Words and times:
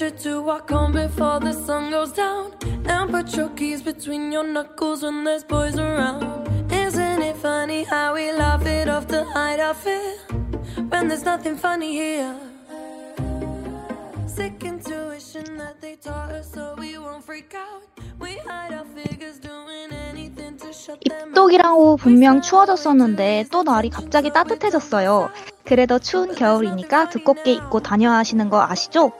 you 0.00 0.10
to 0.10 0.42
walk 0.42 0.70
home 0.70 0.92
before 0.92 1.40
the 1.40 1.52
sun 1.52 1.90
goes 1.90 2.12
down. 2.12 2.52
And 2.86 3.10
put 3.10 3.36
your 3.36 3.48
keys 3.50 3.82
between 3.82 4.32
your 4.32 4.44
knuckles 4.44 5.02
when 5.02 5.24
there's 5.24 5.44
boys 5.44 5.78
around. 5.78 6.22
Isn't 6.72 7.22
it 7.22 7.36
funny 7.36 7.84
how 7.84 8.14
we 8.14 8.32
laugh 8.32 8.66
it 8.66 8.88
off 8.88 9.06
to 9.08 9.24
hide 9.24 9.60
our 9.60 9.74
fear? 9.74 10.16
When 10.88 11.08
there's 11.08 11.24
nothing 11.24 11.56
funny 11.56 11.92
here. 11.92 12.34
Sick 14.26 14.64
intuition 14.64 15.58
that 15.58 15.80
they 15.80 15.96
taught 15.96 16.32
us 16.32 16.50
so 16.52 16.74
we 16.78 16.98
won't 16.98 17.24
freak 17.24 17.54
out. 17.54 17.82
We 18.18 18.36
hide 18.46 18.72
our 18.72 18.84
figures 18.84 19.38
doing 19.38 19.92
anything 20.10 20.56
to 20.58 20.72
shut 20.72 21.00
them 21.04 21.12
out. 21.12 21.28
입독이라고 21.28 21.96
분명 21.96 22.40
추워졌었는데 22.40 23.46
또 23.50 23.62
날이 23.62 23.90
갑자기 23.90 24.30
따뜻해졌어요. 24.30 25.30
그래도 25.64 25.98
추운 25.98 26.34
겨울이니까 26.34 27.08
두껍게 27.08 27.52
입고 27.52 27.80
다녀야 27.80 28.18
하시는 28.18 28.50
거 28.50 28.62
아시죠? 28.62 29.12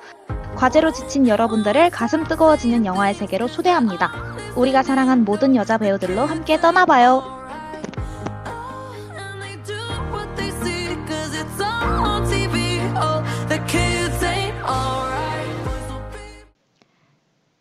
과제로 0.56 0.92
지친 0.92 1.28
여러분들을 1.28 1.90
가슴 1.90 2.24
뜨거워지는 2.24 2.86
영화의 2.86 3.14
세계로 3.14 3.48
초대합니다. 3.48 4.12
우리가 4.56 4.82
사랑한 4.82 5.24
모든 5.24 5.56
여자 5.56 5.78
배우들로 5.78 6.22
함께 6.22 6.60
떠나봐요. 6.60 7.34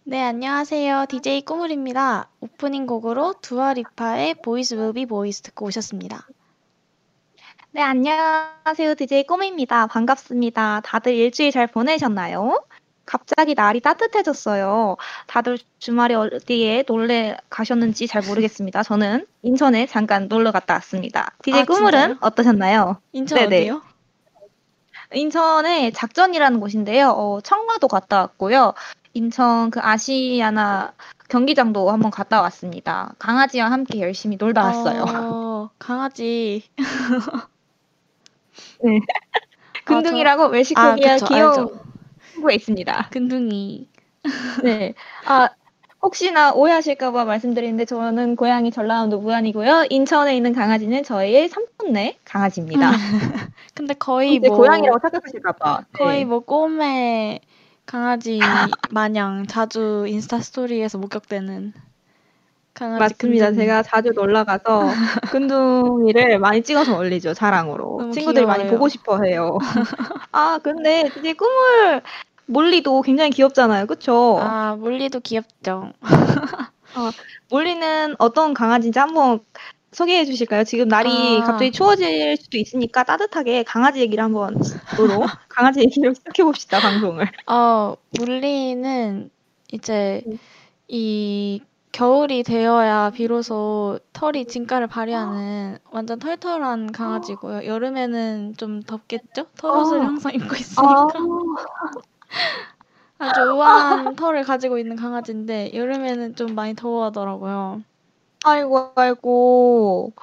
네, 0.05 0.21
안녕하세요. 0.21 1.07
DJ 1.09 1.41
꾸물입니다. 1.41 2.29
오프닝 2.39 2.85
곡으로 2.85 3.33
두아 3.41 3.72
리파의 3.72 4.35
Boys 4.43 4.75
Will 4.75 4.96
Be 4.96 5.07
Boys 5.07 5.41
듣고 5.41 5.65
오셨습니다. 5.65 6.27
네, 7.75 7.81
안녕하세요. 7.81 8.93
DJ 8.93 9.25
꼬미입니다. 9.25 9.87
반갑습니다. 9.87 10.81
다들 10.81 11.15
일주일 11.15 11.51
잘 11.51 11.65
보내셨나요? 11.65 12.63
갑자기 13.03 13.55
날이 13.55 13.79
따뜻해졌어요. 13.79 14.95
다들 15.25 15.57
주말에 15.79 16.13
어디에 16.13 16.83
놀러 16.87 17.35
가셨는지 17.49 18.05
잘 18.05 18.21
모르겠습니다. 18.21 18.83
저는 18.83 19.25
인천에 19.41 19.87
잠깐 19.87 20.27
놀러 20.27 20.51
갔다 20.51 20.75
왔습니다. 20.75 21.31
DJ 21.41 21.61
아, 21.61 21.65
꾸물은 21.65 21.99
진짜요? 21.99 22.17
어떠셨나요? 22.21 22.97
인천 23.11 23.39
네네. 23.39 23.61
어디요? 23.61 23.81
인천에 25.15 25.89
작전이라는 25.89 26.59
곳인데요. 26.59 27.09
어, 27.09 27.41
청라도 27.41 27.87
갔다 27.87 28.19
왔고요. 28.19 28.75
인천 29.15 29.71
그 29.71 29.79
아시아나 29.81 30.93
경기장도 31.27 31.89
한번 31.89 32.11
갔다 32.11 32.39
왔습니다. 32.43 33.15
강아지와 33.17 33.71
함께 33.71 33.99
열심히 33.99 34.37
놀다 34.37 34.63
왔어요. 34.63 35.05
어, 35.07 35.69
강아지. 35.79 36.61
근둥이라고 39.85 40.43
아, 40.43 40.49
멕시코리아 40.49 41.13
그쵸, 41.15 41.25
귀여운 41.27 41.49
알죠. 41.51 41.79
친구가 42.31 42.51
있습니다. 42.53 43.09
근둥이. 43.11 43.89
네. 44.63 44.93
아, 45.25 45.49
혹시나 46.01 46.51
오해하실까봐 46.53 47.25
말씀드리는데 47.25 47.85
저는 47.85 48.35
고향이 48.35 48.71
전라남도 48.71 49.19
무안이고요. 49.19 49.87
인천에 49.89 50.35
있는 50.35 50.53
강아지는 50.53 51.03
저희의 51.03 51.47
삼촌네 51.49 52.19
강아지입니다. 52.25 52.91
근데 53.73 53.93
거의 53.93 54.41
제뭐 54.41 54.57
고향이라고 54.57 54.99
생각하실까봐. 54.99 55.85
거의 55.93 56.19
네. 56.19 56.25
뭐 56.25 56.39
꼬매 56.41 57.39
강아지 57.85 58.39
마냥 58.91 59.45
자주 59.47 60.05
인스타 60.07 60.39
스토리에서 60.39 60.97
목격되는 60.97 61.73
맞습니다. 62.79 63.47
근둥이. 63.47 63.65
제가 63.65 63.83
자주 63.83 64.11
놀러 64.11 64.43
가서 64.43 64.87
근둥이를 65.31 66.39
많이 66.39 66.63
찍어서 66.63 66.97
올리죠, 66.97 67.33
자랑으로. 67.33 68.11
친구들이 68.11 68.45
많이 68.45 68.63
귀여워요. 68.63 68.77
보고 68.77 68.89
싶어 68.89 69.19
해요. 69.23 69.57
아, 70.31 70.59
근데 70.63 71.11
이제 71.17 71.33
꿈을 71.33 72.01
몰리도 72.47 73.01
굉장히 73.03 73.29
귀엽잖아요. 73.31 73.85
그쵸? 73.85 74.39
아, 74.41 74.75
몰리도 74.75 75.19
귀엽죠. 75.21 75.93
몰리는 77.49 78.15
어떤 78.19 78.53
강아지인지 78.53 78.97
한번 78.99 79.39
소개해 79.91 80.25
주실까요? 80.25 80.63
지금 80.63 80.87
날이 80.87 81.39
아. 81.41 81.45
갑자기 81.45 81.71
추워질 81.71 82.35
수도 82.37 82.57
있으니까 82.57 83.03
따뜻하게 83.03 83.63
강아지 83.63 83.99
얘기를 83.99 84.23
한번 84.23 84.55
으로 84.99 85.25
강아지 85.47 85.81
얘기를 85.81 86.13
시작해 86.15 86.43
봅시다, 86.43 86.79
방송을. 86.79 87.27
어, 87.47 87.95
물리는 88.17 89.29
이제 89.71 90.23
네. 90.25 90.37
이 90.87 91.61
겨울이 91.93 92.41
되어야 92.41 93.11
비로소 93.11 93.99
털이 94.13 94.45
진가를 94.45 94.87
발휘하는 94.87 95.77
완전 95.91 96.17
털털한 96.17 96.91
강아지고요. 96.91 97.67
여름에는 97.67 98.55
좀 98.57 98.81
덥겠죠? 98.81 99.45
털옷을 99.57 100.01
아. 100.01 100.05
항상 100.05 100.33
입고 100.33 100.55
있으니까. 100.55 101.07
아, 103.19 103.25
아주 103.25 103.41
우아한 103.41 104.15
털을 104.15 104.43
가지고 104.43 104.79
있는 104.79 104.95
강아지인데 104.95 105.75
여름에는 105.75 106.35
좀 106.35 106.55
많이 106.55 106.75
더워하더라고요. 106.75 107.83
아이고, 108.43 108.91
아이고. 108.95 110.13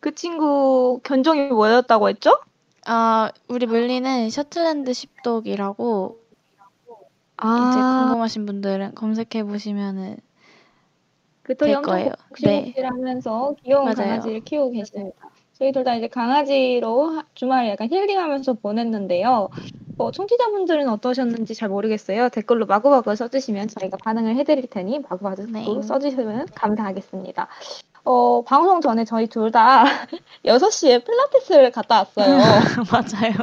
그 0.00 0.12
친구 0.16 0.98
견종이 1.04 1.48
뭐였다고 1.48 2.08
했죠? 2.08 2.40
아, 2.86 3.30
우리 3.46 3.66
물리는 3.66 4.28
셔틀랜드 4.30 4.92
십독이라고 4.92 6.18
이제 6.82 6.98
아, 7.36 8.00
궁금하신 8.02 8.46
분들은 8.46 8.96
검색해 8.96 9.44
보시면은 9.44 10.16
그또 11.54 11.66
될 11.66 11.76
엄청 11.76 11.92
거예요. 11.94 12.12
복실복실하면서 12.28 13.54
귀여운 13.64 13.84
맞아요. 13.84 13.96
강아지를 13.96 14.40
키우고 14.40 14.70
계십니다. 14.70 15.16
저희 15.58 15.72
둘 15.72 15.84
다 15.84 15.94
이제 15.94 16.08
강아지로 16.08 17.10
하- 17.10 17.24
주말에 17.34 17.70
약간 17.70 17.90
힐링하면서 17.90 18.54
보냈는데요. 18.54 19.48
뭐 19.98 20.10
청취자분들은 20.10 20.88
어떠셨는지 20.88 21.54
잘 21.54 21.68
모르겠어요. 21.68 22.28
댓글로 22.30 22.64
마구마구 22.66 23.14
써주시면 23.14 23.68
저희가 23.68 23.98
반응을 24.02 24.36
해드릴 24.36 24.68
테니 24.68 25.00
마구마구 25.00 25.46
네. 25.52 25.64
써주시면 25.82 26.46
감사하겠습니다. 26.54 27.48
어, 28.04 28.42
방송 28.46 28.80
전에 28.80 29.04
저희 29.04 29.26
둘 29.26 29.50
다 29.50 29.84
6시에 30.46 31.04
필라테스를 31.04 31.70
갔다 31.72 31.98
왔어요. 31.98 32.38
맞아요. 32.90 33.34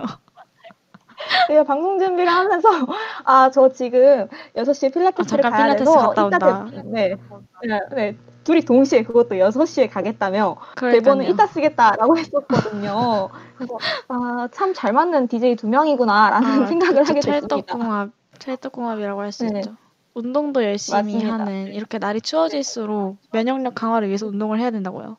제가 1.48 1.64
방송 1.64 2.00
준비를 2.00 2.32
하면서 2.32 2.70
아, 3.26 3.50
저 3.52 3.70
지금 3.70 4.28
6시에 4.56 4.94
필라테스를 4.94 5.46
아, 5.46 5.50
가야 5.50 5.64
필라테스 5.76 5.86
돼서 5.86 6.10
갔다 6.10 6.28
이따. 6.28 6.66
뵙- 6.66 6.86
네. 6.86 7.16
네, 7.64 7.80
네. 7.96 8.16
둘이 8.44 8.62
동시에 8.62 9.04
그것도 9.04 9.36
6시에 9.36 9.90
가겠다며 9.92 10.56
대본은 10.80 11.02
그러니까요. 11.26 11.30
이따 11.34 11.48
쓰겠다라고 11.48 12.16
했었거든요. 12.18 13.30
그래서 13.58 13.78
아, 14.08 14.48
참 14.52 14.74
잘 14.74 14.94
맞는 14.94 15.28
DJ 15.28 15.56
두 15.58 15.68
명이구나라는 15.68 16.64
아, 16.64 16.66
생각을 16.68 16.96
그쵸. 17.04 17.10
하게 17.12 17.20
됐습니다. 17.20 17.48
찰떡궁합, 17.48 18.10
찰떡궁합이라고 18.40 19.22
할수 19.22 19.46
네. 19.46 19.60
있죠. 19.60 19.76
운동도 20.14 20.64
열심히 20.64 20.98
맞습니다. 20.98 21.34
하는 21.34 21.68
이렇게 21.74 21.98
날이 22.00 22.22
추워질수록 22.22 23.18
면역력 23.34 23.76
강화를 23.76 24.08
위해서 24.08 24.26
운동을 24.28 24.60
해야 24.60 24.72
된다고요. 24.72 25.18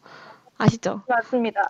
아시죠? 0.58 1.02
맞습니다. 1.08 1.62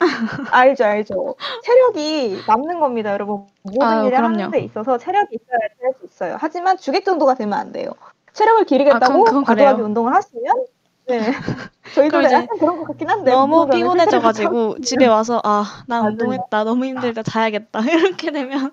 알죠, 0.50 0.84
알죠. 0.84 1.34
체력이 1.62 2.42
남는 2.46 2.80
겁니다, 2.80 3.12
여러분. 3.12 3.46
모든 3.62 3.82
아유, 3.82 4.06
일을 4.06 4.16
그럼요. 4.16 4.34
하는 4.38 4.50
데 4.50 4.60
있어서 4.60 4.96
체력이 4.98 5.28
있어야지 5.36 5.74
할수 5.82 5.98
있어요. 6.06 6.36
하지만 6.40 6.76
주객 6.78 7.04
정도가 7.04 7.34
되면 7.34 7.58
안 7.58 7.70
돼요. 7.70 7.90
체력을 8.32 8.62
아, 8.62 8.64
기르겠다고 8.64 9.24
그건 9.24 9.44
과도하게. 9.44 9.82
운동을 9.82 10.14
하시면 10.14 10.54
네. 11.08 11.18
저희도 11.94 12.22
약간 12.24 12.46
그런 12.58 12.78
것 12.78 12.84
같긴 12.84 13.08
한데 13.08 13.30
너무 13.30 13.66
피곤해져가지고 13.68 14.80
집에 14.80 15.06
와서 15.06 15.40
아, 15.44 15.64
난 15.86 16.00
맞아요. 16.00 16.12
운동했다. 16.12 16.64
너무 16.64 16.84
힘들다. 16.86 17.22
자야겠다. 17.22 17.80
이렇게 17.84 18.30
되면 18.30 18.70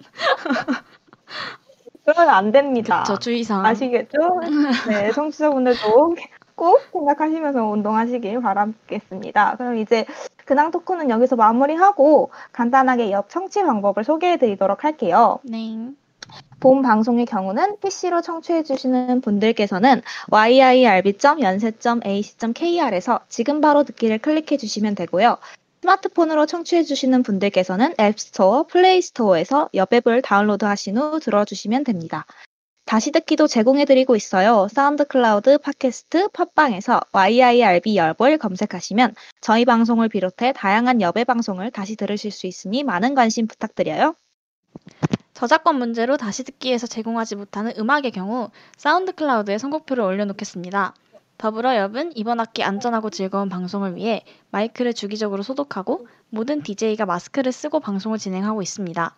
그러면 2.05 2.29
안 2.33 2.51
됩니다. 2.51 3.03
저 3.05 3.17
주의사항. 3.17 3.65
아시겠죠? 3.65 4.17
네, 4.89 5.11
청취자분들도 5.11 6.15
꼭 6.55 6.81
생각하시면서 6.91 7.63
운동하시길 7.63 8.41
바라겠습니다. 8.41 9.55
그럼 9.57 9.77
이제 9.77 10.05
근황 10.45 10.71
토크는 10.71 11.09
여기서 11.09 11.35
마무리하고 11.35 12.29
간단하게 12.51 13.11
옆 13.11 13.29
청취 13.29 13.63
방법을 13.63 14.03
소개해 14.03 14.37
드리도록 14.37 14.83
할게요. 14.83 15.39
네. 15.43 15.75
본 16.59 16.81
방송의 16.81 17.25
경우는 17.25 17.77
PC로 17.79 18.21
청취해 18.21 18.63
주시는 18.63 19.21
분들께서는 19.21 20.01
yirb.연세.ac.kr에서 20.31 23.19
지금 23.29 23.61
바로 23.61 23.83
듣기를 23.83 24.17
클릭해 24.19 24.57
주시면 24.57 24.95
되고요. 24.95 25.37
스마트폰으로 25.81 26.47
청취해 26.47 26.83
주시는 26.83 27.21
분들께서는 27.21 27.93
앱스토어, 27.99 28.63
플레이스토어에서 28.63 29.69
옆앱을 29.73 30.23
다운로드 30.23 30.65
하신 30.65 30.97
후 30.97 31.19
들어주시면 31.19 31.83
됩니다. 31.83 32.25
다시 32.85 33.11
듣기도 33.11 33.47
제공해 33.47 33.83
드리고 33.83 34.15
있어요. 34.15 34.67
SoundCloud, 34.69 35.57
팟캐스트, 35.57 36.29
팟빵에서 36.29 37.01
YIRB 37.13 37.95
열볼 37.95 38.37
검색하시면 38.37 39.15
저희 39.41 39.65
방송을 39.65 40.07
비롯해 40.07 40.53
다양한 40.53 41.01
여배 41.01 41.23
방송을 41.23 41.71
다시 41.71 41.95
들으실 41.95 42.29
수 42.29 42.45
있으니 42.45 42.83
많은 42.83 43.15
관심 43.15 43.47
부탁드려요. 43.47 44.15
저작권 45.33 45.79
문제로 45.79 46.15
다시 46.15 46.43
듣기에서 46.43 46.85
제공하지 46.85 47.35
못하는 47.35 47.73
음악의 47.75 48.11
경우 48.11 48.51
SoundCloud에 48.77 49.57
선곡표를 49.57 50.03
올려놓겠습니다. 50.03 50.93
더불어 51.39 51.75
엽은 51.75 52.11
이번 52.15 52.39
학기 52.39 52.63
안전하고 52.63 53.09
즐거운 53.09 53.49
방송을 53.49 53.95
위해 53.95 54.23
마이크를 54.51 54.93
주기적으로 54.93 55.41
소독하고 55.41 56.07
모든 56.29 56.61
DJ가 56.61 57.07
마스크를 57.07 57.51
쓰고 57.51 57.79
방송을 57.79 58.19
진행하고 58.19 58.61
있습니다. 58.61 59.15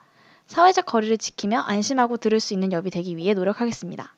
사회적 0.48 0.86
거리를 0.86 1.18
지키며 1.18 1.60
안심하고 1.62 2.18
들을 2.18 2.40
수 2.40 2.54
있는 2.54 2.72
엽이 2.72 2.90
되기 2.90 3.16
위해 3.18 3.34
노력하겠습니다. 3.34 4.16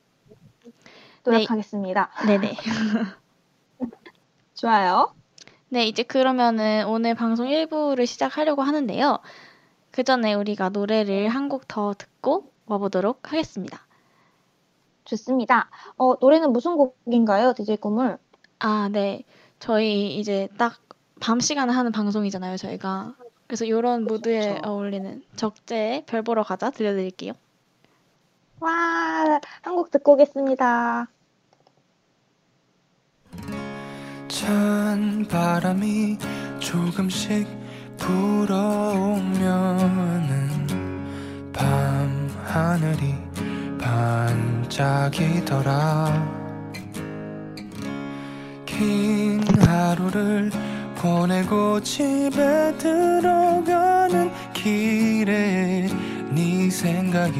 노력하겠습니다. 1.25 2.09
네네. 2.27 2.55
좋아요. 4.55 5.13
네, 5.69 5.85
이제 5.87 6.03
그러면은 6.03 6.85
오늘 6.87 7.15
방송 7.15 7.47
1부를 7.47 8.05
시작하려고 8.05 8.61
하는데요. 8.63 9.19
그 9.91 10.03
전에 10.03 10.33
우리가 10.33 10.69
노래를 10.69 11.29
한 11.29 11.49
곡 11.49 11.67
더 11.67 11.93
듣고 11.97 12.51
와보도록 12.65 13.31
하겠습니다. 13.31 13.85
좋습니다. 15.05 15.69
어, 15.97 16.15
노래는 16.21 16.51
무슨 16.53 16.75
곡인가요, 16.77 17.53
DJ 17.53 17.77
꿈을? 17.77 18.17
아, 18.59 18.89
네. 18.91 19.23
저희 19.59 20.17
이제 20.19 20.47
딱 20.57 20.79
밤 21.21 21.41
시간에 21.41 21.73
하는 21.73 21.91
방송이잖아요, 21.91 22.55
저희가. 22.55 23.13
그래서 23.49 23.65
이런 23.65 24.05
무드에 24.05 24.41
그렇죠. 24.53 24.69
어울리는 24.69 25.23
적재의 25.35 26.03
별 26.05 26.21
보러 26.21 26.43
가자 26.43 26.69
들려드릴게요. 26.69 27.33
와, 28.59 28.69
한 29.63 29.75
곡 29.75 29.89
듣고 29.89 30.13
오겠습니다. 30.13 31.07
찬 34.27 35.25
바람이 35.27 36.17
조금씩 36.59 37.47
불어오면은 37.97 39.39
밤 41.51 42.29
하늘이 42.45 43.15
반짝이더라 44.69 45.67
긴 48.65 49.41
하루를 49.65 50.51
보내고 50.99 51.79
집에 51.79 52.77
들어가는 52.77 54.29
길에 54.53 55.87
네 56.29 56.69
생각이 56.69 57.39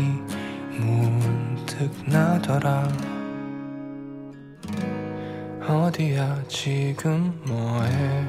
문득 0.77 1.91
나더라. 2.05 2.87
어디야 5.67 6.41
지금 6.47 7.37
뭐해? 7.45 8.25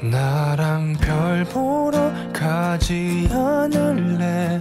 나랑 0.00 0.94
별 1.00 1.44
보러 1.46 2.12
가지 2.32 3.28
않을래? 3.32 4.60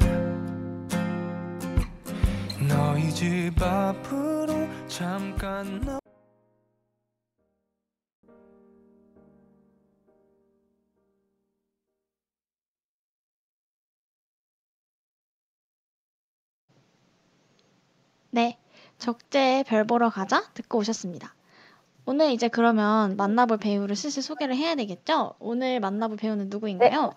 너희 2.67 3.09
집 3.11 3.53
앞으로 3.61 4.67
잠깐 4.87 5.79
나 5.81 5.98
네. 18.31 18.57
적재의 18.97 19.63
별 19.63 19.85
보러 19.85 20.09
가자 20.09 20.43
듣고 20.53 20.79
오셨습니다. 20.79 21.33
오늘 22.05 22.31
이제 22.31 22.47
그러면 22.47 23.15
만나볼 23.17 23.57
배우를 23.57 23.95
슬슬 23.95 24.21
소개를 24.21 24.55
해야 24.55 24.75
되겠죠? 24.75 25.33
오늘 25.39 25.79
만나볼 25.79 26.17
배우는 26.17 26.49
누구인가요? 26.49 27.13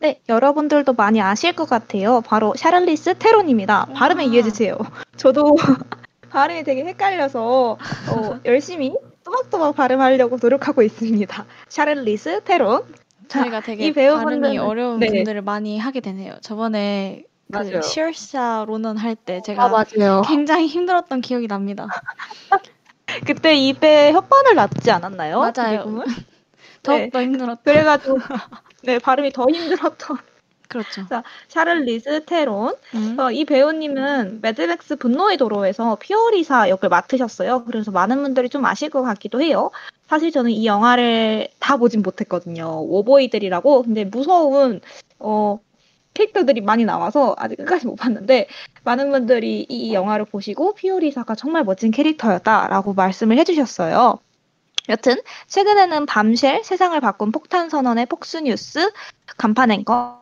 네, 0.00 0.20
여러분들도 0.28 0.94
많이 0.94 1.20
아실 1.20 1.52
것 1.54 1.68
같아요. 1.68 2.22
바로 2.22 2.54
샤를리스 2.56 3.18
테론입니다. 3.18 3.74
와. 3.80 3.84
발음에 3.94 4.24
이해해주세요. 4.24 4.78
저도 5.16 5.56
발음이 6.30 6.64
되게 6.64 6.84
헷갈려서 6.84 7.72
어, 8.08 8.40
열심히 8.46 8.94
또박또박 9.24 9.76
발음하려고 9.76 10.38
노력하고 10.40 10.82
있습니다. 10.82 11.44
샤를리스 11.68 12.42
테론. 12.44 12.84
저희가 13.28 13.60
되게 13.60 13.86
이 13.88 13.92
배우분들은- 13.92 14.24
발음이 14.24 14.58
어려운 14.58 14.98
네. 15.00 15.06
분들을 15.08 15.42
많이 15.42 15.78
하게 15.78 16.00
되네요. 16.00 16.34
저번에 16.40 17.24
그 17.50 17.58
맞아요. 17.58 17.82
시얼샤 17.82 18.64
로넌 18.66 18.96
할때 18.96 19.42
제가 19.44 19.68
맞아요. 19.68 20.22
굉장히 20.26 20.66
힘들었던 20.66 21.20
기억이 21.20 21.48
납니다. 21.48 21.86
그때 23.26 23.56
입에 23.56 24.12
혓바늘 24.12 24.54
났지 24.54 24.90
않았나요? 24.90 25.40
맞아요. 25.40 25.78
지금은? 25.78 26.04
더욱더 26.82 27.22
힘들었던. 27.22 27.58
그래가지고 27.64 28.18
네 28.82 28.98
발음이 28.98 29.32
더 29.32 29.46
힘들었던 29.50 30.18
그렇죠. 30.68 31.04
샤를리스 31.48 32.24
테론. 32.26 32.76
음. 32.94 33.16
어, 33.18 33.30
이 33.32 33.44
배우님은 33.44 34.38
매드맥스 34.40 34.96
분노의 34.96 35.36
도로에서 35.36 35.96
퓨리오사 36.00 36.68
역을 36.68 36.88
맡으셨어요. 36.88 37.64
그래서 37.64 37.90
많은 37.90 38.22
분들이 38.22 38.48
좀 38.48 38.64
아실 38.64 38.88
것 38.88 39.02
같기도 39.02 39.42
해요. 39.42 39.72
사실 40.06 40.30
저는 40.30 40.52
이 40.52 40.66
영화를 40.66 41.48
다 41.58 41.76
보진 41.76 42.02
못했거든요. 42.02 42.82
오보이들이라고. 42.82 43.82
근데 43.82 44.04
무서운 44.04 44.80
어, 45.18 45.58
캐릭터들이 46.14 46.60
많이 46.60 46.84
나와서 46.84 47.34
아직 47.38 47.56
끝까지 47.56 47.86
못 47.86 47.96
봤는데 47.96 48.48
많은 48.84 49.10
분들이 49.10 49.66
이 49.68 49.94
영화를 49.94 50.24
보시고 50.24 50.74
퓨리오사가 50.74 51.34
정말 51.34 51.64
멋진 51.64 51.90
캐릭터였다라고 51.90 52.94
말씀을 52.94 53.38
해주셨어요. 53.38 54.18
여튼 54.88 55.16
최근에는 55.46 56.06
밤쉘, 56.06 56.64
세상을 56.64 56.98
바꾼 57.00 57.30
폭탄 57.30 57.68
선언의 57.68 58.06
폭스뉴스, 58.06 58.90
간판 59.36 59.70
앵커 59.70 60.20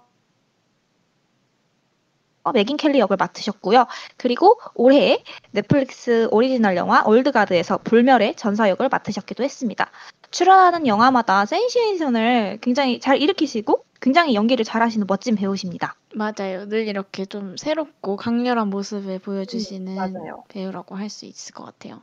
어, 2.48 2.52
메긴 2.52 2.76
켈리 2.76 2.98
역을 2.98 3.16
맡으셨고요. 3.16 3.86
그리고 4.16 4.58
올해 4.74 5.22
넷플릭스 5.52 6.28
오리지널 6.30 6.76
영화 6.76 7.02
올드가드에서 7.04 7.78
불멸의 7.78 8.36
전사 8.36 8.68
역을 8.70 8.88
맡으셨기도 8.88 9.44
했습니다. 9.44 9.90
출연하는 10.30 10.86
영화마다 10.86 11.44
센세이션을 11.44 12.58
굉장히 12.60 13.00
잘 13.00 13.20
일으키시고 13.20 13.84
굉장히 14.08 14.34
연기를 14.34 14.64
잘하시는 14.64 15.06
멋진 15.06 15.34
배우십니다. 15.34 15.94
맞아요. 16.14 16.66
늘 16.66 16.88
이렇게 16.88 17.26
좀 17.26 17.58
새롭고 17.58 18.16
강렬한 18.16 18.70
모습을 18.70 19.18
보여주시는 19.18 19.92
음, 19.92 19.96
맞아요. 19.96 20.44
배우라고 20.48 20.94
할 20.94 21.10
수 21.10 21.26
있을 21.26 21.54
것 21.54 21.64
같아요. 21.64 22.00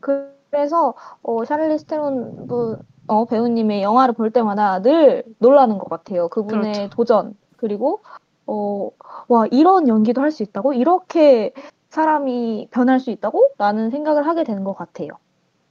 그래서 0.00 0.92
어, 1.22 1.46
샤를리 1.46 1.78
스테론 1.78 2.46
분, 2.46 2.78
어, 3.06 3.24
배우님의 3.24 3.82
영화를 3.82 4.12
볼 4.12 4.30
때마다 4.30 4.82
늘 4.82 5.24
놀라는 5.38 5.78
것 5.78 5.88
같아요. 5.88 6.28
그분의 6.28 6.72
그렇죠. 6.74 6.90
도전 6.90 7.34
그리고 7.56 8.02
어, 8.46 8.90
와 9.28 9.46
이런 9.50 9.88
연기도 9.88 10.20
할 10.20 10.30
수 10.30 10.42
있다고 10.42 10.74
이렇게 10.74 11.54
사람이 11.88 12.68
변할 12.70 13.00
수 13.00 13.10
있다고 13.10 13.52
라는 13.56 13.88
생각을 13.88 14.26
하게 14.26 14.44
되는 14.44 14.64
것 14.64 14.74
같아요. 14.74 15.08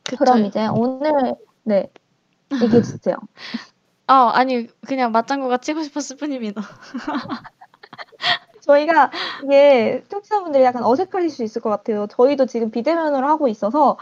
그쵸? 0.04 0.18
그럼 0.18 0.46
이제 0.46 0.66
오늘 0.66 1.36
네 1.62 1.88
얘기해 2.64 2.82
주세요. 2.82 3.16
아, 4.10 4.32
아니 4.34 4.66
그냥 4.88 5.12
맞장구가 5.12 5.58
치고 5.58 5.84
싶었을 5.84 6.18
뿐입니다. 6.18 6.64
저희가 8.62 9.12
이게 9.44 10.04
청취자분들이 10.10 10.64
약간 10.64 10.84
어색하실 10.84 11.30
수 11.30 11.44
있을 11.44 11.62
것 11.62 11.70
같아요. 11.70 12.08
저희도 12.08 12.48
지금 12.48 12.72
비대면으로 12.72 13.28
하고 13.28 13.48
있어서 13.48 13.98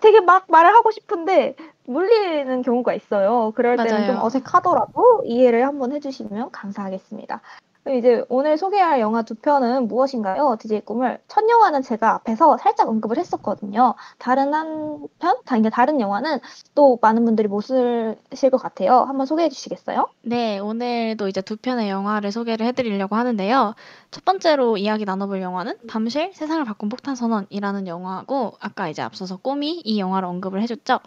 되게 0.00 0.20
막 0.20 0.46
말을 0.48 0.74
하고 0.74 0.90
싶은데 0.90 1.56
물리는 1.84 2.62
경우가 2.62 2.94
있어요. 2.94 3.52
그럴 3.54 3.76
때는 3.76 3.92
맞아요. 3.92 4.06
좀 4.06 4.22
어색하더라도 4.22 5.22
이해를 5.26 5.66
한번 5.66 5.92
해주시면 5.92 6.50
감사하겠습니다. 6.50 7.42
이제 7.96 8.22
오늘 8.28 8.58
소개할 8.58 9.00
영화 9.00 9.22
두 9.22 9.34
편은 9.34 9.88
무엇인가요? 9.88 10.56
DJ 10.60 10.82
꿈을 10.82 11.20
첫 11.26 11.48
영화는 11.48 11.82
제가 11.82 12.14
앞에서 12.16 12.58
살짝 12.58 12.88
언급을 12.88 13.16
했었거든요. 13.16 13.94
다른 14.18 14.52
한 14.52 15.06
편, 15.18 15.36
그러니까 15.46 15.70
다른 15.70 16.00
영화는 16.00 16.40
또 16.74 16.98
많은 17.00 17.24
분들이 17.24 17.48
못 17.48 17.62
쓰실 17.62 18.50
것 18.50 18.58
같아요. 18.58 19.00
한번 19.00 19.24
소개해 19.24 19.48
주시겠어요? 19.48 20.08
네, 20.22 20.58
오늘도 20.58 21.28
이제 21.28 21.40
두 21.40 21.56
편의 21.56 21.88
영화를 21.88 22.30
소개를 22.30 22.66
해드리려고 22.66 23.16
하는데요. 23.16 23.74
첫 24.10 24.24
번째로 24.24 24.76
이야기 24.76 25.06
나눠볼 25.06 25.40
영화는 25.40 25.78
밤쉘 25.88 26.32
세상을 26.34 26.62
바꾼 26.64 26.90
폭탄 26.90 27.14
선언이라는 27.14 27.86
영화고 27.86 28.52
아까 28.60 28.88
이제 28.88 29.00
앞서서 29.00 29.38
꼬미 29.38 29.80
이 29.84 29.98
영화를 29.98 30.28
언급을 30.28 30.60
해줬죠. 30.62 31.00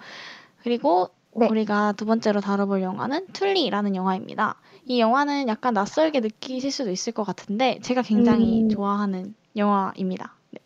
그리고 0.63 1.09
네. 1.35 1.47
우리가 1.47 1.93
두 1.93 2.05
번째로 2.05 2.41
다뤄볼 2.41 2.81
영화는 2.81 3.27
툴리라는 3.33 3.95
영화입니다. 3.95 4.55
이 4.85 4.99
영화는 4.99 5.47
약간 5.47 5.73
낯설게 5.73 6.19
느끼실 6.19 6.71
수도 6.71 6.91
있을 6.91 7.13
것 7.13 7.23
같은데 7.23 7.79
제가 7.81 8.01
굉장히 8.01 8.63
음. 8.63 8.69
좋아하는 8.69 9.35
영화입니다. 9.55 10.33
네. 10.51 10.59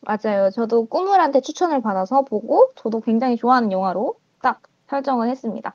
맞아요. 0.00 0.50
저도 0.50 0.86
꾸물한테 0.86 1.40
추천을 1.40 1.80
받아서 1.82 2.22
보고 2.22 2.72
저도 2.76 3.00
굉장히 3.00 3.36
좋아하는 3.36 3.70
영화로 3.70 4.16
딱 4.40 4.62
설정을 4.88 5.28
했습니다. 5.28 5.72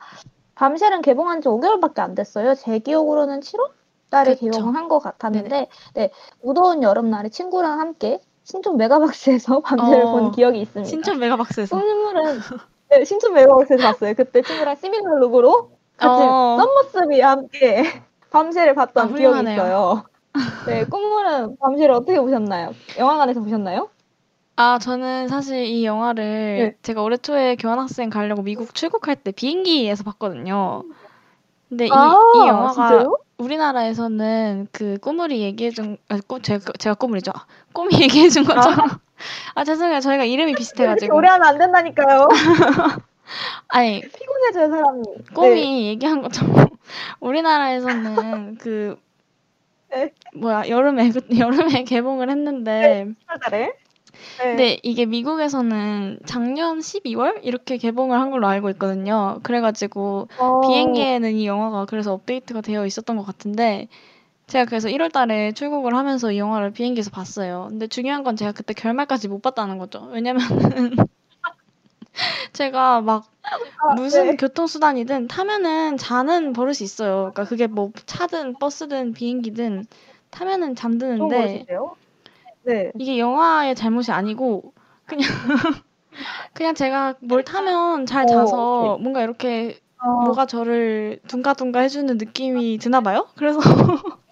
밤쉘은 0.55 1.01
개봉한 1.01 1.41
지 1.41 1.48
5개월밖에 1.48 2.00
안 2.00 2.15
됐어요. 2.15 2.55
제 2.55 2.79
기억으로는 2.79 3.39
7월 3.39 3.72
달에 4.10 4.36
그쵸. 4.36 4.51
개봉을 4.51 4.75
한것 4.75 5.01
같았는데 5.01 5.67
네, 5.96 6.12
무더운 6.41 6.84
여름날에 6.84 7.29
친구랑 7.29 7.79
함께 7.79 8.22
신촌 8.43 8.77
메가박스에서 8.77 9.62
밤쉘을 9.65 10.05
어, 10.05 10.12
본 10.12 10.32
기억이 10.32 10.62
있습니다. 10.62 10.89
신촌 10.89 11.20
메가박스에서 11.20 11.79
꾸물은 11.79 12.39
네, 12.93 13.05
신촌 13.05 13.33
메가박스에서 13.33 13.83
봤어요. 13.83 14.13
그때 14.13 14.41
친구랑 14.43 14.75
similar 14.75 15.17
look으로 15.20 15.72
같이 15.97 16.21
어. 16.21 16.57
Somersby와 16.60 17.32
함께 17.31 17.83
밤쉘을 18.29 18.75
봤던 18.75 19.13
아, 19.13 19.15
기억이. 19.15 19.41
있어요. 19.41 20.03
네, 20.67 20.83
꾸물은 20.85 21.57
밤쉘을 21.59 21.91
어떻게 21.91 22.19
보셨나요? 22.19 22.73
영화관에서 22.97 23.41
보셨나요? 23.41 23.89
아, 24.55 24.77
저는 24.77 25.27
사실 25.27 25.65
이 25.65 25.85
영화를 25.85 26.23
네. 26.57 26.75
제가 26.83 27.01
올해 27.01 27.17
초에 27.17 27.55
교환학생 27.55 28.09
가려고 28.12 28.43
미국 28.43 28.75
출국할 28.75 29.15
때 29.15 29.31
비행기에서 29.31 30.03
봤거든요. 30.03 30.83
근데 31.69 31.88
이, 31.88 31.91
아, 31.91 32.15
이 32.35 32.47
영화가 32.47 32.73
진짜요? 32.73 33.17
우리나라에서는 33.39 34.67
그 34.71 34.97
꼬물이 35.00 35.41
얘기해준 35.41 35.97
아, 36.09 36.19
꼬, 36.27 36.39
제가 36.39 36.71
제가. 36.77 36.95
아, 37.33 37.45
꼬미 37.73 38.00
얘기해준 38.01 38.43
것처럼. 38.43 38.89
아 39.56 39.63
죄송해요. 39.63 40.00
저희가 40.00 40.24
이름이 40.24 40.53
비슷해가지고. 40.56 41.15
오래 41.15 41.30
하면 41.30 41.48
안 41.48 41.58
된다니까요. 41.58 42.27
아니 43.70 44.01
피곤해져요, 44.01 44.70
사람이. 44.70 45.03
꼬미 45.34 45.62
네. 45.62 45.86
얘기한 45.88 46.22
것처럼 46.22 46.68
우리나라에서는 47.20 48.58
그 48.62 48.96
네. 49.92 50.12
뭐야 50.36 50.68
여름에 50.70 51.10
그, 51.10 51.22
여름에 51.38 51.84
개봉을 51.84 52.30
했는데 52.30 53.08
10월달에. 53.27 53.51
네. 53.51 53.74
근데 54.38 54.80
이게 54.84 55.06
미국에서는 55.06 56.20
작년 56.25 56.80
12월 56.80 57.39
이렇게 57.44 57.77
개봉을 57.77 58.20
한 58.20 58.32
걸로 58.32 58.48
알고 58.48 58.70
있거든요. 58.72 59.39
그래가지고 59.44 60.27
어, 60.38 60.62
비행기에는 60.62 61.34
이 61.34 61.46
영화가 61.46 61.86
그래서 61.86 62.13
업데이트가 62.13 62.62
되어 62.62 62.86
있었던 62.86 63.18
것 63.18 63.25
같은데 63.25 63.88
제가 64.53 64.65
그래서 64.65 64.88
1월 64.88 65.10
달에 65.10 65.51
출국을 65.53 65.95
하면서 65.95 66.31
이 66.31 66.38
영화를 66.38 66.74
비행기에서 66.74 67.10
봤어요. 67.10 67.69
근데 67.72 67.88
중요한 67.88 68.24
건 68.24 68.36
제가 68.36 68.51
그때 68.51 68.75
결말까지 68.75 69.27
못 69.27 69.41
봤다는 69.41 69.79
거죠. 69.79 70.07
왜냐면은 70.12 70.95
제가 72.53 73.01
막 73.01 73.25
아, 73.41 73.95
무슨 73.95 74.29
네. 74.29 74.36
교통수단이든 74.36 75.27
타면은 75.27 75.98
자는 75.98 76.53
버릇이 76.53 76.77
있어요. 76.81 77.31
그러니까 77.33 77.45
그게 77.45 77.65
뭐 77.65 77.91
차든 78.05 78.60
버스든 78.60 79.13
비행기든 79.13 79.88
타면은 80.29 80.75
잠드는데? 80.75 81.65
네. 82.62 82.91
이게 82.93 83.17
영화의 83.17 83.74
잘못이 83.74 84.12
아니고 84.12 84.72
그냥 85.07 85.27
그냥 86.53 86.75
제가 86.75 87.15
뭘 87.22 87.43
타면 87.43 88.05
잘 88.05 88.25
어, 88.25 88.27
자서 88.27 89.00
뭔가 89.01 89.24
이렇게 89.24 89.79
어, 89.98 90.25
뭐가 90.25 90.45
저를 90.45 91.22
둥가둥가 91.27 91.79
해주는 91.79 92.17
느낌이 92.17 92.77
드나 92.77 93.01
봐요. 93.01 93.27
그래서 93.36 93.60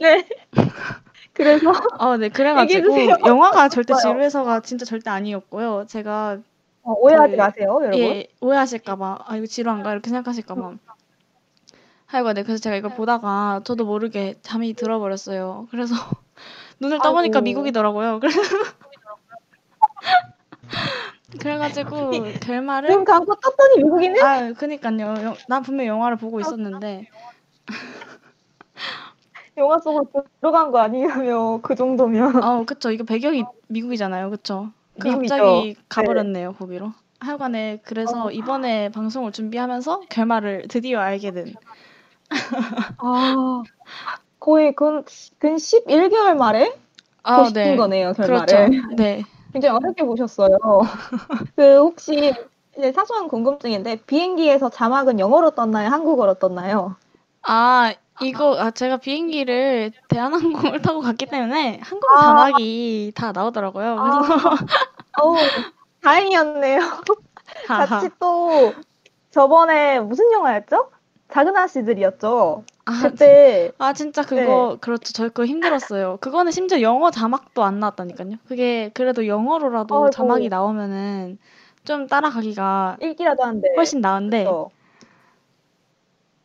네. 0.00 0.26
그래서 1.32 1.72
어, 1.98 2.16
네 2.16 2.28
그래가지고. 2.28 2.96
영화가 3.26 3.68
절대. 3.68 3.94
지루해서가 3.94 4.60
진짜 4.60 4.84
절대 4.84 5.10
아니었고요. 5.10 5.86
제가 5.88 6.38
어, 6.82 6.92
오해하지 6.98 7.32
그, 7.32 7.36
마세요, 7.40 7.78
여러분. 7.82 7.98
예 7.98 8.26
오해하실까봐 8.40 9.18
아 9.26 9.36
이거 9.36 9.46
지루한가 9.46 9.92
이렇게 9.92 10.10
생각하실까봐. 10.10 10.74
하여간 12.06 12.34
네 12.36 12.42
그래서 12.42 12.60
제가 12.60 12.76
이걸 12.76 12.94
보다가 12.94 13.60
저도 13.64 13.84
모르게 13.84 14.36
잠이 14.42 14.74
들어버렸어요. 14.74 15.68
그래서 15.70 15.94
눈을 16.80 16.98
떠보니까 16.98 17.38
아이고. 17.38 17.44
미국이더라고요. 17.44 18.20
그래서 18.20 18.40
그래가지고 21.40 22.10
결말을 22.40 22.88
눈 22.88 23.04
감고 23.04 23.34
떴더니 23.36 23.84
미국이네? 23.84 24.20
아, 24.22 24.52
그니까요. 24.54 25.14
영- 25.24 25.36
난 25.48 25.62
분명 25.62 25.86
영화를 25.86 26.16
보고 26.16 26.40
있었는데 26.40 27.06
영화 29.58 29.78
속으로 29.78 30.06
들어간 30.40 30.70
거 30.70 30.78
아니냐며, 30.78 31.60
그 31.62 31.74
정도면. 31.74 32.42
어, 32.42 32.64
그쵸. 32.64 32.90
이거 32.90 33.04
배경이 33.04 33.44
미국이잖아요. 33.68 34.30
그쵸. 34.30 34.70
그 34.98 35.08
미국이죠. 35.08 35.34
갑자기 35.36 35.76
가버렸네요, 35.88 36.54
거기로. 36.54 36.92
하여간에 37.20 37.80
그래서 37.84 38.30
이번에 38.30 38.90
방송을 38.90 39.32
준비하면서 39.32 40.02
결말을 40.08 40.66
드디어 40.68 41.00
알게 41.00 41.32
된. 41.32 41.54
아, 42.98 43.62
거의 44.38 44.74
근, 44.74 45.04
근 45.38 45.56
11개월 45.56 46.36
만에 46.36 46.72
아, 47.24 47.42
보신 47.42 47.54
네. 47.54 47.76
거네요, 47.76 48.12
그렇죠. 48.12 48.46
결말을. 48.46 48.96
네. 48.96 49.24
굉장히 49.52 49.76
어렵게 49.76 50.04
보셨어요. 50.04 50.58
그, 51.56 51.78
혹시, 51.78 52.32
이제 52.76 52.92
사소한 52.92 53.28
궁금증인데, 53.28 54.02
비행기에서 54.06 54.68
자막은 54.68 55.18
영어로 55.18 55.50
떴나요? 55.50 55.88
한국어로 55.90 56.34
떴나요? 56.34 56.96
아, 57.42 57.92
이거, 58.22 58.58
아, 58.58 58.70
제가 58.70 58.98
비행기를 58.98 59.92
대한항공을 60.08 60.82
타고 60.82 61.00
갔기 61.00 61.26
때문에 61.26 61.80
한국 61.82 62.10
아. 62.12 62.22
자막이 62.22 63.12
다 63.14 63.32
나오더라고요. 63.32 63.96
그래서, 63.96 64.56
어우, 65.20 65.36
다행이었네요. 66.02 66.80
같이 67.66 68.10
또, 68.18 68.72
저번에 69.30 70.00
무슨 70.00 70.32
영화였죠? 70.32 70.90
작은 71.32 71.56
아씨들이었죠. 71.56 72.64
아, 72.86 73.02
그때, 73.02 73.70
아, 73.78 73.92
진짜 73.92 74.22
그거, 74.22 74.78
그렇죠. 74.80 75.12
저 75.12 75.24
그거 75.24 75.44
힘들었어요. 75.44 76.16
그거는 76.20 76.52
심지어 76.52 76.80
영어 76.80 77.10
자막도 77.10 77.62
안 77.62 77.80
나왔다니까요. 77.80 78.36
그게 78.48 78.90
그래도 78.94 79.26
영어로라도 79.26 79.94
아이고. 79.94 80.10
자막이 80.10 80.48
나오면은 80.48 81.38
좀 81.84 82.06
따라가기가 82.06 82.96
읽기라도 83.02 83.42
한데. 83.44 83.68
훨씬 83.76 84.00
나은데, 84.00 84.44
그쵸. 84.44 84.70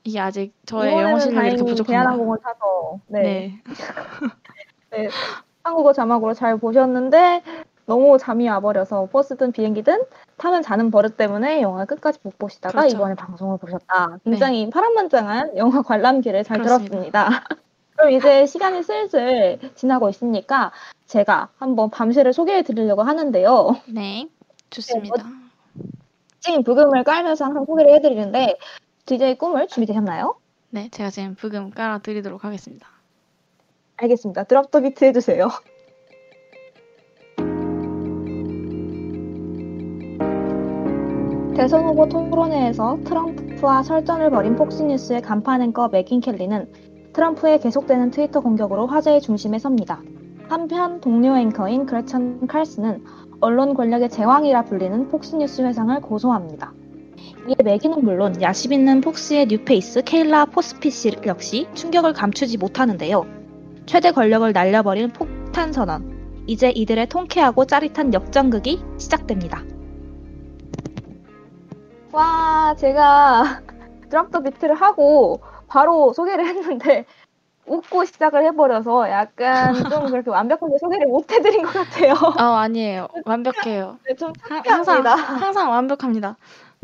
이게 0.04 0.20
아직 0.20 0.54
저의 0.66 1.00
영어 1.00 1.20
실력이 1.20 1.48
이렇게 1.48 1.64
부족합니다. 1.64 1.84
대한항공을 1.86 2.38
타서, 2.44 3.00
네. 3.08 3.22
네. 3.22 3.64
네, 4.92 5.10
한국어 5.64 5.94
자막으로 5.94 6.34
잘 6.34 6.58
보셨는데 6.58 7.42
너무 7.86 8.18
잠이 8.18 8.48
와버려서 8.48 9.08
버스든 9.12 9.52
비행기든 9.52 10.04
타면 10.38 10.62
자는 10.62 10.92
버릇 10.92 11.18
때문에 11.18 11.62
영화 11.62 11.86
끝까지 11.86 12.20
못 12.24 12.38
보시다가 12.38 12.80
그렇죠. 12.80 12.96
이번에 12.96 13.16
방송을 13.16 13.58
보셨다. 13.58 14.18
굉장히 14.24 14.70
파란만장한 14.70 15.58
영화 15.58 15.82
관람기를 15.82 16.44
잘 16.44 16.60
그렇습니다. 16.60 16.90
들었습니다. 16.92 17.30
그럼 17.96 18.12
이제 18.12 18.46
시간이 18.46 18.84
슬슬 18.84 19.60
지나고 19.76 20.10
있으니까 20.10 20.72
제가 21.06 21.50
한번 21.58 21.90
밤새를 21.90 22.34
소개해 22.34 22.64
드리려고 22.64 23.04
하는데요. 23.04 23.78
네. 23.88 24.28
좋습니다. 24.70 25.26
지금 26.40 26.64
부금을 26.64 27.04
깔면서 27.04 27.46
항상 27.46 27.66
소개를 27.66 27.94
해드리는데 27.96 28.58
DJ 29.06 29.38
꿈을 29.38 29.68
준비되셨나요? 29.68 30.36
네, 30.70 30.88
제가 30.90 31.10
지금 31.10 31.36
부금 31.36 31.72
깔아드리도록 31.72 32.46
하겠습니다. 32.46 32.88
알겠습니다. 33.98 34.46
드랍 34.46 34.72
더 34.72 34.80
비트 34.80 35.04
해주세요. 35.04 35.50
대선 41.54 41.86
후보 41.86 42.08
토론회에서 42.08 43.00
트럼프와 43.04 43.84
설전을 43.84 44.30
벌인 44.30 44.56
폭스뉴스의 44.56 45.22
간판 45.22 45.62
앵커 45.62 45.90
맥긴 45.90 46.22
켈리는 46.22 46.72
트럼프의 47.12 47.60
계속되는 47.60 48.10
트위터 48.10 48.40
공격으로 48.40 48.88
화제의 48.88 49.20
중심에 49.20 49.60
섭니다. 49.60 50.02
한편 50.48 51.02
동료 51.02 51.38
앵커인 51.38 51.86
그레천 51.86 52.48
칼스는 52.48 53.04
언론 53.42 53.74
권력의 53.74 54.10
제왕이라 54.10 54.64
불리는 54.64 55.10
폭스뉴스 55.10 55.62
회상을 55.62 56.00
고소합니다. 56.02 56.74
이에 57.48 57.56
메긴은 57.64 58.02
물론 58.04 58.42
야심 58.42 58.72
있는 58.72 59.02
폭스의 59.02 59.48
뉴페이스 59.48 60.04
케일라 60.04 60.46
포스피실 60.46 61.18
역시 61.26 61.68
충격을 61.74 62.14
감추지 62.14 62.58
못하는데요. 62.58 63.26
최대 63.86 64.12
권력을 64.12 64.52
날려버린 64.54 65.10
폭탄 65.12 65.74
선언. 65.74 66.14
이제 66.48 66.70
이들의 66.70 67.08
통쾌하고 67.08 67.66
짜릿한 67.66 68.14
역전극이 68.14 68.82
시작됩니다. 68.98 69.64
와, 72.12 72.76
제가 72.78 73.62
drop 74.10 74.32
the 74.32 74.40
beat를 74.42 74.76
하고 74.76 75.42
바로 75.68 76.14
소개를 76.14 76.46
했는데 76.46 77.06
웃고 77.66 78.04
시작을 78.06 78.44
해버려서 78.46 79.10
약간 79.10 79.74
좀 79.90 80.12
그렇게 80.12 80.30
완벽하게 80.32 80.78
소개를 80.80 81.08
못 81.08 81.32
해드린 81.32 81.64
것 81.64 81.72
같아요. 81.74 82.14
아, 82.38 82.60
아니에요. 82.62 83.08
완벽해요. 83.26 83.98
네, 84.08 84.16
좀 84.16 84.34
하- 84.42 84.56
항상, 84.58 85.04
창피합니다. 85.04 85.16
항상 85.16 85.70
완벽합니다. 85.72 86.38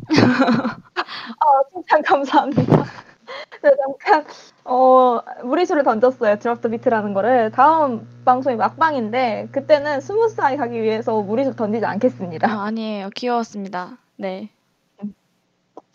아, 0.07 1.61
칭찬 1.71 2.01
감사합니다. 2.01 2.85
네, 3.61 3.71
잠깐 3.83 4.25
어, 4.65 5.19
무리수를 5.43 5.83
던졌어요. 5.83 6.39
drop 6.39 6.61
the 6.61 6.69
beat라는 6.69 7.13
거를 7.13 7.51
다음 7.51 8.07
방송이 8.25 8.55
막방인데 8.55 9.49
그때는 9.51 10.01
smooth하게 10.01 10.57
가기 10.57 10.81
위해서 10.81 11.21
무리수 11.21 11.55
던지지 11.55 11.85
않겠습니다. 11.85 12.51
아, 12.51 12.65
아니에요. 12.65 13.09
귀여웠습니다. 13.15 13.97
네. 14.17 14.49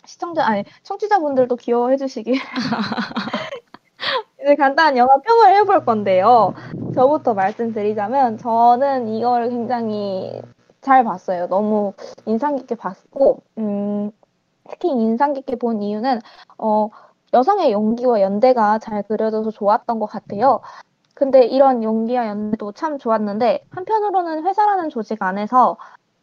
시청자 0.07 0.47
아니 0.47 0.65
청취자분들도 0.83 1.57
귀여워해 1.57 1.97
주시길. 1.97 2.35
이제 4.43 4.55
간단한 4.57 4.99
영화 4.99 5.17
평을 5.17 5.55
해볼 5.57 5.85
건데요. 5.87 6.55
저부터 6.95 7.33
말씀드리자면 7.35 8.37
저는 8.39 9.09
이걸 9.09 9.49
굉장히 9.49 10.43
잘 10.85 11.05
봤어요. 11.05 11.49
너무 11.49 11.95
인상 12.27 12.57
깊게 12.57 12.77
봤고 12.77 13.43
음, 13.59 14.11
특히 14.71 14.91
인상 14.91 15.33
깊게 15.35 15.57
본 15.57 15.83
이유는 15.83 16.21
어, 16.59 16.89
여성의 17.35 17.73
용기와 17.73 18.21
연대가 18.23 18.79
잘 18.79 19.03
그려져서 19.05 19.51
좋았던 19.53 19.99
것 20.01 20.07
같아요. 20.07 20.61
근데 21.15 21.45
이런 21.47 21.83
용기와 21.85 22.29
연대도 22.29 22.73
참 22.73 22.99
좋았는데 22.99 23.67
한편으로는 23.71 24.47
회사라는 24.47 24.91
조직 24.91 25.23
안에서 25.23 25.79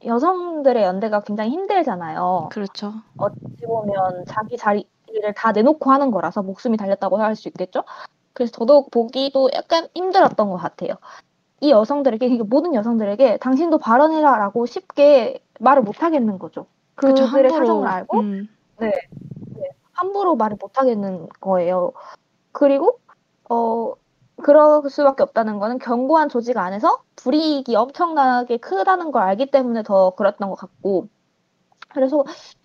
여성들의 0.06 0.84
연대가 0.84 1.22
굉장히 1.22 1.52
힘들잖아요. 1.52 2.50
그렇죠. 2.52 2.94
어찌 3.18 3.36
보면 3.68 4.26
자기 4.28 4.58
자리를 4.58 4.88
다 5.36 5.52
내놓고 5.54 5.92
하는 5.92 6.12
거라서 6.12 6.44
목숨이 6.44 6.78
달렸다고 6.78 7.18
할 7.18 7.36
수 7.36 7.48
있겠죠? 7.50 7.84
그래서 8.34 8.52
저도 8.54 8.88
보기도 8.90 9.50
약간 9.54 9.88
힘들었던 9.96 10.50
것 10.50 10.58
같아요. 10.58 10.96
이 11.62 11.70
여성들에게, 11.70 12.28
그러니까 12.28 12.46
모든 12.50 12.76
여성들에게 12.76 13.38
당신도 13.38 13.78
발언해라라고 13.78 14.66
쉽게 14.66 15.42
말을 15.60 15.84
못 15.84 16.04
하겠는 16.04 16.40
거죠. 16.40 16.66
그들의 16.96 17.28
함부로. 17.28 17.50
사정을 17.50 17.88
알고 17.88 18.20
음, 18.20 18.48
함부로 19.94 20.36
말을 20.36 20.58
못 20.60 20.78
하겠는 20.78 21.30
거예요. 21.40 21.94
그리고 22.52 23.00
어 23.50 23.94
그럴 24.42 24.90
수밖에 24.90 25.24
없다는 25.24 25.60
거는 25.60 25.78
견고한 25.80 26.30
조직 26.30 26.58
안에서 26.58 27.04
불이익이 27.16 27.76
엄청나게 27.76 28.58
크다는 28.58 29.12
걸 29.12 29.22
알기 29.22 29.52
때문에 29.52 29.84
더 29.84 30.12
그랬던 30.16 30.50
것 30.50 30.56
같고 30.56 31.08
그래서 31.90 32.24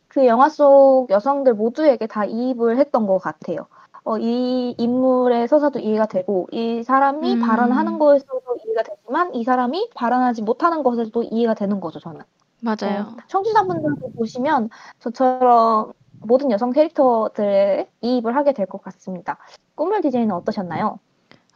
그 0.08 0.26
영화 0.26 0.48
속 0.48 1.08
여성들 1.10 1.54
모두에게 1.54 2.06
다 2.06 2.24
이입을 2.24 2.78
했던 2.78 3.06
것 3.06 3.18
같아요. 3.18 3.66
어, 4.06 4.18
이 4.18 4.74
인물의 4.78 5.48
서사도 5.48 5.80
이해가 5.80 6.06
되고 6.06 6.46
이 6.52 6.82
사람이 6.84 7.34
음. 7.34 7.40
발언하는 7.40 7.98
것에서도 7.98 8.40
이해가 8.64 8.82
되지만 8.84 9.34
이 9.34 9.42
사람이 9.42 9.90
발언하지 9.96 10.42
못하는 10.42 10.84
것에서도 10.84 11.24
이해가 11.24 11.54
되는 11.54 11.80
거죠 11.80 11.98
저는. 11.98 12.20
맞아요. 12.62 13.00
어, 13.10 13.16
청취자분들도 13.28 14.12
보시면 14.16 14.70
저처럼 15.00 15.92
모든 16.20 16.50
여성 16.52 16.70
캐릭터들에 16.70 17.88
이입을 18.00 18.36
하게 18.36 18.52
될 18.54 18.66
것 18.66 18.80
같습니다. 18.82 19.38
꿈을 19.74 20.00
디제이는 20.02 20.34
어떠셨나요? 20.34 21.00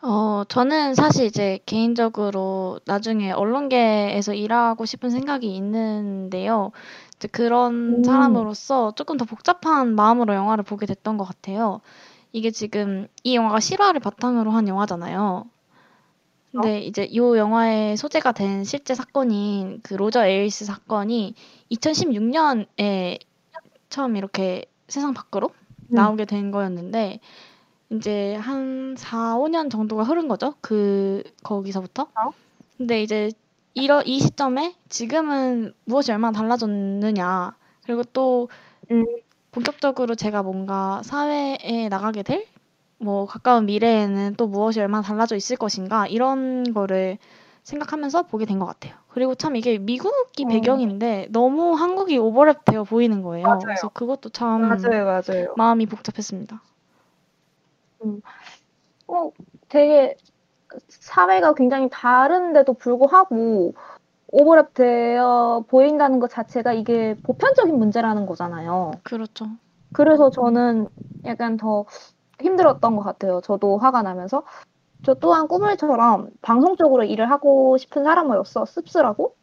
어, 0.03 0.43
저는 0.49 0.95
사실 0.95 1.27
이제 1.27 1.61
개인적으로 1.67 2.81
나중에 2.87 3.33
언론계에서 3.33 4.35
일하고 4.35 4.87
싶은 4.87 5.11
생각이 5.11 5.55
있는데요. 5.57 6.73
그런 7.33 7.99
음. 7.99 8.05
사람으로서 8.05 8.93
조금 8.97 9.17
더 9.19 9.25
복잡한 9.25 9.95
마음으로 9.95 10.35
영화를 10.35 10.65
보게 10.65 10.87
됐던 10.87 11.17
것 11.19 11.25
같아요. 11.25 11.81
이게 12.33 12.51
지금 12.51 13.09
이 13.25 13.35
영화가 13.35 13.61
실화를 13.61 14.01
바탕으로 14.01 14.51
한 14.51 14.69
영화잖아요. 14.69 15.47
근데 16.53 16.81
이제 16.81 17.05
이 17.05 17.19
영화의 17.19 17.97
소재가 17.97 18.33
된 18.33 18.65
실제 18.65 18.95
사건인 18.95 19.81
그 19.83 19.95
로저 19.95 20.27
에일스 20.27 20.65
사건이 20.65 21.35
2016년에 21.71 23.19
처음 23.89 24.17
이렇게 24.17 24.65
세상 24.89 25.15
밖으로 25.15 25.51
음. 25.91 25.95
나오게 25.95 26.25
된 26.25 26.51
거였는데 26.51 27.21
이제 27.91 28.35
한 28.37 28.95
4, 28.97 29.37
5년 29.37 29.71
정도가 29.71 30.03
흐른 30.05 30.29
거죠. 30.29 30.55
그 30.61 31.23
거기서부터. 31.43 32.03
어? 32.03 32.31
근데 32.77 33.03
이제 33.03 33.31
이러 33.75 34.03
이 34.03 34.19
시점에 34.19 34.75
지금은 34.89 35.73
무엇이 35.85 36.11
얼마나 36.11 36.37
달라졌느냐. 36.37 37.57
그리고 37.85 38.03
또 38.13 38.49
음. 38.91 39.05
본격적으로 39.53 40.15
제가 40.15 40.43
뭔가 40.43 41.03
사회에 41.05 41.89
나가게 41.91 42.23
될 42.23 42.47
뭐 43.03 43.25
가까운 43.25 43.65
미래에는 43.65 44.35
또 44.37 44.47
무엇이 44.47 44.79
얼마나 44.79 45.03
달라져 45.03 45.35
있을 45.35 45.57
것인가 45.57 46.07
이런 46.07 46.75
거를 46.75 47.17
생각하면서 47.63 48.25
보게 48.25 48.45
된 48.45 48.59
것 48.59 48.67
같아요. 48.67 48.95
그리고 49.09 49.35
참 49.35 49.57
이게 49.57 49.79
미국이 49.79 50.45
어. 50.45 50.49
배경인데 50.49 51.29
너무 51.31 51.73
한국이 51.73 52.19
오버랩 52.19 52.65
되어 52.67 52.85
보이는 52.85 53.23
거예요. 53.23 53.47
맞아요. 53.47 53.59
그래서 53.61 53.89
그것도 53.89 54.29
참 54.29 54.69
맞아요, 54.69 55.05
맞아요. 55.07 55.55
마음이 55.57 55.87
복잡했습니다. 55.87 56.61
어, 59.09 59.31
되게 59.69 60.17
사회가 60.89 61.55
굉장히 61.55 61.89
다른데도 61.91 62.75
불구하고 62.75 63.73
오버랩 64.33 64.75
되어 64.75 65.65
보인다는 65.69 66.21
것 66.21 66.31
자체가 66.31 66.73
이게 66.73 67.17
보편적인 67.23 67.77
문제라는 67.79 68.27
거잖아요. 68.27 68.93
그렇죠. 69.03 69.47
그래서 69.93 70.31
저는 70.31 70.89
약간 71.27 71.57
더 71.57 71.85
힘들었던 72.41 72.97
것 72.97 73.03
같아요. 73.03 73.41
저도 73.43 73.79
화가 73.79 74.03
나면서. 74.03 74.45
저 75.03 75.15
또한 75.15 75.49
꾸물처럼 75.49 76.31
방송 76.43 76.77
쪽으로 76.77 77.05
일을 77.05 77.31
하고 77.31 77.79
싶은 77.79 78.05
사람으로서 78.05 78.67
씁쓸하고 78.67 79.35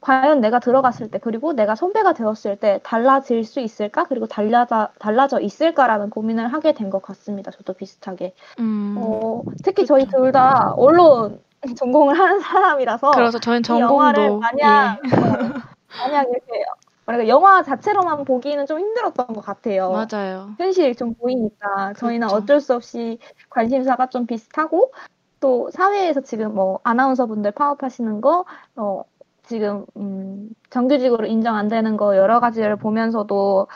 과연 0.00 0.40
내가 0.40 0.60
들어갔을 0.60 1.10
때 1.10 1.18
그리고 1.18 1.52
내가 1.52 1.74
선배가 1.74 2.14
되었을 2.14 2.56
때 2.58 2.80
달라질 2.84 3.44
수 3.44 3.60
있을까 3.60 4.04
그리고 4.04 4.26
달라져 4.26 4.88
달라져 5.00 5.40
있을까라는 5.40 6.10
고민을 6.10 6.52
하게 6.52 6.72
된 6.74 6.90
것 6.90 7.02
같습니다. 7.02 7.50
저도 7.50 7.74
비슷하게. 7.74 8.34
음. 8.60 8.96
어, 8.98 9.42
특히 9.64 9.84
저희 9.86 10.06
둘 10.06 10.32
다 10.32 10.72
언론 10.76 11.42
전공을 11.76 12.18
하는 12.18 12.40
사람이라서 12.40 13.10
그래서 13.12 13.38
영화를 13.78 14.28
전공도 14.28 14.40
마냥 14.40 14.98
예. 15.04 15.16
어, 15.16 15.60
마냥 15.98 16.26
이렇게 16.30 16.64
뭐랄까 17.04 17.28
영화 17.28 17.62
자체로만 17.62 18.24
보기는 18.24 18.64
좀 18.66 18.78
힘들었던 18.78 19.26
것 19.28 19.40
같아요. 19.40 19.90
맞아요. 19.90 20.54
현실이 20.58 20.94
좀 20.94 21.14
보이니까 21.14 21.94
저희는 21.94 22.28
그렇죠. 22.28 22.42
어쩔 22.42 22.60
수 22.60 22.74
없이 22.74 23.18
관심사가 23.48 24.08
좀 24.08 24.26
비슷하고 24.26 24.92
또 25.40 25.70
사회에서 25.70 26.20
지금 26.20 26.54
뭐 26.54 26.80
아나운서분들 26.84 27.52
파업하시는 27.52 28.20
거 28.20 28.44
어, 28.76 29.02
지금 29.42 29.84
음, 29.96 30.50
정규직으로 30.70 31.26
인정 31.26 31.56
안 31.56 31.68
되는 31.68 31.96
거 31.96 32.16
여러 32.16 32.38
가지를 32.38 32.76
보면서도 32.76 33.66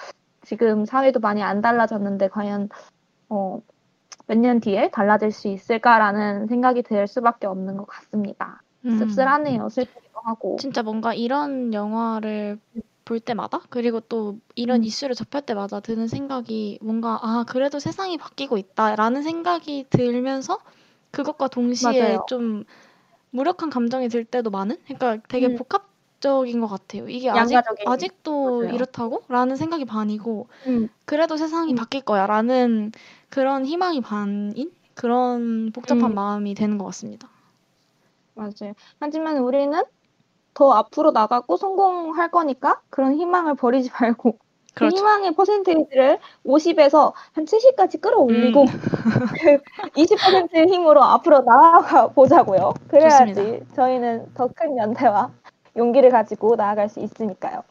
지금 0.43 0.85
사회도 0.85 1.21
많이 1.21 1.43
안 1.43 1.61
달라졌는데 1.61 2.29
과연 2.29 2.69
어, 3.31 3.61
몇 4.27 4.39
년 4.39 4.61
뒤에 4.61 4.91
달라질 4.91 5.31
수 5.31 5.49
있을까라는 5.49 6.47
생각이 6.47 6.83
들 6.83 7.07
수밖에 7.07 7.47
없는 7.47 7.77
것 7.77 7.87
같습니다. 7.87 8.63
음. 8.85 8.99
씁쓸하네요. 8.99 9.69
슬프기도 9.69 10.21
하고. 10.25 10.57
진짜 10.59 10.83
뭔가 10.83 11.15
이런 11.15 11.73
영화를 11.75 12.59
볼 13.05 13.21
때마다 13.21 13.61
그리고 13.69 14.01
또 14.01 14.39
이런 14.55 14.81
음. 14.81 14.85
이슈를 14.85 15.15
접할 15.15 15.43
때마다 15.43 15.81
드는 15.81 16.07
생각이 16.09 16.79
뭔가 16.83 17.19
아 17.23 17.45
그래도 17.47 17.79
세상이 17.79 18.17
바뀌고 18.17 18.57
있다라는 18.57 19.23
생각이 19.23 19.87
들면서 19.91 20.59
그것과 21.11 21.49
동시에 21.49 22.01
맞아요. 22.01 22.25
좀 22.29 22.65
무력한 23.31 23.71
감정이 23.71 24.09
들 24.09 24.25
때도 24.25 24.51
많은 24.51 24.77
그러니까 24.87 25.19
되게 25.29 25.49
음. 25.49 25.57
복합적인 25.57 26.61
것 26.61 26.67
같아요. 26.69 27.09
이게 27.09 27.31
아직 27.31 27.55
양가적인. 27.55 27.89
아직도 27.89 28.63
맞아요. 28.63 28.75
이렇다고 28.75 29.23
라는 29.29 29.57
생각이 29.57 29.85
반이고 29.85 30.49
음, 30.67 30.89
그래도 31.05 31.37
세상이 31.37 31.75
음. 31.75 31.77
바뀔 31.77 32.01
거야 32.03 32.27
라는 32.27 32.93
그런 33.35 33.67
희망이 33.67 34.01
반인 34.01 34.71
그런 34.95 35.73
복잡한 35.73 36.13
음. 36.13 36.15
마음이 36.15 36.55
되는 36.55 36.79
것 36.79 36.85
같습니다. 36.87 37.29
맞아요. 38.35 38.75
하지만 39.01 39.39
우리는 39.39 39.83
더 40.55 40.71
앞으로 40.73 41.11
나가고 41.11 41.57
성공할 41.57 42.31
거니까 42.31 42.81
그런 42.91 43.15
희망을 43.15 43.57
버리지 43.57 43.91
말고 44.01 44.39
그 44.75 44.91
그렇죠. 44.91 44.97
희망의 44.99 45.35
퍼센테이지를 45.35 46.21
50에서 46.47 47.13
한 47.33 47.45
70까지 47.45 48.01
끌어올리고 48.01 48.63
음. 48.63 48.67
그 49.43 49.59
20%의 50.01 50.67
힘으로 50.69 51.03
앞으로 51.03 51.41
나아가 51.41 52.09
보자고요. 52.09 52.75
그래야지 52.89 53.35
좋습니다. 53.35 53.75
저희는 53.75 54.33
더 54.35 54.49
큰 54.55 54.77
연대와 54.79 55.33
용기를 55.77 56.11
가지고 56.11 56.55
나아갈 56.57 56.89
수 56.89 57.01
있으니까요. 57.01 57.63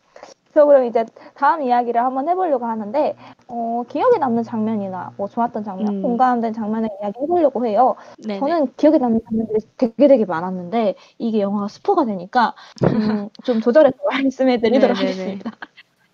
그래서 0.54 0.68
그럼 0.68 0.86
이제 0.86 1.04
다음 1.34 1.64
이야기를 1.64 2.00
한번 2.00 2.30
해보려고 2.30 2.66
하는데 2.66 3.16
어, 3.48 3.84
기억에 3.90 4.20
남는 4.20 4.44
장면이나 4.44 5.12
뭐 5.18 5.28
좋았던 5.28 5.64
장면, 5.64 5.88
음. 5.88 6.02
공감된 6.04 6.54
장면을 6.54 6.90
이야기 7.02 7.20
해보려고 7.24 7.66
해요. 7.66 7.96
네네. 8.24 8.40
저는 8.40 8.74
기억에 8.78 9.00
남는 9.00 9.22
장면들이 9.28 9.60
되게 9.78 10.08
되게 10.08 10.26
많았는데 10.26 10.96
이게 11.18 11.42
영화가 11.42 11.68
스포가 11.68 12.06
되니까 12.06 12.54
음, 12.84 13.30
좀 13.44 13.62
조절해서 13.62 13.98
말씀해드리도록 14.12 14.96
네네네. 14.96 15.12
하겠습니다. 15.12 15.52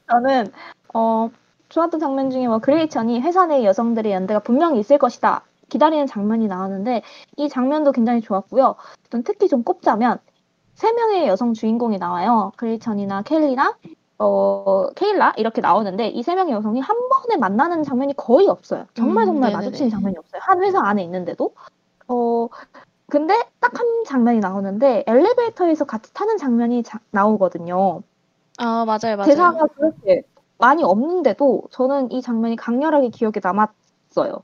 저는 0.09 0.51
어, 0.93 1.29
좋았던 1.67 1.99
장면 1.99 2.29
중에 2.29 2.47
뭐 2.47 2.59
그레이천이 2.59 3.19
회사 3.19 3.45
내 3.45 3.65
여성들의 3.65 4.11
연대가 4.11 4.39
분명히 4.39 4.79
있을 4.79 4.97
것이다 4.97 5.43
기다리는 5.67 6.07
장면이 6.07 6.47
나오는데 6.47 7.03
이 7.35 7.49
장면도 7.49 7.91
굉장히 7.91 8.21
좋았고요. 8.21 8.75
전 9.11 9.23
특히 9.23 9.49
좀 9.49 9.63
꼽자면 9.63 10.17
세 10.73 10.93
명의 10.93 11.27
여성 11.27 11.53
주인공이 11.53 11.97
나와요. 11.97 12.53
그레이천이나 12.55 13.21
켈리나 13.23 13.75
어, 14.19 14.89
케일라 14.95 15.33
이렇게 15.37 15.61
나오는데 15.61 16.09
이 16.09 16.23
세 16.23 16.35
명의 16.35 16.53
여성이 16.53 16.81
한 16.81 16.97
번에 17.09 17.37
만나는 17.37 17.83
장면이 17.83 18.15
거의 18.15 18.47
없어요. 18.47 18.85
정말 18.93 19.25
음, 19.25 19.27
정말 19.27 19.51
네네네. 19.51 19.55
마주치는 19.65 19.89
장면이 19.91 20.17
없어요. 20.17 20.41
한 20.43 20.61
회사 20.63 20.81
안에 20.81 21.03
있는데도. 21.03 21.55
어, 22.07 22.47
근데 23.07 23.33
딱 23.59 23.73
한 23.79 24.03
장면이 24.05 24.39
나오는데 24.39 25.03
엘리베이터에서 25.07 25.85
같이 25.85 26.13
타는 26.13 26.37
장면이 26.37 26.83
자- 26.83 26.99
나오거든요. 27.11 28.03
아 28.57 28.85
맞아요 28.85 29.17
맞아요. 29.17 29.25
대사가 29.25 29.67
그렇게 29.67 30.23
많이 30.57 30.83
없는데도 30.83 31.63
저는 31.71 32.11
이 32.11 32.21
장면이 32.21 32.55
강렬하게 32.57 33.09
기억에 33.09 33.33
남았어요. 33.41 34.43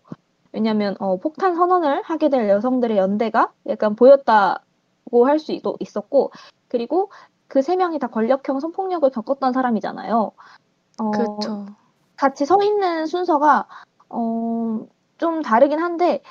왜냐하면 0.54 0.96
어, 1.00 1.18
폭탄 1.18 1.56
선언을 1.56 2.04
하게 2.04 2.30
될 2.30 2.50
여성들의 2.50 2.98
연대가 2.98 3.54
약간 3.68 3.96
보였다고 3.96 5.28
할수 5.28 5.52
있었고 5.80 6.32
그리고 6.70 7.12
그 7.56 7.62
세 7.62 7.78
명이 7.78 8.00
다 8.00 8.08
권력형 8.08 8.60
성폭력을 8.60 9.10
겪었던 9.12 9.54
사람이잖아요. 9.54 10.34
어, 11.00 11.12
그렇죠. 11.12 11.68
같이 12.18 12.46
서 12.46 12.62
있는 12.62 13.06
순서가 13.06 13.66
어, 14.10 14.86
좀 15.18 15.42
다르긴 15.42 15.80
한데 15.80 16.22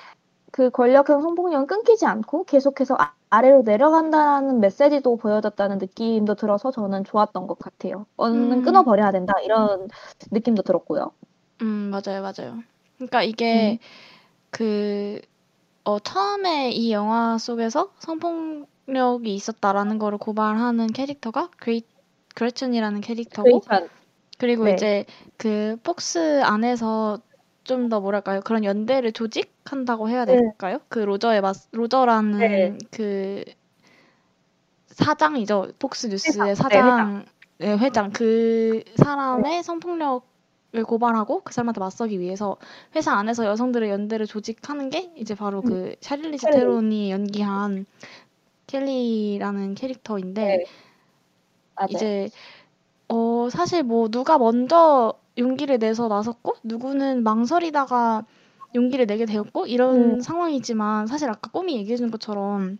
그 0.52 0.68
권력형 0.68 1.22
성폭력은 1.22 1.66
끊기지 1.66 2.04
않고 2.04 2.44
계속해서 2.44 2.96
아, 2.98 3.14
아래로 3.30 3.62
내려간다는 3.62 4.60
메시지도 4.60 5.16
보여줬다는 5.16 5.78
느낌도 5.78 6.34
들어서 6.34 6.70
저는 6.70 7.04
좋았던 7.04 7.46
것 7.46 7.58
같아요. 7.58 8.04
어는 8.16 8.52
음. 8.52 8.62
끊어버려야 8.62 9.10
된다 9.10 9.32
이런 9.42 9.88
느낌도 10.30 10.60
들었고요. 10.60 11.10
음 11.62 11.90
맞아요 11.90 12.20
맞아요. 12.20 12.58
그러니까 12.98 13.22
이게 13.22 13.78
그 14.50 15.22
어, 15.84 15.98
처음에 15.98 16.70
이 16.72 16.92
영화 16.92 17.38
속에서 17.38 17.92
성폭 17.98 18.68
력이 18.86 19.34
있었다라는 19.34 19.98
거를 19.98 20.18
고발하는 20.18 20.88
캐릭터가 20.88 21.50
그레이 21.58 21.82
그레천이라는 22.34 23.00
캐릭터고 23.00 23.60
그레천. 23.60 23.88
그리고 24.38 24.64
네. 24.64 24.74
이제 24.74 25.04
그 25.36 25.76
폭스 25.82 26.42
안에서 26.42 27.20
좀 27.64 27.88
더 27.88 28.00
뭐랄까요? 28.00 28.40
그런 28.42 28.62
연대를 28.62 29.12
조직한다고 29.12 30.08
해야 30.10 30.24
네. 30.26 30.36
될까요? 30.36 30.80
그 30.88 30.98
로저의 30.98 31.40
마 31.40 31.52
로저라는 31.72 32.38
네. 32.38 32.78
그 32.90 33.42
사장이죠. 34.88 35.72
폭스 35.78 36.06
뉴스의 36.06 36.34
회장, 36.34 36.46
네, 36.46 36.54
사장, 36.54 37.24
네, 37.58 37.76
회장. 37.78 38.10
그 38.12 38.84
사람의 38.96 39.62
성폭력 39.62 40.34
을 40.76 40.82
고발하고 40.82 41.42
그 41.44 41.52
사람한테 41.52 41.78
맞서기 41.78 42.18
위해서 42.18 42.56
회사 42.96 43.12
안에서 43.12 43.46
여성들의 43.46 43.90
연대를 43.90 44.26
조직하는 44.26 44.90
게 44.90 45.12
이제 45.16 45.36
바로 45.36 45.62
그 45.62 45.94
샤를리즈 46.00 46.46
켈리. 46.46 46.58
테론이 46.58 47.12
연기한 47.12 47.86
켈리라는 48.66 49.74
캐릭터인데 49.74 50.58
네. 50.58 50.64
맞아요. 51.74 51.88
이제 51.90 52.30
어 53.08 53.48
사실 53.50 53.82
뭐 53.82 54.08
누가 54.08 54.38
먼저 54.38 55.14
용기를 55.38 55.78
내서 55.78 56.08
나섰고 56.08 56.54
누구는 56.64 57.22
망설이다가 57.24 58.24
용기를 58.74 59.06
내게 59.06 59.26
되었고 59.26 59.66
이런 59.66 60.16
음. 60.16 60.20
상황이지만 60.20 61.06
사실 61.06 61.28
아까 61.30 61.50
꿈이 61.50 61.76
얘기해 61.76 61.96
준 61.96 62.10
것처럼 62.10 62.78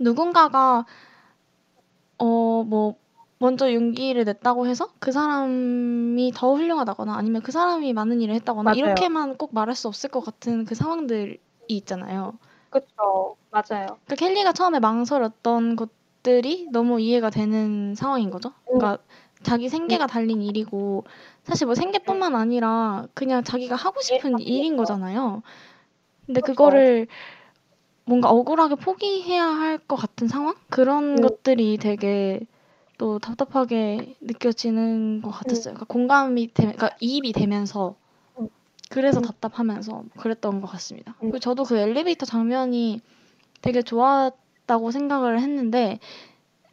누군가가 0.00 0.86
어 2.18 2.64
뭐 2.64 2.96
먼저 3.38 3.72
용기를 3.72 4.24
냈다고 4.24 4.66
해서 4.66 4.88
그 4.98 5.12
사람이 5.12 6.32
더 6.34 6.54
훌륭하다거나 6.54 7.14
아니면 7.14 7.42
그 7.42 7.52
사람이 7.52 7.92
많은 7.92 8.20
일을 8.22 8.34
했다거나 8.36 8.72
맞아요. 8.72 8.74
이렇게만 8.74 9.36
꼭 9.36 9.52
말할 9.54 9.74
수 9.74 9.88
없을 9.88 10.08
것 10.10 10.20
같은 10.20 10.64
그 10.64 10.74
상황들이 10.74 11.38
있잖아요. 11.68 12.38
그쵸. 12.70 13.36
맞아요. 13.50 13.86
그러니까 14.06 14.14
켈리가 14.16 14.52
처음에 14.52 14.80
망설였던 14.80 15.76
것들이 15.76 16.68
너무 16.72 17.00
이해가 17.00 17.30
되는 17.30 17.94
상황인 17.94 18.30
거죠. 18.30 18.52
그러니까 18.72 19.02
자기 19.42 19.68
생계가 19.68 20.06
달린 20.06 20.42
일이고 20.42 21.04
사실 21.44 21.66
뭐 21.66 21.74
생계뿐만 21.74 22.34
아니라 22.34 23.06
그냥 23.14 23.44
자기가 23.44 23.76
하고 23.76 24.00
싶은 24.00 24.38
일인 24.40 24.76
거잖아요. 24.76 25.42
근데 26.26 26.40
그쵸. 26.40 26.52
그거를 26.54 27.06
뭔가 28.04 28.30
억울하게 28.30 28.76
포기해야 28.76 29.44
할 29.44 29.78
것 29.78 29.96
같은 29.96 30.28
상황? 30.28 30.54
그런 30.70 31.16
음. 31.16 31.20
것들이 31.20 31.76
되게 31.78 32.40
또 32.98 33.18
답답하게 33.18 34.16
느껴지는 34.20 35.22
것 35.22 35.30
같았어요. 35.30 35.74
그러니까 35.74 35.86
공감이 35.86 36.48
되, 36.54 36.64
그러니까 36.64 36.90
이입이 37.00 37.32
되면서 37.32 37.90
음. 37.90 38.05
그래서 38.90 39.20
음. 39.20 39.24
답답하면서 39.24 40.04
그랬던 40.18 40.60
것 40.60 40.68
같습니다. 40.68 41.12
음. 41.18 41.30
그리고 41.30 41.38
저도 41.40 41.64
그 41.64 41.76
엘리베이터 41.78 42.26
장면이 42.26 43.00
되게 43.62 43.82
좋았다고 43.82 44.90
생각을 44.90 45.40
했는데 45.40 45.98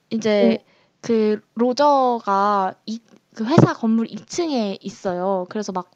이제 0.10 0.60
그 1.02 1.42
로저가 1.56 2.76
이, 2.86 3.00
그 3.36 3.46
회사 3.46 3.74
건물 3.74 4.08
2층에 4.08 4.78
있어요. 4.82 5.46
그래서 5.50 5.72
막 5.72 5.92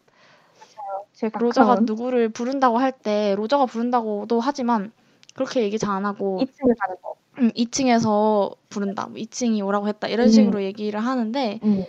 로저가 1.39 1.65
가까운 1.67 1.85
누구를 1.85 2.29
부른다고 2.29 2.77
할 2.77 2.91
때 2.91 3.35
로저가 3.35 3.65
부른다고도 3.67 4.39
하지만 4.39 4.91
그렇게 5.35 5.63
얘기 5.63 5.77
잘 5.79 5.91
안 5.95 6.05
하고 6.05 6.39
2층에 6.41 6.75
가는 6.79 6.95
거. 7.01 7.15
음, 7.39 7.51
2층에서 7.51 8.55
부른다. 8.69 9.07
뭐 9.07 9.15
2층이 9.17 9.65
오라고 9.65 9.87
했다. 9.87 10.07
이런 10.07 10.27
음. 10.27 10.31
식으로 10.31 10.63
얘기를 10.63 10.99
하는데 10.99 11.59
음. 11.63 11.85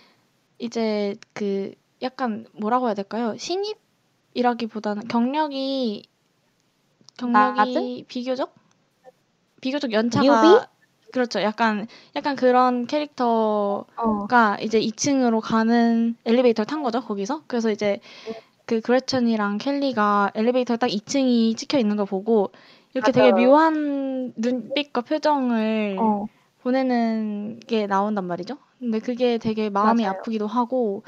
이제 0.59 1.17
그 1.35 1.73
약간 2.03 2.47
뭐라고 2.53 2.87
해야 2.87 2.95
될까요? 2.95 3.37
신입 3.39 3.79
이라기보다는 4.39 5.09
경력이 5.09 6.05
경력이 7.17 7.59
낮은? 7.59 8.05
비교적 8.07 8.55
비교적 9.61 9.93
연차가 9.93 10.43
뉴비? 10.43 10.67
그렇죠. 11.13 11.43
약간 11.43 11.89
약간 12.15 12.37
그런 12.37 12.87
캐릭터가 12.87 13.87
어. 13.97 14.57
이제 14.63 14.79
2층으로 14.81 15.41
가는 15.41 16.15
엘리베이터를 16.25 16.67
탄 16.67 16.83
거죠. 16.83 17.01
거기서. 17.01 17.43
그래서 17.49 17.71
이제 17.71 17.99
그 18.67 18.81
그레천이랑 18.81 19.59
켈리가 19.59 20.33
엘리베이터 20.35 20.77
딱 20.77 20.87
2층이 20.89 21.57
찍혀 21.57 21.79
있는 21.79 21.97
걸 21.97 22.07
보고 22.07 22.53
이렇게 22.95 23.11
되게 23.11 23.33
맞아요. 23.33 23.49
묘한 23.49 24.35
눈빛과 24.37 25.01
표정을 25.01 25.97
어. 25.99 26.27
보내는 26.63 27.61
게 27.67 27.87
나온단 27.89 28.25
말이죠. 28.25 28.59
근데 28.79 29.01
그게 29.01 29.39
되게 29.39 29.71
마음이 29.71 30.05
맞아요. 30.05 30.19
아프기도 30.21 30.47
하고 30.47 31.03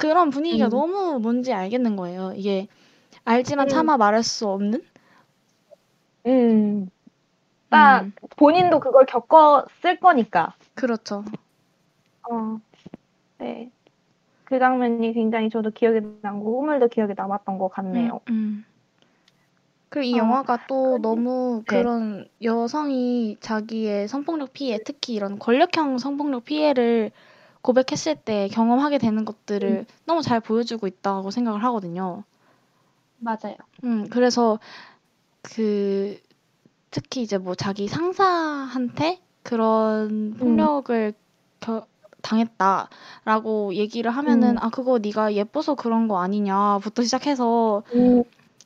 그런 0.00 0.30
분위기가 0.30 0.66
음. 0.66 0.70
너무 0.70 1.18
뭔지 1.20 1.52
알겠는 1.52 1.94
거예요. 1.96 2.32
이게 2.34 2.66
알지만 3.24 3.66
음. 3.66 3.68
차마 3.68 3.96
말할 3.98 4.22
수 4.22 4.48
없는? 4.48 4.82
음. 6.26 6.90
딱 7.68 8.02
음, 8.02 8.12
본인도 8.36 8.80
그걸 8.80 9.04
겪었을 9.06 10.00
거니까. 10.00 10.54
그렇죠. 10.74 11.24
어. 12.28 12.58
네. 13.38 13.70
그 14.44 14.58
장면이 14.58 15.12
굉장히 15.12 15.50
저도 15.50 15.70
기억에 15.70 16.00
남고 16.22 16.60
후물도 16.62 16.88
기억에 16.88 17.12
남았던 17.16 17.58
것 17.58 17.68
같네요. 17.68 18.20
음, 18.30 18.32
음. 18.32 18.64
그리고 19.90 20.04
이 20.06 20.14
어, 20.14 20.24
영화가 20.24 20.66
또 20.66 20.92
그리고- 20.92 20.98
너무 20.98 21.62
네. 21.68 21.76
그런 21.76 22.28
여성이 22.42 23.36
자기의 23.40 24.08
성폭력 24.08 24.52
피해, 24.52 24.78
특히 24.84 25.14
이런 25.14 25.38
권력형 25.38 25.98
성폭력 25.98 26.44
피해를 26.44 27.10
고백했을 27.62 28.16
때 28.16 28.48
경험하게 28.48 28.98
되는 28.98 29.24
것들을 29.24 29.86
너무 30.06 30.22
잘 30.22 30.40
보여주고 30.40 30.86
있다고 30.86 31.30
생각을 31.30 31.62
하거든요. 31.64 32.24
맞아요. 33.18 33.56
음, 33.84 34.08
그래서 34.10 34.58
그 35.42 36.18
특히 36.90 37.22
이제 37.22 37.38
뭐 37.38 37.54
자기 37.54 37.88
상사한테 37.88 39.20
그런 39.42 40.34
폭력을 40.38 41.14
겨- 41.60 41.86
당했다라고 42.22 43.74
얘기를 43.74 44.10
하면은 44.10 44.50
음. 44.52 44.58
아 44.58 44.70
그거 44.70 44.98
네가 44.98 45.34
예뻐서 45.34 45.74
그런 45.74 46.08
거 46.08 46.18
아니냐부터 46.20 47.02
시작해서 47.02 47.82
음. 47.94 48.22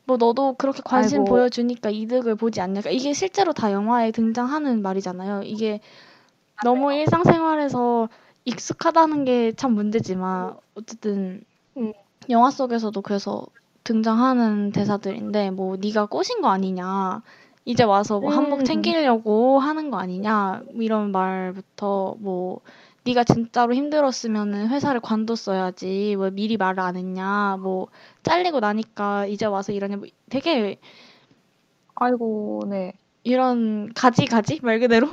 뭐 0.07 0.17
너도 0.17 0.55
그렇게 0.55 0.83
관심 0.85 1.21
아이고. 1.21 1.25
보여주니까 1.25 1.91
이득을 1.91 2.35
보지 2.35 2.61
않냐. 2.61 2.81
그러니까 2.81 2.91
이게 2.91 3.13
실제로 3.13 3.53
다 3.53 3.73
영화에 3.73 4.11
등장하는 4.11 4.83
말이잖아요. 4.83 5.43
이게 5.45 5.81
너무 6.63 6.93
일상생활에서 6.93 8.09
익숙하다는 8.45 9.25
게 9.25 9.53
참 9.57 9.73
문제지만 9.75 10.57
어쨌든 10.75 11.45
음. 11.77 11.93
영화 12.31 12.51
속에서도 12.51 13.01
그래서 13.03 13.47
등장하는 13.85 14.73
대사들인데 14.73 15.51
뭐 15.51 15.77
네가 15.77 16.07
꼬신 16.07 16.41
거 16.41 16.49
아니냐. 16.49 17.23
이제 17.67 17.83
와서 17.85 18.21
뭐 18.21 18.31
한복 18.31 18.61
음. 18.61 18.65
챙기려고 18.65 19.59
하는 19.59 19.91
거 19.91 19.99
아니냐. 19.99 20.63
뭐 20.73 20.83
이런 20.83 21.13
말부터 21.13 22.17
뭐 22.19 22.61
네가 23.05 23.25
진짜로 23.25 23.75
힘들었으면은 23.75 24.69
회사를 24.69 25.01
관뒀어야지. 25.01 26.17
왜 26.19 26.31
미리 26.31 26.57
말을 26.57 26.81
안 26.81 26.97
했냐. 26.97 27.59
뭐 27.61 27.89
잘리고 28.23 28.61
나니까 28.61 29.27
이제 29.27 29.47
와서 29.47 29.73
이러냐. 29.73 29.97
뭐 29.97 30.07
되게 30.31 30.79
아이고, 31.95 32.63
네. 32.69 32.93
이런 33.25 33.93
가지 33.95 34.27
가지 34.27 34.61
말 34.63 34.79
그대로 34.81 35.09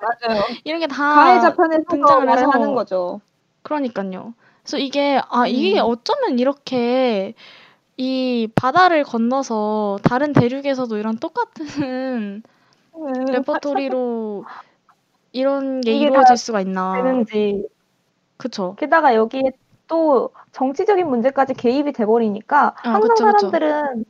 맞아요. 0.00 0.42
이런 0.64 0.80
게 0.80 0.86
다 0.86 0.96
가해자 1.14 1.54
편에 1.54 1.76
서서 1.78 1.84
등장을 1.90 2.28
해서 2.30 2.50
하는 2.50 2.74
거죠. 2.74 3.20
그러니까요. 3.62 4.34
그래서 4.62 4.78
이게 4.78 5.20
아 5.28 5.46
이게 5.46 5.78
음. 5.78 5.84
어쩌면 5.84 6.38
이렇게 6.38 7.34
이 7.96 8.48
바다를 8.54 9.04
건너서 9.04 9.98
다른 10.02 10.32
대륙에서도 10.32 10.96
이런 10.98 11.18
똑같은 11.18 12.42
음, 12.94 13.24
레퍼토리로 13.26 14.44
이런 15.32 15.80
게 15.80 15.92
이루어질 15.94 16.24
다 16.24 16.36
수가 16.36 16.60
있나. 16.62 16.92
되는지. 17.02 17.68
그쵸. 18.38 18.74
게다가 18.78 19.14
여기에 19.14 19.42
또 19.88 20.30
정치적인 20.52 21.08
문제까지 21.08 21.54
개입이 21.54 21.92
돼버리니까 21.92 22.74
아, 22.82 22.90
항상 22.92 23.00
그쵸, 23.00 23.24
그쵸. 23.26 23.50
사람들은 23.50 24.04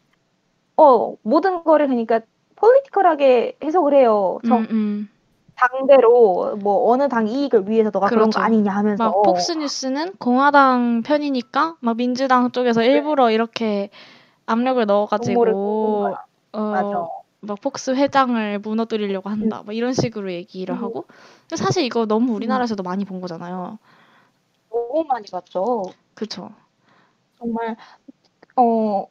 어 0.77 1.17
모든 1.23 1.65
거를 1.65 1.89
그러니까 1.89 2.21
political하게 2.57 3.59
해석을 3.63 3.95
해요. 3.95 4.39
정, 4.47 4.61
음, 4.61 4.67
음. 4.71 5.09
당대로 5.55 6.57
뭐 6.57 6.91
어느 6.91 7.09
당 7.09 7.27
이익을 7.29 7.69
위해서 7.69 7.91
너가 7.93 8.09
그런 8.09 8.25
그렇죠. 8.25 8.39
거 8.39 8.45
아니냐 8.45 8.73
하면서 8.73 9.05
막 9.05 9.23
폭스 9.23 9.53
뉴스는 9.53 10.17
공화당 10.19 11.03
편이니까 11.03 11.77
막 11.81 11.97
민주당 11.97 12.51
쪽에서 12.51 12.83
일부러 12.83 13.31
이렇게 13.31 13.91
압력을 14.47 14.85
네. 14.87 14.93
음모를 14.93 15.53
꾸는 15.53 15.55
넣어가지고. 15.55 16.17
어, 16.53 16.71
맞아. 16.71 17.09
막 17.41 17.61
폭스 17.61 17.93
회장을 17.93 18.59
무너뜨리려고 18.59 19.31
한다. 19.31 19.63
뭐 19.65 19.73
이런 19.73 19.93
식으로 19.93 20.33
얘기를 20.33 20.75
음. 20.75 20.83
하고. 20.83 21.05
근데 21.49 21.57
사실 21.57 21.85
이거 21.85 22.07
너무 22.07 22.35
우리나라에서도 22.35 22.83
많이 22.83 23.05
본 23.05 23.21
거잖아요. 23.21 23.79
너무 24.71 25.05
많이 25.09 25.25
봤죠. 25.31 25.85
그쵸. 26.15 26.51
정말 27.39 27.77
어 28.57 29.07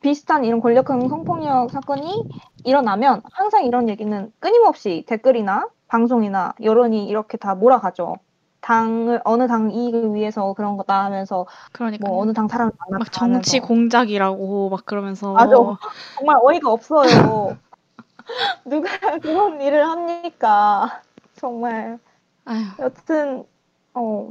비슷한 0.00 0.44
이런 0.44 0.60
권력형 0.60 1.08
성폭력 1.08 1.70
사건이 1.70 2.24
일어나면 2.64 3.22
항상 3.32 3.64
이런 3.64 3.88
얘기는 3.88 4.32
끊임없이 4.40 5.04
댓글이나 5.06 5.68
방송이나 5.88 6.54
여론이 6.62 7.06
이렇게 7.06 7.36
다 7.36 7.54
몰아가죠. 7.54 8.16
당을 8.60 9.22
어느 9.24 9.46
당 9.46 9.70
이익을 9.70 10.14
위해서 10.14 10.52
그런 10.52 10.76
거다 10.76 11.04
하면서 11.04 11.46
그러니까 11.72 12.08
뭐 12.08 12.20
어느 12.20 12.32
당 12.32 12.46
만났다 12.46 12.98
막 12.98 13.12
정치 13.12 13.58
하면서. 13.58 13.66
공작이라고 13.66 14.68
막 14.70 14.84
그러면서 14.84 15.32
맞아. 15.32 15.50
정말 16.16 16.36
어이가 16.42 16.70
없어요. 16.70 17.56
누가 18.64 18.88
그런 19.20 19.60
일을 19.60 19.86
합니까? 19.88 21.02
정말 21.36 21.98
아휴, 22.44 22.64
여튼 22.78 23.44
어 23.94 24.30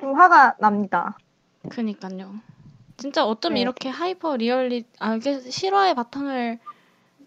좀 0.00 0.14
화가 0.18 0.56
납니다. 0.58 1.18
그니까요. 1.68 2.32
진짜 3.00 3.26
어쩜 3.26 3.54
네. 3.54 3.60
이렇게 3.60 3.88
하이퍼 3.88 4.36
리얼리 4.36 4.84
아 4.98 5.14
이게 5.14 5.40
실화에 5.40 5.94
바탕을 5.94 6.58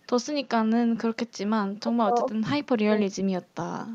뒀으니까는 0.07 0.97
그렇겠지만 0.97 1.79
정말 1.79 2.11
그렇죠. 2.11 2.25
어쨌든 2.25 2.43
하이퍼 2.43 2.75
리얼리즘이었다. 2.75 3.87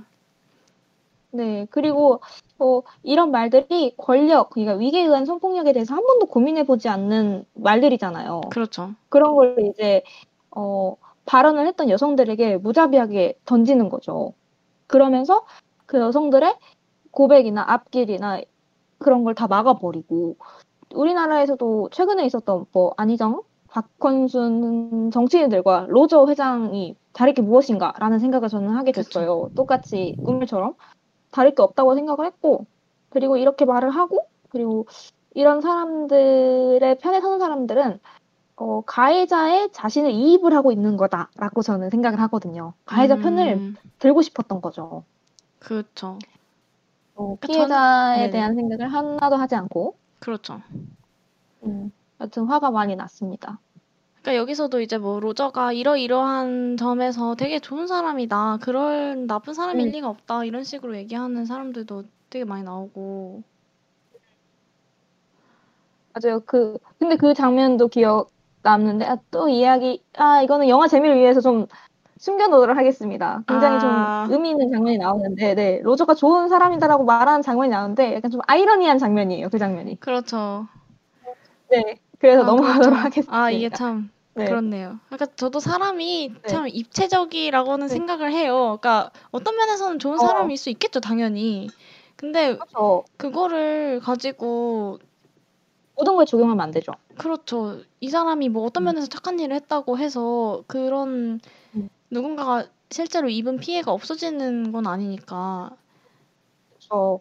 네, 1.30 1.66
그리고 1.70 2.20
어, 2.58 2.82
이런 3.04 3.30
말들이 3.30 3.94
권력, 3.96 4.50
그러니까 4.50 4.74
위계에 4.76 5.02
의한 5.04 5.24
성폭력에 5.26 5.72
대해서 5.72 5.94
한 5.94 6.04
번도 6.04 6.26
고민해 6.26 6.64
보지 6.64 6.88
않는 6.88 7.44
말들이잖아요. 7.54 8.40
그렇죠. 8.50 8.94
그런 9.08 9.34
걸 9.36 9.56
이제 9.70 10.02
어, 10.50 10.96
발언을 11.26 11.66
했던 11.66 11.90
여성들에게 11.90 12.56
무자비하게 12.56 13.38
던지는 13.44 13.88
거죠. 13.88 14.32
그러면서 14.88 15.46
그 15.86 15.98
여성들의 16.00 16.56
고백이나 17.12 17.64
앞길이나 17.68 18.40
그런 18.98 19.22
걸 19.22 19.34
다 19.34 19.46
막아버리고 19.46 20.36
우리나라에서도 20.94 21.90
최근에 21.90 22.24
있었던 22.27 22.66
뭐 22.72 22.92
안희정, 22.96 23.42
박헌순 23.68 25.11
정치인들과 25.11 25.87
로저 25.88 26.27
회장이 26.27 26.96
다를 27.12 27.35
게 27.35 27.42
무엇인가라는 27.42 28.18
생각을 28.18 28.48
저는 28.48 28.70
하게 28.70 28.92
됐어요. 28.92 29.51
똑같이 29.55 30.16
꿈일처럼 30.22 30.74
다를 31.31 31.55
게 31.55 31.62
없다고 31.62 31.94
생각을 31.94 32.27
했고 32.27 32.66
그리고 33.11 33.37
이렇게 33.37 33.64
말을 33.64 33.90
하고 33.90 34.27
그리고 34.48 34.87
이런 35.35 35.61
사람들의 35.61 36.98
편에 36.98 37.20
서는 37.20 37.38
사람들은 37.38 38.01
어, 38.57 38.81
가해자의 38.87 39.70
자신을 39.72 40.11
이입을 40.11 40.53
하고 40.55 40.72
있는 40.72 40.96
거다라고 40.96 41.62
저는 41.62 41.90
생각을 41.90 42.20
하거든요. 42.22 42.72
가해자 42.87 43.16
편을 43.16 43.55
음, 43.55 43.77
들고 43.98 44.22
싶었던 44.22 44.61
거죠. 44.61 45.05
그렇죠. 45.61 46.18
어, 47.14 47.37
그러니까 47.40 47.46
피해자에 47.46 48.16
네네. 48.18 48.31
대한 48.31 48.55
생각을 48.55 48.92
하나도 48.92 49.37
하지 49.37 49.55
않고 49.55 49.94
그렇죠. 50.18 50.62
음, 51.64 51.90
여튼 52.20 52.44
화가 52.46 52.70
많이 52.70 52.96
났습니다. 52.96 53.61
그러니까 54.22 54.37
여기서도 54.37 54.81
이제 54.81 54.98
뭐 54.98 55.20
로저가 55.20 55.72
이러이러한 55.72 56.76
점에서 56.76 57.35
되게 57.35 57.61
좋은 57.61 57.87
사람이다. 57.87 58.59
그럴 58.61 59.26
나쁜 59.26 59.54
사람일 59.54 59.87
음. 59.87 59.92
리가 59.92 60.09
없다. 60.09 60.44
이런 60.44 60.64
식으로 60.64 60.96
얘기하는 60.96 61.46
사람들도 61.46 62.04
되게 62.31 62.44
많이 62.44 62.64
나오고. 62.64 63.42
맞아요. 66.12 66.40
그 66.40 66.78
근데 66.98 67.16
그 67.16 67.33
장면도 67.33 67.88
기억 67.88 68.31
남는데 68.62 69.07
아, 69.07 69.16
또 69.31 69.48
이야기 69.48 70.02
아 70.14 70.42
이거는 70.42 70.68
영화 70.68 70.88
재미를 70.88 71.16
위해서 71.16 71.40
좀 71.40 71.66
숨겨놓도록 72.18 72.76
하겠습니다. 72.76 73.42
굉장히 73.46 73.76
아. 73.81 74.26
좀 74.26 74.35
의미 74.35 74.50
있는 74.50 74.70
장면이 74.70 74.98
나오는데 74.98 75.54
네 75.54 75.81
로저가 75.83 76.14
좋은 76.14 76.48
사람이다라고 76.48 77.04
말하는 77.04 77.42
장면이 77.42 77.70
나오는데 77.70 78.14
약간 78.16 78.31
좀 78.31 78.40
아이러니한 78.46 78.98
장면이에요. 78.98 79.48
그 79.50 79.59
장면이. 79.59 80.00
그렇죠. 80.00 80.66
네. 81.70 81.98
그래서 82.18 82.42
아, 82.42 82.46
넘어가도록 82.46 82.83
그렇죠. 82.83 82.96
하겠습니다. 82.96 83.37
아, 83.37 83.50
이게 83.50 83.70
참 83.70 84.11
네. 84.35 84.44
그렇네요. 84.44 84.98
그러니까 85.07 85.26
저도 85.37 85.61
사람이 85.61 86.35
네. 86.42 86.48
참 86.48 86.66
입체적이라고는 86.68 87.87
네. 87.87 87.92
생각을 87.92 88.33
해요. 88.33 88.78
그러니까 88.81 89.11
어떤 89.31 89.57
면에서는 89.57 89.98
좋은 89.98 90.14
어. 90.14 90.18
사람일 90.18 90.57
수 90.57 90.70
있겠죠, 90.70 91.00
당연히. 91.00 91.68
근데 92.16 92.57
그렇죠. 92.57 93.04
그거를 93.16 94.00
가지고 94.00 94.98
모든 95.94 96.16
걸 96.16 96.26
적용하면 96.26 96.61
안 96.61 96.70
되죠. 96.72 96.92
그렇죠. 97.16 97.81
이 98.00 98.09
사람이 98.09 98.48
뭐 98.48 98.64
어떤 98.64 98.83
음. 98.83 98.87
면에서 98.87 99.07
착한 99.07 99.38
일을 99.38 99.54
했다고 99.54 99.98
해서 99.98 100.62
그런 100.66 101.09
음. 101.09 101.40
누군가가 102.10 102.66
실제로 102.90 103.28
입은 103.28 103.58
피해가 103.58 103.92
없어지는 103.92 104.72
건 104.72 104.86
아니니까. 104.86 105.76
그렇죠. 106.70 107.20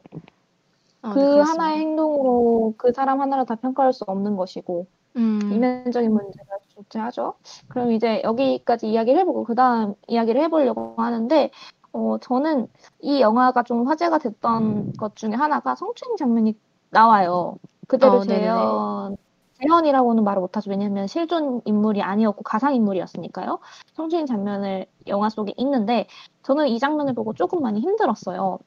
아, 1.02 1.14
그 1.14 1.20
네, 1.20 1.26
그렇습니다. 1.26 1.64
하나의 1.64 1.80
행동으로 1.80 2.74
그 2.78 2.92
사람 2.92 3.22
하나를 3.22 3.46
다 3.46 3.56
평가할 3.56 3.94
수 3.94 4.04
없는 4.08 4.36
것이고 4.36 4.88
음, 5.16 5.40
이면적인 5.52 6.12
문제가 6.12 6.58
존재하죠. 6.70 7.36
그럼 7.68 7.92
이제 7.92 8.22
여기까지 8.24 8.90
이야기를 8.90 9.20
해보고 9.22 9.44
그 9.44 9.56
다음 9.56 9.96
이야기를 10.08 10.42
해보려고 10.44 10.96
하는데 10.98 11.52
어, 11.92 12.18
저는 12.20 12.68
이 13.00 13.22
영화가 13.22 13.64
좀 13.64 13.88
화제가 13.88 14.20
됐던 14.20 14.94
것 14.94 15.16
중에 15.16 15.32
하나가 15.32 15.76
성추행 15.76 16.16
장면이 16.18 16.56
나와요. 16.90 17.58
그대로 17.88 18.18
어. 18.18 18.22
재현 18.24 19.18
재현이라고는 19.60 20.24
말을 20.24 20.42
못하죠. 20.42 20.70
왜냐하면 20.70 21.08
실존 21.08 21.62
인물이 21.66 22.02
아니었고 22.02 22.44
가상 22.44 22.76
인물이었으니까요. 22.76 23.60
성추행 23.94 24.26
장면을 24.26 24.86
영화 25.08 25.30
속에 25.30 25.54
있는데 25.58 26.08
저는 26.44 26.68
이 26.68 26.80
장면을 26.80 27.14
보고 27.14 27.34
조금 27.34 27.62
많이 27.62 27.80
힘들었어요. 27.80 28.60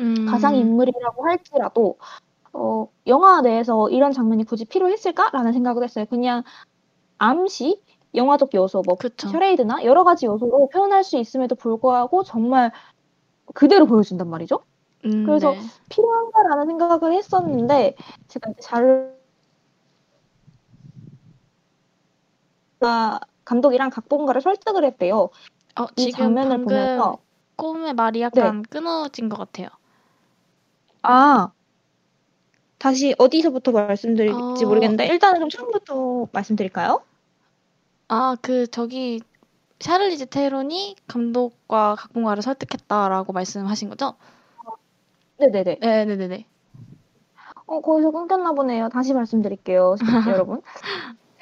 음, 0.00 0.26
가상 0.28 0.56
인물이라고 0.56 1.24
할지라도 1.26 1.98
어, 2.52 2.88
영화 3.06 3.40
내에서 3.40 3.88
이런 3.90 4.12
장면이 4.12 4.44
굳이 4.44 4.64
필요했을까라는 4.64 5.52
생각을 5.52 5.84
했어요. 5.84 6.06
그냥 6.08 6.42
암시, 7.18 7.82
영화적 8.14 8.54
요소, 8.54 8.82
뭐 8.86 8.96
그쵸. 8.96 9.28
셔레이드나 9.28 9.84
여러 9.84 10.04
가지 10.04 10.26
요소로 10.26 10.68
표현할 10.68 11.04
수 11.04 11.16
있음에도 11.16 11.54
불구하고 11.54 12.22
정말 12.22 12.72
그대로 13.54 13.86
보여준단 13.86 14.28
말이죠. 14.28 14.60
음, 15.04 15.24
그래서 15.24 15.50
네. 15.50 15.58
필요한가라는 15.90 16.66
생각을 16.66 17.12
했었는데 17.12 17.94
제가 18.28 18.50
이제 18.50 18.60
잘 18.60 19.13
아, 19.13 19.13
감독이랑 23.44 23.90
각본가를 23.90 24.40
설득을 24.40 24.84
했대요. 24.84 25.30
어, 25.76 25.86
이 25.96 26.10
장면을 26.12 26.62
보면서 26.64 27.10
네. 27.12 27.22
꿈의 27.56 27.94
말이 27.94 28.20
약간 28.20 28.62
끊어진 28.62 29.28
것 29.28 29.36
같아요. 29.36 29.68
아 31.02 31.52
다시 32.78 33.14
어디서부터 33.18 33.72
말씀드릴지 33.72 34.64
어. 34.64 34.68
모르겠는데 34.68 35.06
일단은 35.06 35.36
그럼 35.38 35.50
처음부터 35.50 36.28
말씀드릴까요? 36.32 37.02
아, 38.08 38.36
그 38.42 38.66
저기 38.66 39.20
샤를리즈 39.80 40.26
테론이 40.26 40.96
감독과 41.08 41.96
각본가를 41.96 42.42
설득했다라고 42.42 43.32
말씀하신 43.32 43.88
거죠? 43.88 44.14
네네네. 45.38 45.78
네, 45.80 46.04
네, 46.04 46.16
네, 46.16 46.28
네. 46.28 46.46
어, 47.66 47.80
거기서 47.80 48.10
끊겼나 48.10 48.52
보네요. 48.52 48.88
다시 48.88 49.14
말씀드릴게요, 49.14 49.96
여러분. 50.28 50.60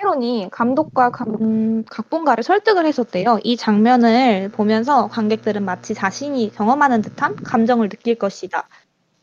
테론이 0.03 0.49
감독과 0.51 1.11
감, 1.11 1.85
각본가를 1.85 2.43
설득을 2.43 2.87
했었대요. 2.87 3.39
이 3.45 3.57
장면을 3.57 4.51
보면서 4.51 5.07
관객들은 5.07 5.65
마치 5.65 5.95
자신이 5.95 6.51
경험하는 6.53 7.03
듯한 7.03 7.37
감정을 7.37 7.89
느낄 7.89 8.17
것이다. 8.17 8.69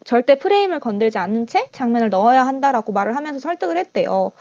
절대 0.05 0.39
프레임을 0.39 0.79
건들지 0.79 1.17
않는 1.17 1.47
채 1.47 1.69
장면을 1.73 2.09
넣어야 2.09 2.47
한다라고 2.47 2.93
말을 2.93 3.17
하면서 3.17 3.39
설득을 3.39 3.77
했대요. 3.77 4.31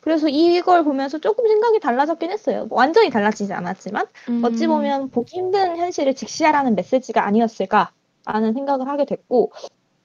그래서 0.00 0.28
이걸 0.28 0.84
보면서 0.84 1.18
조금 1.18 1.48
생각이 1.48 1.80
달라졌긴 1.80 2.30
했어요. 2.30 2.66
뭐 2.66 2.78
완전히 2.78 3.10
달라지지 3.10 3.52
않았지만 3.52 4.06
음, 4.28 4.42
어찌 4.44 4.68
보면 4.68 5.10
보기 5.10 5.36
힘든 5.36 5.76
현실을 5.76 6.14
직시하라는 6.14 6.76
메시지가 6.76 7.26
아니었을까라는 7.26 8.54
생각을 8.54 8.86
하게 8.86 9.04
됐고, 9.04 9.50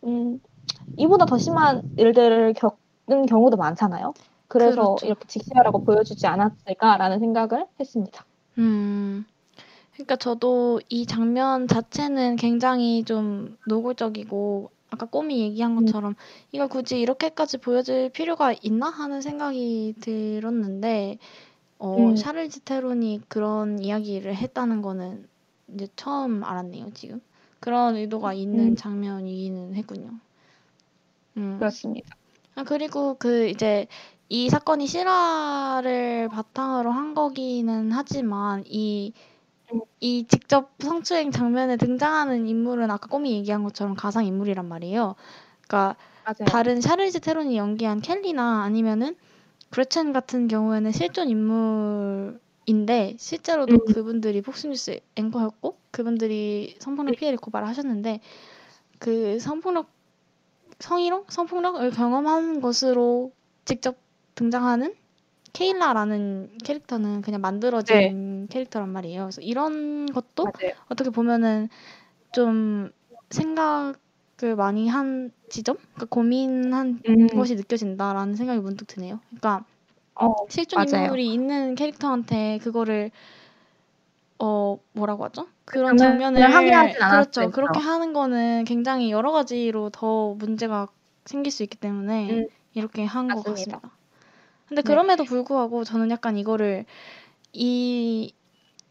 음, 0.06 0.40
이보다 0.98 1.26
더 1.26 1.38
심한 1.38 1.84
일들을 1.98 2.56
겪는 2.56 3.28
경우도 3.28 3.58
많잖아요. 3.58 4.14
그래서 4.54 4.82
그렇죠. 4.82 5.06
이렇게 5.08 5.26
직시하라고 5.26 5.84
보여주지 5.84 6.28
않았을까라는 6.28 7.18
생각을 7.18 7.66
했습니다. 7.80 8.24
음. 8.60 9.26
그러니까 9.94 10.16
저도 10.16 10.80
이 10.90 11.08
장면 11.08 11.68
자체는 11.68 12.36
굉장히 12.36 13.04
좀 13.04 13.58
노골적이고 13.68 14.70
아까 14.92 15.08
꼬미 15.08 15.40
얘기한 15.42 15.72
음. 15.72 15.86
것처럼 15.86 16.14
이걸 16.52 16.68
굳이 16.68 17.00
이렇게까지 17.00 17.58
보여줄 17.58 18.10
필요가 18.10 18.54
있나 18.62 18.92
하는 18.92 19.22
생각이 19.22 19.96
들었는데 20.00 21.18
어, 21.80 21.98
음. 21.98 22.16
샤를즈 22.16 22.60
테론이 22.60 23.22
그런 23.28 23.80
이야기를 23.80 24.36
했다는 24.36 24.84
거는 24.84 25.28
이제 25.74 25.88
처음 25.96 26.44
알았네요, 26.44 26.92
지금. 26.94 27.22
그런 27.60 27.96
의도가 27.96 28.34
있는 28.34 28.68
음. 28.68 28.76
장면이기는 28.76 29.74
했군요. 29.74 30.12
음. 31.38 31.58
그렇습니다. 31.58 32.16
아, 32.56 32.64
그리고 32.64 33.16
그 33.18 33.48
이제 33.48 33.88
이 34.30 34.50
사건이 34.50 34.88
실화를 34.88 36.30
바탕으로 36.30 36.92
한 36.92 37.14
거기는 37.14 37.92
하지만 37.92 38.64
이, 38.66 39.14
음. 39.74 39.82
이 40.00 40.26
직접 40.28 40.72
성추행 40.80 41.32
장면에 41.32 41.78
등장하는 41.78 42.48
인물은 42.48 42.90
아까 42.90 43.08
꼬미 43.08 43.34
얘기한 43.34 43.64
것처럼 43.64 43.96
가상 43.96 44.26
인물이란 44.26 44.68
말이에요. 44.68 45.16
그러니까 45.68 45.96
맞아요. 46.26 46.46
다른 46.46 46.82
샤를즈 46.82 47.20
테론이 47.20 47.58
연기한 47.58 48.02
켈리나 48.02 48.64
아니면은 48.64 49.16
그레첸 49.70 50.14
같은 50.14 50.48
경우에는 50.48 50.92
실존 50.92 51.30
인물인데 51.30 53.16
실제로도 53.18 53.74
음. 53.74 53.94
그분들이 53.94 54.42
폭스뉴스 54.42 55.00
앵커였고 55.16 55.78
그분들이 55.92 56.76
성폭력 56.80 57.18
피해를 57.18 57.38
고발하셨는데 57.38 58.20
그 59.00 59.40
성폭력 59.40 59.88
성희롱 60.80 61.26
성폭력을 61.30 61.92
경험한 61.92 62.62
것으로 62.62 63.32
직접 63.66 64.03
등장하는 64.36 64.96
케일라라는 65.54 66.58
캐릭터는 66.64 67.22
그냥 67.22 67.42
만들어진 67.42 68.48
캐릭터란 68.50 68.90
말이에요. 68.90 69.24
그래서 69.24 69.42
이런 69.42 70.08
것도 70.08 70.46
맞아요. 70.46 70.74
어떻게 70.90 71.10
보면은 71.12 71.70
좀 72.32 72.92
생각을 73.30 74.56
많이 74.58 74.88
한 74.88 75.32
지점, 75.50 75.78
그러니까 75.78 76.06
고민한 76.10 77.00
음. 77.08 77.28
것이 77.28 77.56
느껴진다라는 77.56 78.36
생각이 78.36 78.60
문득 78.62 78.88
드네요. 78.88 79.20
그러니까 79.30 79.64
어, 80.16 80.34
실존 80.50 80.88
맞아요. 80.90 81.06
인물이 81.06 81.32
있는 81.32 81.76
캐릭터한테 81.76 82.60
그거를 82.64 83.12
어 84.40 84.78
뭐라고 84.94 85.26
하죠? 85.26 85.48
그런 85.66 85.98
장면을 85.98 86.42
하진 86.54 87.00
그렇죠. 87.10 87.52
그렇게 87.52 87.80
하는 87.80 88.14
거는 88.14 88.66
굉장히 88.66 89.12
여러 89.12 89.32
가지로 89.32 89.90
더 89.92 90.34
문제가 90.34 90.88
생길 91.26 91.52
수 91.52 91.64
있기 91.64 91.78
때문에 91.78 92.32
음, 92.32 92.48
이렇게 92.74 93.06
한 93.06 93.28
것. 93.28 93.44
같습니다. 93.44 93.80
근데 94.74 94.82
네. 94.82 94.88
그럼에도 94.88 95.24
불구하고 95.24 95.84
저는 95.84 96.10
약간 96.10 96.36
이거를 96.36 96.86
이 97.52 98.34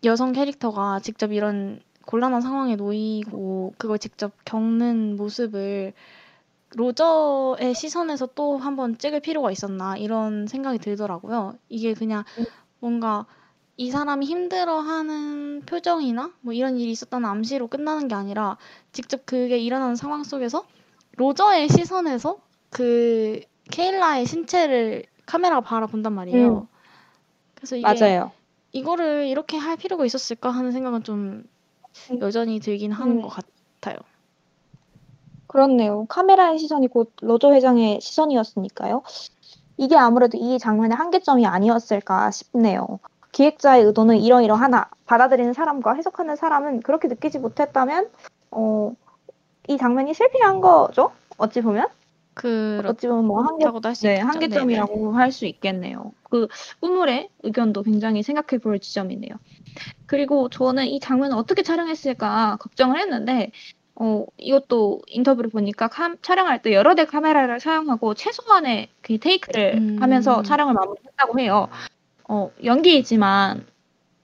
여성 0.04 0.30
캐릭터가 0.30 1.00
직접 1.00 1.32
이런 1.32 1.80
곤란한 2.06 2.40
상황에 2.40 2.76
놓이고 2.76 3.74
그걸 3.78 3.98
직접 3.98 4.32
겪는 4.44 5.16
모습을 5.16 5.92
로저의 6.76 7.74
시선에서 7.74 8.28
또 8.36 8.58
한번 8.58 8.96
찍을 8.96 9.20
필요가 9.20 9.50
있었나 9.50 9.96
이런 9.96 10.46
생각이 10.46 10.78
들더라고요. 10.78 11.54
이게 11.68 11.94
그냥 11.94 12.22
음. 12.38 12.44
뭔가 12.78 13.26
이 13.76 13.90
사람이 13.90 14.24
힘들어하는 14.24 15.62
표정이나 15.66 16.32
뭐 16.42 16.52
이런 16.52 16.78
일이 16.78 16.92
있었다는 16.92 17.28
암시로 17.28 17.66
끝나는 17.66 18.06
게 18.06 18.14
아니라 18.14 18.56
직접 18.92 19.26
그게 19.26 19.58
일어나는 19.58 19.96
상황 19.96 20.22
속에서 20.22 20.64
로저의 21.16 21.68
시선에서 21.68 22.38
그 22.70 23.40
케일라의 23.70 24.26
신체를 24.26 25.04
카메라가 25.32 25.62
바라본단 25.62 26.12
말이에요. 26.12 26.58
음. 26.58 26.66
그래서 27.54 27.76
이게 27.76 27.86
맞아요. 27.86 28.32
이거를 28.72 29.26
이렇게 29.26 29.56
할 29.56 29.78
필요가 29.78 30.04
있었을까 30.04 30.50
하는 30.50 30.72
생각은 30.72 31.04
좀 31.04 31.44
음. 32.10 32.20
여전히 32.20 32.60
들긴 32.60 32.92
하는 32.92 33.16
음. 33.16 33.22
것 33.22 33.28
같아요. 33.28 33.96
그렇네요. 35.46 36.04
카메라의 36.10 36.58
시선이 36.58 36.88
곧 36.88 37.12
로저 37.22 37.52
회장의 37.52 38.02
시선이었으니까요. 38.02 39.02
이게 39.78 39.96
아무래도 39.96 40.36
이 40.36 40.58
장면의 40.58 40.96
한계점이 40.96 41.46
아니었을까 41.46 42.30
싶네요. 42.30 42.98
기획자의 43.32 43.84
의도는 43.84 44.18
이러이러하나 44.18 44.90
받아들이는 45.06 45.54
사람과 45.54 45.94
해석하는 45.94 46.36
사람은 46.36 46.80
그렇게 46.82 47.08
느끼지 47.08 47.38
못했다면 47.38 48.10
어, 48.50 48.94
이 49.68 49.78
장면이 49.78 50.12
실패한 50.12 50.60
거죠. 50.60 51.12
어찌 51.38 51.62
보면 51.62 51.88
어찌 52.86 53.08
보면 53.08 53.26
뭐 53.26 53.42
한계 53.42 53.64
그렇다고도 53.64 53.88
할수 53.88 54.06
네. 54.06 54.18
한계점이라고 54.18 55.12
할 55.12 55.30
수 55.32 55.46
있겠네요. 55.46 56.12
그 56.30 56.48
우물의 56.80 57.28
의견도 57.42 57.82
굉장히 57.82 58.22
생각해 58.22 58.58
볼 58.62 58.78
지점이네요. 58.78 59.32
그리고 60.06 60.48
저는 60.48 60.86
이 60.86 61.00
장면을 61.00 61.36
어떻게 61.36 61.62
촬영했을까 61.62 62.56
걱정을 62.60 62.98
했는데 62.98 63.50
어, 63.94 64.24
이것도 64.38 65.02
인터뷰를 65.06 65.50
보니까 65.50 65.88
카- 65.88 66.16
촬영할 66.22 66.62
때 66.62 66.72
여러 66.72 66.94
대 66.94 67.04
카메라를 67.04 67.60
사용하고 67.60 68.14
최소한의 68.14 68.88
그 69.02 69.18
테이크를 69.18 69.74
음. 69.76 69.96
하면서 70.00 70.42
촬영을 70.42 70.72
마무리했다고 70.74 71.38
해요. 71.38 71.68
어, 72.28 72.50
연기이지만 72.64 73.66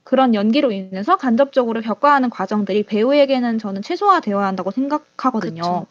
그런 0.04 0.34
연기로 0.34 0.72
인해서 0.72 1.16
간접적으로 1.16 1.82
격과하는 1.82 2.30
과정들이 2.30 2.84
배우에게는 2.84 3.58
저는 3.58 3.82
최소화되어야 3.82 4.46
한다고 4.46 4.70
생각하거든요. 4.70 5.60
그쵸. 5.62 5.86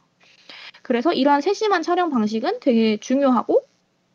그래서 0.87 1.11
이러한 1.13 1.41
세심한 1.41 1.81
촬영 1.83 2.09
방식은 2.09 2.59
되게 2.61 2.97
중요하고 2.97 3.61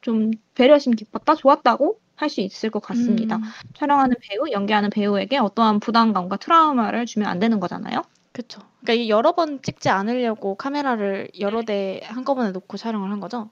좀 0.00 0.30
배려심 0.54 0.92
깊었다, 0.94 1.34
좋았다고 1.34 2.00
할 2.16 2.30
수 2.30 2.40
있을 2.40 2.70
것 2.70 2.80
같습니다. 2.82 3.40
음, 3.40 3.52
촬영하는 3.74 4.16
배우, 4.22 4.50
연기하는 4.50 4.90
배우에게 4.90 5.38
어떠한 5.38 5.80
부담감과 5.80 6.36
트라우마를 6.38 7.04
주면 7.06 7.28
안 7.28 7.38
되는 7.40 7.60
거잖아요. 7.60 8.02
그쵸. 8.32 8.60
그러니까 8.80 8.92
이게 8.94 9.08
여러 9.08 9.32
번 9.32 9.60
찍지 9.62 9.88
않으려고 9.90 10.54
카메라를 10.56 11.28
여러 11.40 11.62
대 11.62 12.00
한꺼번에 12.04 12.52
놓고 12.52 12.76
촬영을 12.78 13.10
한 13.10 13.20
거죠. 13.20 13.50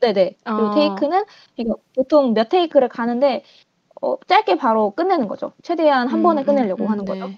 네네. 0.00 0.36
그리고 0.54 0.68
어. 0.68 0.70
테이크는 0.70 1.24
보통 1.94 2.34
몇 2.34 2.48
테이크를 2.48 2.88
가는데 2.88 3.44
어, 4.02 4.16
짧게 4.28 4.56
바로 4.56 4.92
끝내는 4.92 5.28
거죠. 5.28 5.54
최대한 5.62 6.08
한 6.08 6.20
음, 6.20 6.22
번에 6.22 6.42
음, 6.42 6.44
끝내려고 6.44 6.84
음, 6.84 6.90
하는 6.90 7.04
네. 7.04 7.06
거죠. 7.06 7.32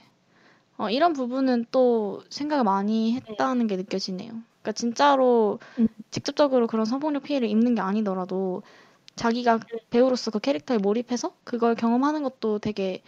어, 0.78 0.90
이런 0.90 1.12
부분은 1.14 1.66
또 1.72 2.22
생각을 2.30 2.64
많이 2.64 3.14
했다는 3.14 3.66
게 3.68 3.76
느껴지네요. 3.76 4.32
그러니까 4.64 4.72
진짜로 4.72 5.58
음. 5.78 5.86
직접적으로 6.10 6.66
그런 6.66 6.86
성폭력 6.86 7.24
피해를 7.24 7.48
입는 7.48 7.74
게 7.74 7.82
아니더라도 7.82 8.62
자기가 9.14 9.60
배우로서 9.90 10.30
그 10.30 10.40
캐릭터에 10.40 10.78
몰입해서 10.78 11.34
그걸 11.44 11.74
경험하는 11.74 12.22
것도 12.22 12.58
되게 12.58 13.02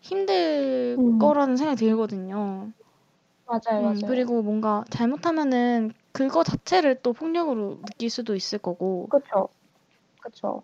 힘들 0.00 0.96
음. 0.98 1.18
거라는 1.18 1.56
생각이 1.56 1.76
들거든요. 1.84 2.70
맞아요, 3.46 3.90
음, 3.90 4.00
그리고 4.06 4.42
뭔가 4.42 4.84
잘못하면은 4.90 5.92
그거 6.12 6.44
자체를 6.44 7.02
또 7.02 7.12
폭력으로 7.12 7.80
느낄 7.82 8.08
수도 8.08 8.36
있을 8.36 8.58
거고. 8.58 9.08
그렇죠. 9.08 9.48
그렇죠. 10.20 10.62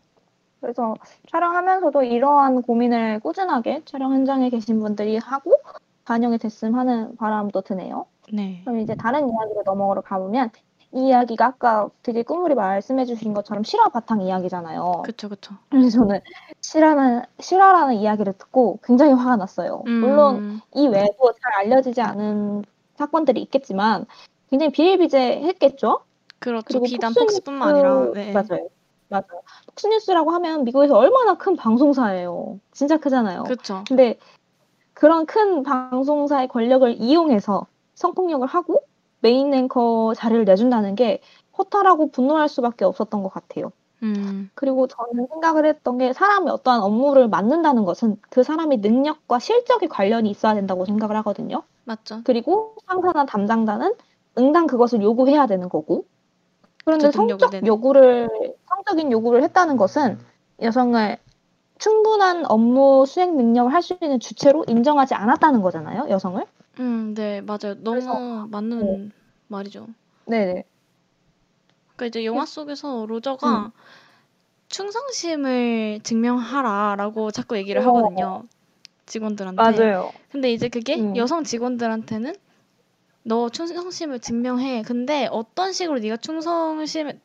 그래서 0.60 0.94
촬영하면서도 1.30 2.04
이러한 2.04 2.62
고민을 2.62 3.20
꾸준하게 3.20 3.82
촬영 3.84 4.12
현장에 4.12 4.48
계신 4.50 4.78
분들이 4.78 5.16
하고 5.18 5.58
반영이 6.04 6.38
됐으면 6.38 6.78
하는 6.78 7.16
바람도 7.16 7.62
드네요. 7.62 8.06
네. 8.32 8.62
그럼 8.64 8.80
이제 8.80 8.94
다른 8.94 9.28
이야기로 9.28 9.62
넘어가러 9.64 10.00
가보면 10.02 10.50
이 10.92 11.08
이야기가 11.08 11.46
아까 11.46 11.88
되게 12.02 12.22
꾸물이 12.22 12.54
말씀해 12.54 13.04
주신 13.04 13.34
것처럼 13.34 13.64
실화 13.64 13.88
바탕 13.88 14.22
이야기잖아요. 14.22 15.02
그쵸, 15.04 15.28
그쵸. 15.28 15.54
그래서 15.68 15.90
저는 15.98 16.20
실화는, 16.60 17.22
실화라는 17.40 17.94
이야기를 17.96 18.34
듣고 18.34 18.78
굉장히 18.84 19.12
화가 19.12 19.36
났어요. 19.36 19.82
물론 19.84 20.36
음, 20.36 20.60
이 20.74 20.86
외에도 20.88 21.32
잘 21.42 21.52
알려지지 21.60 22.00
않은 22.00 22.64
사건들이 22.96 23.42
있겠지만 23.42 24.06
굉장히 24.48 24.72
비일비재했겠죠? 24.72 26.00
그렇죠. 26.38 26.64
그리고 26.66 26.84
비단 26.86 27.12
폭스뿐만 27.14 27.68
아니라, 27.68 28.10
네. 28.12 28.32
맞아요. 28.32 28.68
맞아요. 29.08 29.42
폭스뉴스라고 29.66 30.30
하면 30.30 30.64
미국에서 30.64 30.96
얼마나 30.96 31.36
큰 31.36 31.56
방송사예요. 31.56 32.58
진짜 32.72 32.96
크잖아요. 32.96 33.44
그쵸. 33.44 33.84
근데 33.86 34.18
그런 34.94 35.26
큰 35.26 35.62
방송사의 35.62 36.48
권력을 36.48 36.90
이용해서 36.98 37.66
성폭력을 37.96 38.46
하고 38.46 38.82
메인 39.20 39.52
앵커 39.54 40.14
자리를 40.16 40.44
내준다는 40.44 40.94
게 40.94 41.20
허탈하고 41.58 42.10
분노할 42.12 42.48
수밖에 42.48 42.84
없었던 42.84 43.22
것 43.24 43.30
같아요. 43.30 43.72
음, 44.02 44.50
그리고 44.54 44.86
저는 44.86 45.26
생각을 45.28 45.66
했던 45.66 45.98
게 45.98 46.12
사람이 46.12 46.50
어떠한 46.50 46.82
업무를 46.82 47.28
맡는다는 47.28 47.84
것은 47.84 48.18
그 48.30 48.42
사람의 48.42 48.78
능력과 48.78 49.38
실적이 49.38 49.88
관련이 49.88 50.30
있어야 50.30 50.54
된다고 50.54 50.84
생각을 50.84 51.16
하거든요. 51.18 51.64
맞죠. 51.84 52.20
그리고 52.24 52.76
상사나 52.86 53.26
담당자는 53.26 53.94
응당 54.38 54.66
그것을 54.66 55.02
요구해야 55.02 55.46
되는 55.46 55.68
거고. 55.68 56.04
그런데 56.84 57.10
성적 57.10 57.38
네네. 57.50 57.66
요구를, 57.66 58.28
성적인 58.68 59.12
요구를 59.12 59.42
했다는 59.44 59.76
것은 59.76 60.18
여성을 60.62 61.18
충분한 61.78 62.44
업무 62.48 63.04
수행 63.06 63.36
능력을 63.36 63.72
할 63.72 63.82
수 63.82 63.96
있는 64.00 64.20
주체로 64.20 64.64
인정하지 64.68 65.14
않았다는 65.14 65.62
거잖아요, 65.62 66.08
여성을. 66.10 66.44
음, 66.80 67.14
네, 67.14 67.40
맞아요. 67.40 67.74
너무 67.78 68.00
그래서- 68.00 68.46
맞는 68.48 69.12
말이죠. 69.48 69.88
네네. 70.26 70.64
그러니까 71.96 72.06
이제 72.06 72.24
영화 72.24 72.44
속에서 72.44 73.06
로저가 73.06 73.72
충성심을 74.68 76.00
증명하라라고 76.02 77.30
자꾸 77.30 77.56
얘기를 77.56 77.80
어. 77.80 77.84
하거든요. 77.86 78.44
직원들한테. 79.06 79.56
맞아요. 79.62 80.12
근데 80.32 80.52
이제 80.52 80.68
그게 80.68 80.96
음. 81.00 81.16
여성 81.16 81.44
직원들한테는 81.44 82.34
너 83.22 83.48
충성심을 83.48 84.20
증명해. 84.20 84.82
근데 84.82 85.28
어떤 85.30 85.72
식으로 85.72 86.00
네가 86.00 86.16
충성심을 86.18 87.20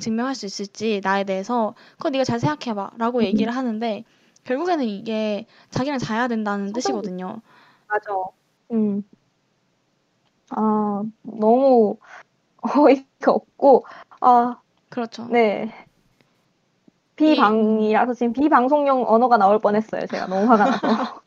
증명할 0.00 0.34
수 0.34 0.44
있을지 0.46 1.00
나에 1.02 1.24
대해서 1.24 1.74
그거 1.96 2.10
네가 2.10 2.24
잘 2.24 2.40
생각해 2.40 2.74
봐라고 2.74 3.18
음. 3.20 3.24
얘기를 3.24 3.54
하는데 3.54 4.04
결국에는 4.44 4.84
이게 4.84 5.46
자기랑 5.70 5.98
자야 5.98 6.28
된다는 6.28 6.72
뜻이거든요. 6.72 7.40
맞아. 7.86 8.10
음. 8.72 9.02
아, 10.50 11.02
너무 11.22 11.96
어이가 12.62 13.32
없고, 13.32 13.86
아, 14.20 14.60
그렇죠. 14.88 15.26
네. 15.26 15.72
비방이라서 17.16 18.14
지금 18.14 18.32
비방송용 18.32 19.04
언어가 19.06 19.36
나올 19.36 19.58
뻔했어요. 19.58 20.06
제가 20.06 20.26
너무 20.26 20.50
화가 20.50 20.64
나서. 20.64 21.22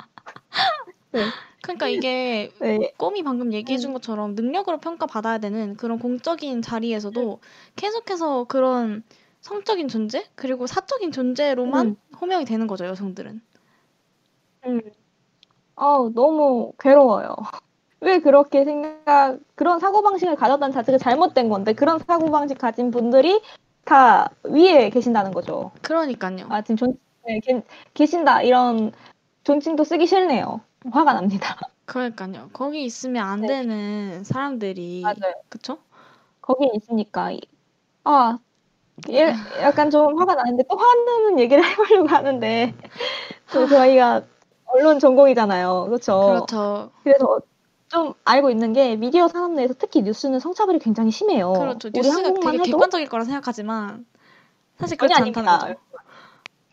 그러니까 1.62 1.88
이게 1.88 2.52
네. 2.60 2.92
꼬미 2.98 3.24
방금 3.24 3.54
얘기해준 3.54 3.92
음. 3.92 3.94
것처럼 3.94 4.36
능력으로 4.36 4.80
평가받아야 4.80 5.38
되는 5.38 5.78
그런 5.78 6.00
공적인 6.00 6.62
자리에서도 6.62 7.40
계속해서 7.76 8.46
그런 8.46 9.04
성적인 9.42 9.88
존재 9.88 10.26
그리고 10.36 10.68
사적인 10.68 11.12
존재로만 11.12 11.88
음. 11.88 11.96
호명이 12.20 12.46
되는 12.46 12.68
거죠 12.68 12.86
여성들은. 12.86 13.42
음. 14.66 14.82
아우, 15.76 16.12
너무 16.14 16.74
괴로워요. 16.80 17.36
왜 18.02 18.20
그렇게 18.20 18.66
생각, 18.66 19.40
그런 19.56 19.80
사고 19.80 20.02
방식을 20.02 20.36
가졌다는 20.36 20.74
자체가 20.74 20.98
잘못된 20.98 21.50
건데, 21.50 21.74
그런 21.74 22.00
사고 22.00 22.30
방식 22.32 22.58
가진 22.58 22.92
분들이 22.92 23.42
다 23.86 24.30
위에 24.44 24.90
계신다는 24.90 25.32
거죠. 25.32 25.72
그러니까요. 25.82 26.46
아, 26.50 26.62
지금 26.62 26.76
존, 26.76 26.98
네, 27.26 27.40
계, 27.40 27.64
계신다. 27.94 28.42
이런 28.42 28.92
존칭도 29.44 29.84
쓰기 29.84 30.06
싫네요. 30.06 30.62
화가 30.92 31.14
납니다. 31.14 31.56
그러니까요. 31.86 32.50
거기 32.54 32.84
있으면 32.86 33.26
안 33.26 33.42
네. 33.42 33.48
되는 33.48 34.24
사람들이 34.24 35.02
맞아요. 35.04 35.34
그쵸? 35.50 35.78
거기에 36.42 36.70
있으니까. 36.76 37.32
이- 37.32 37.42
아, 38.04 38.38
예, 39.10 39.34
약간 39.62 39.90
좀 39.90 40.18
화가 40.20 40.36
나는데 40.36 40.64
또 40.70 40.78
화나는 40.78 41.40
얘기를 41.40 41.64
해보려고 41.66 42.08
하는데 42.08 42.74
또 43.54 43.68
저희가 43.68 44.24
언론 44.74 45.00
전공이잖아요. 45.00 45.86
그렇죠? 45.88 46.20
그렇죠. 46.26 46.92
그래서 47.04 47.40
좀 47.88 48.14
알고 48.26 48.50
있는 48.50 48.74
게 48.74 48.96
미디어 48.96 49.28
산업 49.28 49.52
내에서 49.52 49.76
특히 49.78 50.02
뉴스는 50.02 50.40
성차별이 50.40 50.80
굉장히 50.80 51.12
심해요. 51.12 51.54
그렇죠. 51.54 51.90
우리 51.90 52.00
뉴스가 52.00 52.16
한국만 52.28 52.52
되게 52.54 52.64
해도 52.64 52.78
객관적일 52.78 53.08
거라 53.08 53.24
생각하지만 53.24 54.06
사실 54.80 54.98
그렇지 54.98 55.14
않다는 55.14 55.48
아닙니다. 55.48 55.68
거죠. 55.68 55.80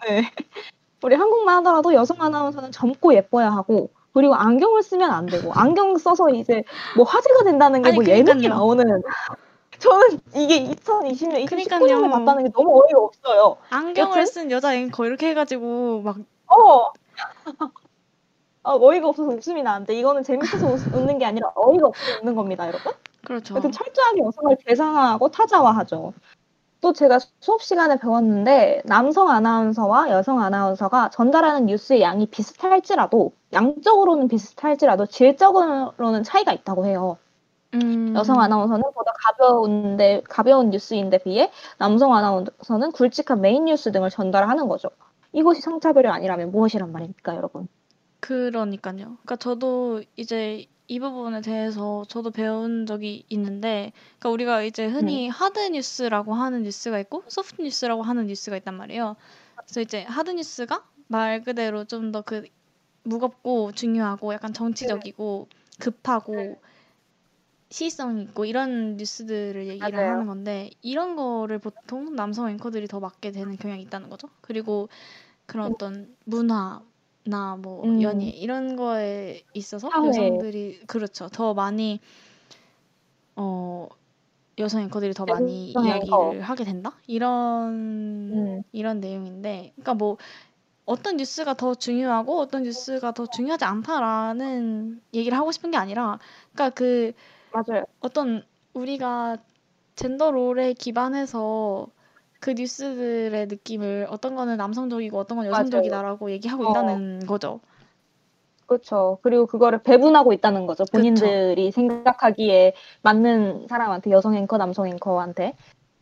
네. 0.09 0.23
우리 1.03 1.15
한국만 1.15 1.59
하더라도 1.59 1.93
여성 1.95 2.21
아나운서는 2.21 2.73
젊고 2.73 3.15
예뻐야 3.15 3.51
하고 3.51 3.91
그리고 4.13 4.35
안경을 4.35 4.83
쓰면 4.83 5.11
안 5.11 5.27
되고 5.27 5.53
안경 5.53 5.97
써서 5.99 6.31
이제 6.31 6.63
뭐 6.97 7.05
화제가 7.05 7.45
된다는 7.45 7.83
게 7.83 7.89
아니, 7.91 7.97
뭐 7.97 8.05
그러니까요. 8.05 8.49
나오는 8.49 9.03
저는 9.79 10.21
이게 10.35 10.65
2020년, 10.75 11.45
2019년에 11.45 11.49
그러니까요. 11.49 12.11
봤다는 12.11 12.45
게 12.45 12.51
너무 12.53 12.83
어이가 12.83 13.01
없어요. 13.01 13.57
안경을 13.71 14.11
여튼? 14.11 14.27
쓴 14.27 14.51
여자 14.51 14.75
앵커 14.75 15.07
이렇게 15.07 15.29
해가지고 15.31 16.03
막 16.03 16.17
어. 16.49 16.93
아, 18.63 18.75
어이가 18.75 19.09
없어서 19.09 19.31
웃음이 19.31 19.63
나는데 19.63 19.95
이거는 19.99 20.23
재밌어서 20.23 20.67
웃, 20.67 20.81
웃는 20.95 21.19
게 21.19 21.25
아니라 21.25 21.51
어이가 21.55 21.89
없어서 21.89 22.21
웃는 22.21 22.35
겁니다, 22.35 22.67
여러분. 22.67 22.93
그렇죠. 23.25 23.57
여튼 23.57 23.73
철저하게 23.73 24.21
여성을 24.21 24.57
대상화하고 24.67 25.29
타자화하죠. 25.29 26.13
또 26.81 26.93
제가 26.93 27.19
수업 27.41 27.63
시간에 27.63 27.99
배웠는데 27.99 28.83
남성 28.87 29.29
아나운서와 29.29 30.11
여성 30.11 30.41
아나운서가 30.41 31.11
전달하는 31.11 31.67
뉴스의 31.67 32.01
양이 32.01 32.27
비슷할지라도 32.27 33.33
양적으로는 33.53 34.29
비슷할지라도 34.29 35.07
질적으로는 35.07 36.23
차이가 36.23 36.53
있다고 36.53 36.87
해요. 36.87 37.19
음, 37.75 38.15
여성 38.17 38.41
아나운서는 38.41 38.83
보다 38.95 39.13
가벼운데 39.15 40.23
가벼운 40.29 40.71
뉴스인데 40.71 41.19
비해 41.19 41.51
남성 41.79 42.15
아나운서는 42.15 42.93
굵직한 42.93 43.41
메인 43.41 43.67
뉴스 43.67 43.93
등을 43.93 44.11
전달하는 44.11 44.67
거죠. 44.67 44.89
이것이 45.33 45.61
성차별이 45.61 46.09
아니라면 46.09 46.51
무엇이란 46.51 46.91
말입니까, 46.93 47.37
여러분? 47.37 47.69
그러니까요. 48.21 48.97
그러니까 49.23 49.37
저도 49.37 50.03
이제 50.17 50.67
이 50.89 50.99
부분에 51.01 51.41
대해서 51.41 52.05
저도 52.09 52.31
배운 52.31 52.85
적이 52.87 53.25
있는데, 53.29 53.93
그러니까 54.19 54.31
우리가 54.31 54.63
이제 54.63 54.87
흔히 54.87 55.29
hard 55.29 55.59
news라고 55.71 56.35
하는 56.35 56.63
뉴스가 56.65 56.99
있고 57.01 57.25
soft 57.29 57.63
news라고 57.63 58.03
하는 58.03 58.27
뉴스가 58.27 58.57
있단 58.59 58.75
말이에요. 58.75 59.17
그래서 59.65 59.81
이제 59.81 60.03
hard 60.05 60.31
news가 60.33 60.85
말 61.09 61.43
그대로 61.43 61.85
좀 61.85 62.13
더 62.13 62.23
그 62.23 62.45
무겁고 63.05 63.73
중요하고 63.73 64.35
약간 64.35 64.53
정치적이고 64.53 65.49
급하고 65.81 66.61
시의성 67.71 68.21
있고 68.23 68.45
이런 68.45 68.97
뉴스들을 68.97 69.67
얘기를 69.69 69.99
맞아요. 69.99 70.11
하는 70.11 70.27
건데 70.27 70.71
이런 70.83 71.15
거를 71.17 71.59
보통 71.59 72.15
남성 72.17 72.49
앵커들이 72.51 72.89
더 72.89 72.99
맡게 73.01 73.31
되는 73.33 73.57
경향이 73.57 73.83
있다는 73.83 74.11
거죠. 74.11 74.29
그리고 74.41 74.89
그런 75.47 75.67
어떤 75.67 76.17
문화 76.25 76.83
나뭐 77.25 77.85
음. 77.85 78.03
연예 78.03 78.27
이런 78.27 78.77
거에 78.77 79.43
있어서 79.55 79.91
사회. 79.91 80.09
여성들이 80.09 80.81
그렇죠. 80.87 81.29
더 81.29 81.55
많이 81.55 82.01
어 83.37 83.89
여성 84.59 84.83
앵커들이 84.83 85.13
더 85.15 85.25
많이 85.25 85.73
여성 85.75 85.87
이야기를. 85.87 86.43
하게 86.43 86.65
된다? 86.65 86.93
이런 87.07 87.69
음. 88.33 88.63
이런 88.73 89.01
내용인데 89.01 89.73
그러니까 89.77 89.95
뭐 89.95 90.17
어떤 90.87 91.17
뉴스가 91.17 91.55
더 91.55 91.75
중요하고 91.75 92.39
어떤 92.41 92.65
뉴스가 92.65 93.13
더 93.13 93.27
중요하지 93.27 93.65
않다라는 93.65 95.01
얘기를 95.15 95.37
하고 95.39 95.53
싶은 95.53 95.71
게 95.71 95.77
아니라 95.77 96.19
그러니까 96.53 96.75
그 96.75 97.13
맞아요. 97.53 97.85
어떤 98.01 98.45
우리가 98.75 99.37
젠더 99.95 100.31
롤에 100.31 100.73
기반해서 100.73 101.87
그 102.41 102.53
뉴스들의 102.53 103.47
느낌을 103.49 104.07
어떤 104.11 104.35
거는 104.35 104.57
남성적이고 104.57 105.19
어떤 105.19 105.37
건 105.37 105.47
맞아요. 105.51 105.61
여성적이다라고 105.61 106.31
얘기하고 106.31 106.67
어. 106.67 106.71
있다는 106.71 107.27
거죠. 107.27 107.61
그렇죠. 108.67 109.19
그리고 109.23 109.47
그거를 109.47 109.83
배분하고 109.83 110.33
있다는 110.33 110.67
거죠. 110.67 110.85
본인들이 110.93 111.71
생각하기에 111.73 112.75
맞는 113.03 113.67
사람한테 113.69 114.11
여성 114.11 114.35
앵커, 114.37 114.57
남성 114.59 114.87
앵커한테 114.87 115.55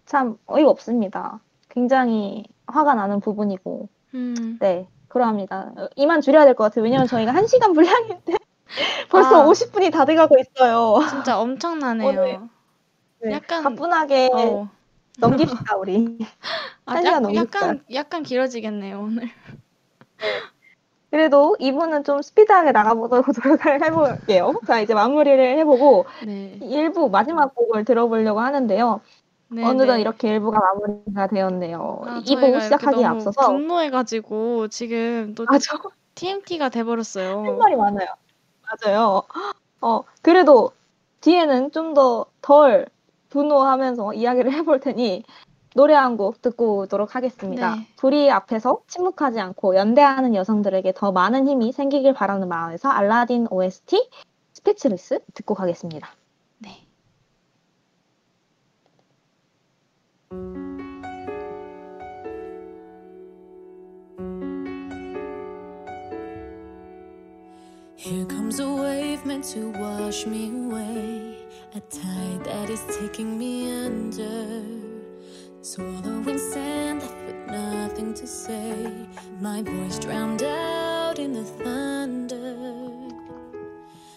참 0.05 0.37
어이가 0.47 0.69
없습니다. 0.71 1.41
굉장히 1.71 2.45
화가 2.67 2.95
나는 2.95 3.21
부분이고, 3.21 3.89
음. 4.15 4.59
네, 4.61 4.87
그러합니다. 5.09 5.73
어, 5.77 5.89
이만 5.97 6.21
줄여야 6.21 6.45
될 6.45 6.55
것 6.55 6.65
같아요. 6.65 6.85
왜냐면 6.85 7.07
저희가 7.07 7.33
한 7.35 7.47
시간 7.47 7.73
분량인데 7.73 8.35
벌써 9.11 9.43
아. 9.43 9.47
50분이 9.47 9.91
다 9.91 10.05
돼가고 10.05 10.37
있어요. 10.39 10.99
진짜 11.09 11.41
엄청나네요. 11.41 12.09
오늘 12.09 12.39
네, 13.23 13.33
약간- 13.33 13.63
가뿐하게 13.65 14.31
어. 14.35 14.69
넘깁시다 15.19 15.77
우리. 15.77 16.19
아, 16.87 17.03
약, 17.05 17.21
넘깁시다. 17.21 17.59
약간 17.59 17.85
약간 17.93 18.23
길어지겠네요 18.23 19.01
오늘. 19.01 19.29
그래도 21.11 21.57
이분은 21.59 22.05
좀 22.05 22.21
스피드하게 22.21 22.73
나가보도록 22.73 23.27
노력을 23.29 23.83
해볼게요. 23.83 24.53
자, 24.67 24.81
이제 24.81 24.93
마무리를 24.93 25.59
해보고 25.59 26.05
네. 26.27 26.59
일부 26.63 27.09
마지막 27.09 27.55
곡을 27.55 27.85
들어보려고 27.85 28.41
하는데요. 28.41 29.01
네, 29.51 29.65
어느덧 29.65 29.95
네. 29.95 30.01
이렇게 30.03 30.29
일부가 30.29 30.61
마무리가 30.61 31.27
되었네요. 31.29 32.03
아, 32.05 32.21
2부 32.21 32.27
저희가 32.27 32.47
이렇게 32.49 32.65
시작하기에 32.65 33.05
앞서서 33.07 33.53
분노해가지고 33.53 34.69
지금 34.69 35.35
또 35.35 35.47
아, 35.49 35.59
저 35.59 35.79
TMT가 36.15 36.69
돼버렸어요. 36.69 37.43
할 37.43 37.57
말이 37.57 37.77
많아요. 37.77 38.09
맞아요. 38.85 39.23
어, 39.81 40.03
그래도 40.21 40.73
뒤에는 41.23 41.73
좀 41.73 41.95
더 41.95 42.27
덜 42.43 42.87
분노하면서 43.31 44.15
이야기를 44.15 44.53
해볼 44.53 44.81
테니 44.81 45.23
노래 45.75 45.95
한 45.95 46.17
곡 46.17 46.41
듣고 46.43 46.79
오도록 46.81 47.15
하겠습니다. 47.15 47.77
네. 47.77 47.87
불의 47.97 48.31
앞에서 48.31 48.81
침묵하지 48.89 49.39
않고 49.39 49.77
연대하는 49.77 50.35
여성들에게 50.35 50.93
더 50.97 51.13
많은 51.13 51.47
힘이 51.47 51.73
생기길 51.73 52.15
바라는 52.15 52.49
마음에서 52.49 52.89
알라딘 52.89 53.49
OST 53.51 54.09
Speechless 54.55 55.21
듣고 55.35 55.55
가겠습니다. 55.55 56.09
네. 56.59 56.87
Here 67.97 68.25
comes 68.27 68.61
a 68.61 68.67
wave 68.69 69.27
meant 69.27 69.45
to 69.55 69.71
wash 69.73 70.27
me 70.27 70.49
away. 70.49 71.48
A 71.76 71.80
tide 71.80 72.44
that 72.46 72.70
is 72.70 72.82
taking 73.00 73.38
me 73.38 73.72
under. 73.86 74.64
Swallowing 75.62 76.38
sand 76.38 77.02
left 77.02 77.16
with 77.26 77.48
nothing 77.48 78.14
to 78.14 78.28
say. 78.28 78.88
My 79.40 79.62
voice 79.64 79.98
drowned 79.98 80.44
out 80.44 81.20
in 81.20 81.34
the 81.34 81.44
thunder. 81.44 82.58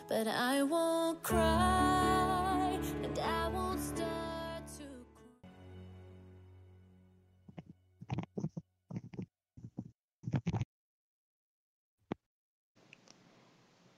But 0.08 0.28
I 0.28 0.62
won't 0.62 1.22
cry 1.22 2.78
and 3.04 3.18
I 3.18 3.48
won't 3.48 3.80
start 3.80 4.66
to 4.78 4.84
cry. 5.14 5.50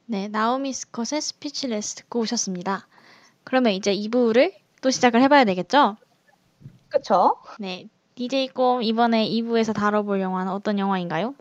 네, 0.06 0.28
나오미 0.28 0.72
스컷의 0.72 1.20
스피치레스 1.20 1.94
듣고 1.96 2.20
오셨습니다. 2.20 2.86
그러면 3.53 3.73
이제 3.73 3.93
2부를 3.93 4.51
또 4.81 4.89
시작을 4.89 5.21
해봐야 5.21 5.43
되겠죠? 5.45 5.95
그쵸? 6.89 7.35
네, 7.59 7.87
DJ 8.15 8.47
꼼 8.47 8.81
이번에 8.81 9.29
2부에서 9.29 9.75
다뤄볼 9.75 10.19
영화는 10.21 10.51
어떤 10.51 10.79
영화인가요? 10.79 11.35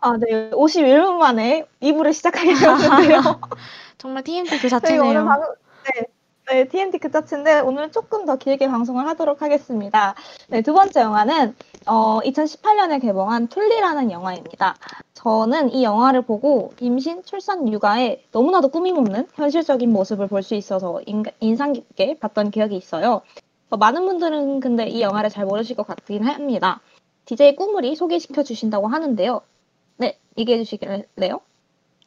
아, 0.00 0.18
네. 0.18 0.50
51분 0.50 1.14
만에 1.14 1.64
2부를 1.80 2.12
시작하게 2.12 2.52
되었는데요. 2.52 3.40
정말 3.96 4.24
TMT 4.24 4.58
그 4.58 4.68
자체네요. 4.68 5.24
방금 5.24 5.48
네, 5.84 6.02
네, 6.50 6.68
TNT 6.68 6.98
그 6.98 7.10
자체인데 7.10 7.60
오늘 7.60 7.90
조금 7.90 8.26
더 8.26 8.36
길게 8.36 8.68
방송을 8.68 9.06
하도록 9.06 9.40
하겠습니다. 9.40 10.14
네, 10.48 10.60
두 10.60 10.74
번째 10.74 11.00
영화는 11.00 11.56
어, 11.86 12.20
2018년에 12.24 13.00
개봉한 13.00 13.48
툴리라는 13.48 14.10
영화입니다. 14.10 14.76
저는 15.26 15.72
이 15.72 15.82
영화를 15.82 16.22
보고 16.22 16.72
임신, 16.80 17.24
출산, 17.24 17.66
육아에 17.72 18.22
너무나도 18.30 18.68
꾸밈없는 18.68 19.26
현실적인 19.34 19.92
모습을 19.92 20.28
볼 20.28 20.40
수 20.44 20.54
있어서 20.54 21.00
인, 21.04 21.24
인상 21.40 21.72
깊게 21.72 22.20
봤던 22.20 22.52
기억이 22.52 22.76
있어요. 22.76 23.22
어, 23.70 23.76
많은 23.76 24.06
분들은 24.06 24.60
근데 24.60 24.86
이 24.88 25.00
영화를 25.02 25.28
잘 25.30 25.44
모르실 25.44 25.74
것 25.74 25.84
같긴 25.84 26.22
합니다. 26.24 26.80
DJ 27.24 27.56
꾸물이 27.56 27.96
소개시켜 27.96 28.44
주신다고 28.44 28.86
하는데요. 28.86 29.40
네, 29.96 30.16
얘기해 30.38 30.58
주시길래요? 30.58 31.40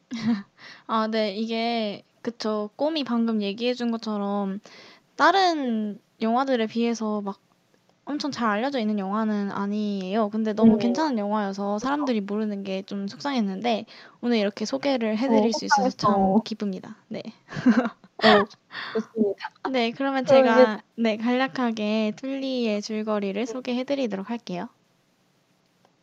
아, 0.86 1.06
네, 1.08 1.34
이게 1.36 2.04
그쵸. 2.22 2.70
꼼이 2.76 3.04
방금 3.04 3.42
얘기해 3.42 3.74
준 3.74 3.90
것처럼 3.90 4.60
다른 5.16 6.00
영화들에 6.20 6.66
비해서 6.66 7.20
막 7.22 7.38
엄청 8.10 8.30
잘 8.30 8.48
알려져 8.50 8.78
있는 8.80 8.98
영화는 8.98 9.50
아니에요. 9.52 10.30
근데 10.30 10.52
너무 10.52 10.74
음. 10.74 10.78
괜찮은 10.78 11.18
영화여서 11.18 11.78
사람들이 11.78 12.20
모르는 12.22 12.64
게 12.64 12.82
좀 12.86 13.06
속상했는데 13.08 13.86
오늘 14.20 14.38
이렇게 14.38 14.64
소개를 14.64 15.16
해드릴 15.18 15.52
어, 15.54 15.58
수 15.58 15.64
있어서 15.64 15.90
참. 15.90 16.40
기쁩니다. 16.44 16.96
네. 17.08 17.22
어, 18.22 18.44
좋습니다. 18.94 19.50
네, 19.72 19.92
그러면 19.92 20.24
제가 20.26 20.82
네, 20.96 21.16
간략하게 21.16 22.12
툴리의 22.16 22.82
줄거리를 22.82 23.46
소개해 23.46 23.84
드리도록 23.84 24.30
할게요. 24.30 24.68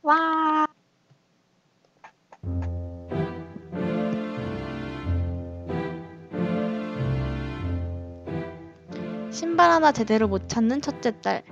와. 0.01 0.67
신발 9.31 9.69
하나 9.71 9.91
제대로 9.91 10.27
못 10.27 10.47
찾는 10.49 10.81
첫째 10.81 11.19
딸. 11.21 11.43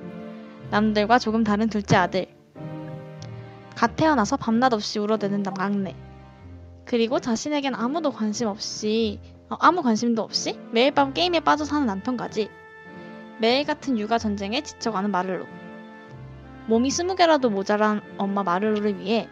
남들과 0.71 1.19
조금 1.19 1.43
다른 1.43 1.69
둘째 1.69 1.95
아들. 1.95 2.27
갓 3.75 3.95
태어나서 3.95 4.37
밤낮 4.37 4.73
없이 4.73 4.99
울어대는 4.99 5.43
막내. 5.57 5.95
그리고 6.85 7.19
자신에겐 7.19 7.75
아무도 7.75 8.11
관심 8.11 8.47
없이, 8.47 9.19
어, 9.49 9.57
아무 9.59 9.81
관심도 9.81 10.21
없이 10.21 10.59
매일 10.71 10.91
밤 10.91 11.13
게임에 11.13 11.41
빠져 11.41 11.65
사는 11.65 11.85
남편까지. 11.85 12.49
매일 13.39 13.65
같은 13.65 13.99
육아 13.99 14.17
전쟁에 14.17 14.61
지쳐가는 14.61 15.11
마를로. 15.11 15.45
몸이 16.67 16.89
스무 16.89 17.15
개라도 17.15 17.49
모자란 17.49 18.01
엄마 18.17 18.43
마를로를 18.43 18.99
위해 18.99 19.29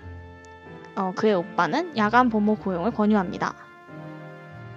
어, 0.95 1.13
그의 1.15 1.34
오빠는 1.34 1.97
야간 1.97 2.29
보모 2.29 2.55
고용을 2.55 2.91
권유합니다. 2.91 3.55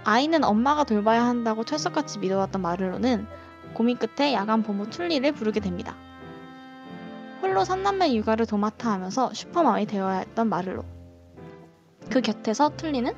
아이는 0.04 0.44
엄마가 0.44 0.84
돌봐야 0.84 1.24
한다고 1.24 1.64
철석같이 1.64 2.20
믿어왔던 2.20 2.62
마를로는 2.62 3.26
고민 3.74 3.98
끝에 3.98 4.32
야간 4.32 4.62
보모 4.62 4.88
툴리를 4.88 5.30
부르게 5.32 5.60
됩니다. 5.60 5.94
홀로 7.42 7.64
삼남매 7.64 8.14
육아를 8.14 8.46
도맡아 8.46 8.90
하면서 8.92 9.32
슈퍼맘이 9.32 9.86
되어야 9.86 10.18
했던 10.18 10.48
마를로. 10.48 10.84
그 12.10 12.20
곁에서 12.20 12.70
툴리는 12.76 13.12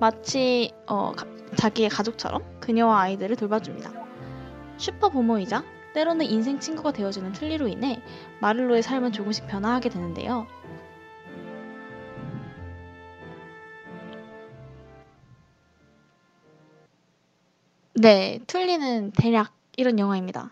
마치 0.00 0.72
어, 0.86 1.12
가- 1.12 1.26
자기의 1.56 1.88
가족처럼 1.88 2.42
그녀와 2.60 3.00
아이들을 3.02 3.36
돌봐줍니다. 3.36 3.92
슈퍼 4.78 5.08
부모이자 5.10 5.64
때로는 5.94 6.26
인생 6.26 6.58
친구가 6.58 6.92
되어주는 6.92 7.32
툴리로 7.32 7.68
인해 7.68 8.02
마를로의 8.40 8.82
삶은 8.82 9.12
조금씩 9.12 9.46
변화하게 9.46 9.90
되는데요. 9.90 10.46
네, 17.94 18.40
툴리는 18.46 19.12
대략 19.12 19.52
이런 19.76 19.98
영화입니다. 19.98 20.50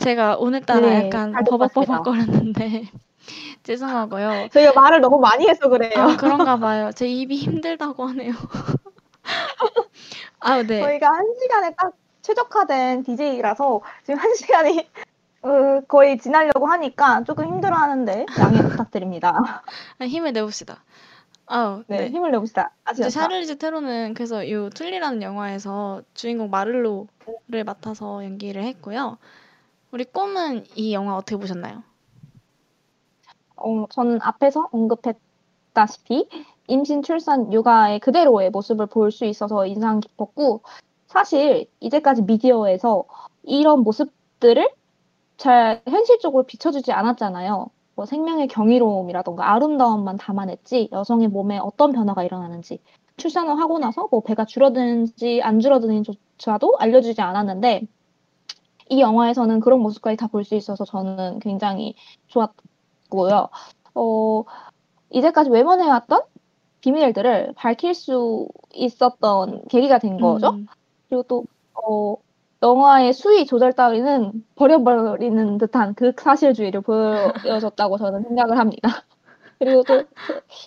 제가 0.00 0.36
오늘따라 0.36 0.80
네, 0.80 1.06
약간. 1.06 1.32
버벅버벅거렸는데 1.44 2.84
죄송하고요. 3.62 4.48
저희가 4.52 4.72
말을 4.72 5.00
너무 5.00 5.20
많이 5.20 5.48
해서 5.48 5.68
그래요. 5.68 5.92
아, 5.96 6.16
그런가 6.16 6.56
봐요. 6.56 6.90
제 6.92 7.06
입이 7.06 7.36
힘들다고 7.36 8.06
하네요. 8.06 8.32
아, 10.40 10.62
네. 10.62 10.80
저희가 10.80 11.08
한 11.08 11.26
시간에 11.40 11.74
딱 11.76 11.92
최적화된 12.22 13.04
DJ라서 13.04 13.80
지금 14.04 14.18
한 14.18 14.34
시간이 14.34 14.88
어, 15.42 15.80
거의 15.88 16.18
지나려고 16.18 16.66
하니까 16.66 17.24
조금 17.24 17.46
힘들어하는데 17.46 18.26
양해 18.38 18.62
부탁드립니다. 18.68 19.62
아, 19.98 20.04
힘을 20.04 20.32
내봅시다. 20.32 20.82
아, 21.46 21.82
네, 21.88 21.98
네. 21.98 22.08
힘을 22.08 22.30
내봅시다. 22.30 22.70
아시죠? 22.84 23.10
샤를리즈 23.10 23.58
테론은 23.58 24.14
그래서 24.14 24.44
이 24.44 24.70
툴리라는 24.70 25.22
영화에서 25.22 26.02
주인공 26.14 26.50
마를로를 26.50 27.64
맡아서 27.66 28.24
연기를 28.24 28.62
했고요. 28.64 29.18
우리 29.92 30.04
꿈은 30.04 30.64
이 30.76 30.92
영화 30.92 31.16
어떻게 31.16 31.36
보셨나요? 31.36 31.84
어, 33.56 33.86
저는 33.90 34.20
앞에서 34.22 34.68
언급했다시피 34.72 36.28
임신, 36.68 37.02
출산, 37.02 37.52
육아의 37.52 38.00
그대로의 38.00 38.50
모습을 38.50 38.86
볼 38.86 39.10
수 39.12 39.24
있어서 39.24 39.66
인상 39.66 40.00
깊었고 40.00 40.62
사실 41.08 41.66
이제까지 41.80 42.22
미디어에서 42.22 43.04
이런 43.42 43.80
모습들을 43.82 44.70
잘 45.38 45.82
현실적으로 45.88 46.44
비춰주지 46.44 46.92
않았잖아요. 46.92 47.68
뭐 47.96 48.06
생명의 48.06 48.48
경이로움이라던가 48.48 49.52
아름다움만 49.54 50.16
담아냈지 50.18 50.90
여성의 50.92 51.28
몸에 51.28 51.58
어떤 51.58 51.92
변화가 51.92 52.24
일어나는지 52.24 52.80
출산을 53.18 53.58
하고 53.60 53.78
나서 53.78 54.08
뭐 54.10 54.22
배가 54.22 54.44
줄어드는지 54.46 55.42
안 55.42 55.60
줄어드는지조차도 55.60 56.76
알려주지 56.78 57.20
않았는데 57.22 57.86
이 58.90 59.00
영화에서는 59.00 59.60
그런 59.60 59.80
모습까지 59.80 60.16
다 60.16 60.26
볼 60.28 60.44
수 60.44 60.54
있어서 60.56 60.84
저는 60.84 61.38
굉장히 61.40 61.94
좋았고요. 62.28 63.48
어, 63.94 64.44
이제까지 65.10 65.50
외면해왔던 65.50 66.22
비밀들을 66.80 67.54
밝힐 67.56 67.94
수 67.94 68.48
있었던 68.74 69.64
계기가 69.68 69.98
된 69.98 70.18
거죠. 70.18 70.50
음, 70.50 70.66
그리고 71.08 71.22
또, 71.24 71.44
어, 71.74 72.16
영화의 72.62 73.12
수위 73.14 73.46
조절 73.46 73.72
따위는 73.72 74.44
버려버리는 74.56 75.58
듯한 75.58 75.94
그 75.94 76.12
극사실주의를 76.12 76.82
보여줬다고 76.82 77.98
저는 77.98 78.22
생각을 78.24 78.58
합니다. 78.58 78.82
그리고 79.58 79.82
또 79.84 80.04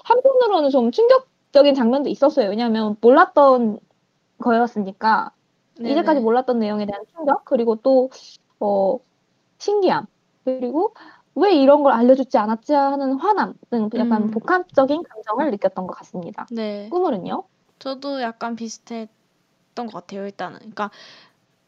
한편으로는 0.05 0.69
좀 0.71 0.91
충격적인 0.91 1.75
장면도 1.75 2.09
있었어요. 2.09 2.49
왜냐하면 2.49 2.95
몰랐던 3.01 3.79
거였으니까 4.39 5.31
네네. 5.77 5.91
이제까지 5.91 6.19
몰랐던 6.19 6.59
내용에 6.59 6.85
대한 6.85 7.03
충격 7.15 7.45
그리고 7.45 7.75
또 7.77 8.09
어, 8.59 8.99
신기함 9.57 10.05
그리고 10.43 10.93
왜 11.35 11.53
이런 11.55 11.83
걸 11.83 11.93
알려주지 11.93 12.37
않았지 12.37 12.73
하는 12.73 13.13
화남 13.13 13.55
등 13.69 13.89
약간 13.95 14.23
음. 14.23 14.31
복합적인 14.31 15.03
감정을 15.03 15.51
느꼈던 15.51 15.87
것 15.87 15.93
같습니다. 15.97 16.45
네. 16.51 16.89
꿈을은요? 16.89 17.43
저도 17.79 18.21
약간 18.21 18.55
비슷했던 18.55 19.07
것 19.75 19.91
같아요, 19.91 20.25
일단은. 20.25 20.59
그러니까 20.59 20.91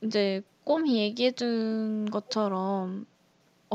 이제 0.01 0.41
꿈이 0.63 0.97
얘기해준 0.99 2.09
것처럼 2.11 3.05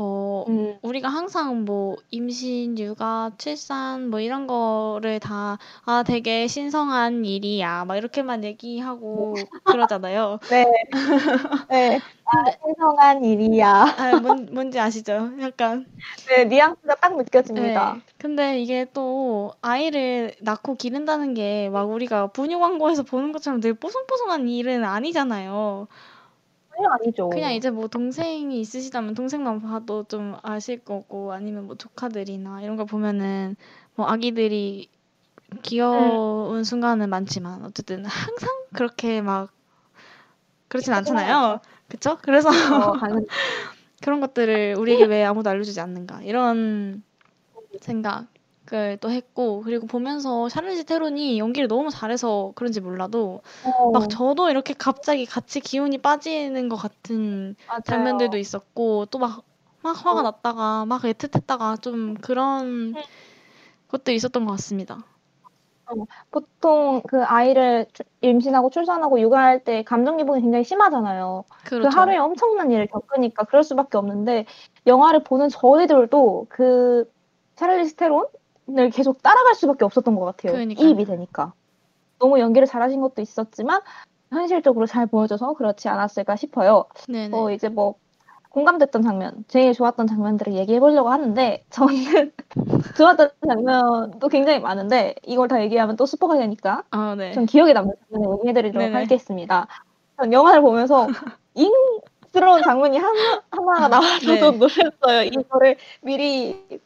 어, 0.01 0.45
음, 0.47 0.79
우리가 0.81 1.07
항상 1.09 1.65
뭐 1.65 1.97
임신, 2.09 2.77
육아, 2.77 3.31
출산 3.37 4.09
뭐 4.09 4.19
이런 4.19 4.47
거를 4.47 5.19
다 5.19 5.57
아, 5.85 6.03
되게 6.03 6.47
신성한 6.47 7.25
일이야. 7.25 7.85
막 7.85 7.95
이렇게만 7.97 8.43
얘기하고 8.43 9.33
그러잖아요. 9.65 10.39
네, 10.49 10.65
네, 11.69 11.99
아, 12.25 12.51
신성한 12.65 13.23
일이야. 13.23 13.67
아, 13.97 14.15
뭔, 14.17 14.47
뭔지 14.51 14.79
아시죠? 14.79 15.31
약간. 15.41 15.87
네, 16.27 16.45
뉘앙스가 16.45 16.95
딱 16.95 17.15
느껴집니다. 17.17 17.93
네. 17.95 18.01
근데 18.17 18.59
이게 18.61 18.85
또 18.93 19.53
아이를 19.61 20.35
낳고 20.41 20.75
기른다는 20.75 21.33
게 21.33 21.69
막 21.71 21.89
우리가 21.89 22.27
분유 22.27 22.59
광고에서 22.59 23.03
보는 23.03 23.31
것처럼 23.31 23.59
되게 23.61 23.73
뽀송뽀송한 23.77 24.47
일은 24.47 24.83
아니잖아요. 24.85 25.87
아니죠. 26.91 27.29
그냥 27.29 27.53
이제 27.53 27.69
뭐 27.69 27.87
동생이 27.87 28.59
있으시다면 28.59 29.13
동생만 29.13 29.61
봐도 29.61 30.03
좀 30.03 30.35
아실 30.41 30.79
거고 30.83 31.33
아니면 31.33 31.67
뭐 31.67 31.75
조카들이나 31.75 32.61
이런 32.61 32.75
걸 32.75 32.85
보면은 32.85 33.55
뭐 33.95 34.07
아기들이 34.07 34.89
귀여운 35.63 36.63
순간은 36.63 37.09
많지만 37.09 37.63
어쨌든 37.65 38.05
항상 38.05 38.49
그렇게 38.73 39.21
막 39.21 39.51
그렇진 40.67 40.93
않잖아요. 40.93 41.59
그쵸? 41.89 42.17
그래서 42.21 42.49
어, 42.49 42.51
그런 44.01 44.21
것들을 44.21 44.75
우리에게 44.77 45.03
왜 45.05 45.23
아무도 45.25 45.49
알려주지 45.49 45.81
않는가 45.81 46.21
이런 46.21 47.03
생각 47.81 48.27
을또 48.73 49.09
했고 49.11 49.61
그리고 49.63 49.87
보면서 49.87 50.47
샤를리즈 50.49 50.85
테론이 50.85 51.39
연기를 51.39 51.67
너무 51.67 51.89
잘해서 51.89 52.53
그런지 52.55 52.79
몰라도 52.81 53.41
어, 53.63 53.91
막 53.91 54.09
저도 54.09 54.49
이렇게 54.49 54.73
갑자기 54.73 55.25
같이 55.25 55.59
기운이 55.59 55.97
빠지는 55.99 56.69
것 56.69 56.75
같은 56.77 57.55
맞아요. 57.67 57.81
장면들도 57.85 58.37
있었고 58.37 59.05
또 59.07 59.19
막 59.19 59.43
막 59.83 59.97
화가 60.05 60.19
어. 60.19 60.21
났다가 60.21 60.85
막 60.85 61.01
애틋했다가 61.01 61.81
좀 61.81 62.13
그런 62.15 62.91
네. 62.91 63.03
것들이 63.87 64.15
있었던 64.15 64.45
것 64.45 64.51
같습니다. 64.51 65.03
보통 66.29 67.01
그 67.07 67.23
아이를 67.23 67.85
출- 67.93 68.05
임신하고 68.21 68.69
출산하고 68.69 69.19
육아할 69.19 69.63
때 69.63 69.83
감정 69.83 70.17
기복이 70.17 70.39
굉장히 70.41 70.63
심하잖아요. 70.63 71.43
그렇죠. 71.65 71.89
그 71.89 71.95
하루에 71.95 72.17
엄청난 72.17 72.71
일을 72.71 72.87
겪으니까 72.87 73.43
그럴 73.45 73.63
수밖에 73.63 73.97
없는데 73.97 74.45
영화를 74.87 75.23
보는 75.23 75.49
저희들도 75.49 76.45
그 76.49 77.11
샤를리스 77.57 77.95
테론 77.95 78.27
을 78.69 78.89
계속 78.89 79.21
따라갈 79.21 79.55
수밖에 79.55 79.85
없었던 79.85 80.15
것 80.15 80.25
같아요. 80.25 80.53
그러니까요. 80.53 80.87
이입이 80.87 81.05
되니까. 81.05 81.53
너무 82.19 82.39
연기를 82.39 82.67
잘하신 82.67 83.01
것도 83.01 83.21
있었지만 83.21 83.81
현실적으로 84.29 84.85
잘 84.85 85.07
보여줘서 85.07 85.53
그렇지 85.53 85.89
않았을까 85.89 86.35
싶어요. 86.35 86.85
네네. 87.07 87.35
어, 87.35 87.51
이제 87.51 87.67
뭐 87.69 87.95
공감됐던 88.49 89.01
장면, 89.01 89.43
제일 89.47 89.73
좋았던 89.73 90.07
장면들을 90.07 90.53
얘기해 90.53 90.79
보려고 90.79 91.09
하는데 91.09 91.63
저는 91.69 92.31
좋았던 92.97 93.29
장면도 93.47 94.27
굉장히 94.27 94.59
많은데 94.59 95.15
이걸 95.23 95.47
다 95.47 95.61
얘기하면 95.61 95.95
또 95.95 96.05
스포가 96.05 96.37
되니까 96.37 96.83
아, 96.91 97.15
네. 97.15 97.31
전 97.31 97.45
기억에 97.45 97.73
남는 97.73 97.93
장면을 98.11 98.37
얘기해 98.39 98.53
드리도록 98.53 98.87
네네. 98.87 99.03
하겠습니다. 99.03 99.67
전 100.17 100.33
영화를 100.33 100.61
보면서 100.61 101.07
잉 101.55 101.71
스러운 102.33 102.61
장면이 102.63 102.97
한, 102.97 103.13
하나가 103.51 103.87
나와서 103.89 104.25
네. 104.25 104.39
좀 104.39 104.59
놀랐어요. 104.59 105.23
이거를 105.23 105.77
미리 106.01 106.79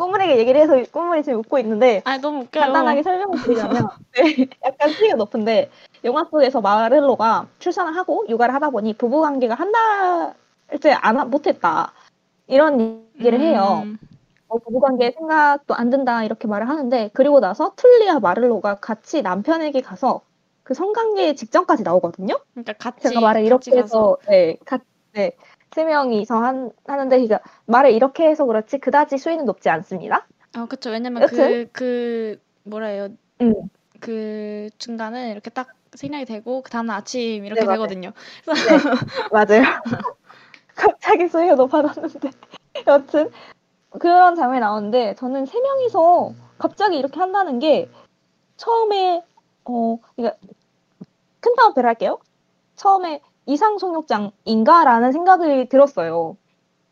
꼬물에게 0.00 0.38
얘기를 0.38 0.58
해서 0.60 0.82
꼬물이 0.90 1.22
지금 1.22 1.40
웃고 1.40 1.58
있는데 1.58 2.00
아 2.06 2.16
너무 2.16 2.40
웃겨요. 2.40 2.64
간단하게 2.64 3.02
설명을 3.02 3.42
드리자면 3.42 3.88
네, 4.14 4.48
약간 4.64 4.92
수위가 4.94 5.16
높은데 5.16 5.70
영화 6.04 6.24
속에서 6.24 6.62
마를로가 6.62 7.48
출산을 7.58 7.94
하고 7.94 8.24
육아를 8.28 8.54
하다 8.54 8.70
보니 8.70 8.94
부부 8.94 9.20
관계가 9.20 9.54
한 9.54 9.70
달째 9.72 10.92
안 10.92 11.18
하- 11.18 11.26
못했다 11.26 11.92
이런 12.46 13.04
얘기를 13.18 13.40
해요. 13.40 13.82
음, 13.84 13.98
어, 14.48 14.58
부부 14.58 14.80
관계 14.80 15.12
생각도 15.12 15.74
안 15.74 15.90
든다 15.90 16.24
이렇게 16.24 16.48
말을 16.48 16.68
하는데 16.68 17.10
그리고 17.12 17.38
나서 17.38 17.72
툴리와 17.76 18.20
마를로가 18.20 18.76
같이 18.76 19.22
남편에게 19.22 19.82
가서 19.82 20.22
그 20.64 20.74
성관계 20.74 21.34
직전까지 21.34 21.82
나오거든요. 21.82 22.40
그러니까 22.54 22.72
같이 22.72 23.08
제가 23.08 23.20
말을 23.20 23.44
이렇게 23.44 23.70
같이. 23.70 23.82
해서 23.82 24.16
네, 24.26 24.56
가, 24.64 24.78
네, 25.12 25.32
세 25.72 25.84
명이서 25.84 26.36
한, 26.36 26.70
하는데 26.86 27.16
그러니까 27.16 27.40
말을 27.66 27.92
이렇게 27.92 28.28
해서 28.28 28.44
그렇지 28.44 28.78
그다지 28.78 29.18
수위는 29.18 29.44
높지 29.44 29.68
않습니다. 29.68 30.26
어 30.56 30.66
그쵸 30.66 30.90
왜냐면 30.90 31.22
여튼. 31.22 31.68
그그 31.72 32.40
뭐라 32.64 32.86
해요 32.88 33.08
음. 33.40 33.54
그 34.00 34.68
중간은 34.78 35.30
이렇게 35.30 35.50
딱 35.50 35.68
생략이 35.94 36.24
되고 36.24 36.62
그 36.62 36.70
다음날 36.70 36.96
아침 36.98 37.44
이렇게 37.44 37.60
네. 37.62 37.66
되거든요. 37.66 38.12
맞아요. 39.30 39.62
갑자기 40.74 41.28
수위가 41.28 41.54
높아졌는데 41.54 42.30
여튼 42.86 43.30
그런 43.98 44.34
장면이 44.34 44.60
나오는데 44.60 45.14
저는 45.16 45.46
세 45.46 45.60
명이서 45.60 46.32
갑자기 46.58 46.98
이렇게 46.98 47.18
한다는 47.20 47.58
게 47.58 47.88
처음에 48.56 49.22
어 49.64 49.98
그러니까 50.16 50.38
큰 51.40 51.54
타업을 51.54 51.86
할게요. 51.86 52.18
처음에 52.76 53.20
이상속욕장인가라는 53.50 55.12
생각이 55.12 55.68
들었어요. 55.68 56.36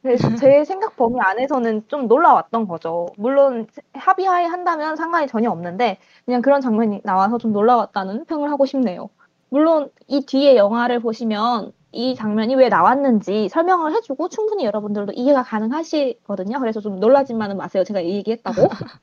그래서 0.02 0.34
제 0.36 0.64
생각 0.64 0.96
범위 0.96 1.20
안에서는 1.20 1.84
좀 1.88 2.06
놀라웠던 2.06 2.68
거죠. 2.68 3.09
물론 3.16 3.66
합의하에 3.94 4.46
한다면 4.46 4.96
상관이 4.96 5.26
전혀 5.26 5.50
없는데 5.50 5.98
그냥 6.24 6.40
그런 6.40 6.61
장면이 6.61 7.00
나와서 7.04 7.38
좀 7.38 7.52
놀라웠다는 7.52 8.24
평을 8.26 8.50
하고 8.50 8.64
싶네요. 8.64 9.11
물론 9.50 9.90
이 10.06 10.24
뒤에 10.24 10.56
영화를 10.56 11.00
보시면 11.00 11.72
이 11.90 12.14
장면이 12.14 12.54
왜 12.54 12.68
나왔는지 12.68 13.48
설명을 13.48 13.94
해주고 13.94 14.28
충분히 14.28 14.64
여러분들도 14.64 15.12
이해가 15.14 15.42
가능하시거든요. 15.42 16.61
그래서 16.61 16.80
좀 16.80 17.00
놀라지만은 17.00 17.56
마세요. 17.56 17.82
제가 17.82 18.00
이 18.00 18.14
얘기했다고. 18.16 18.68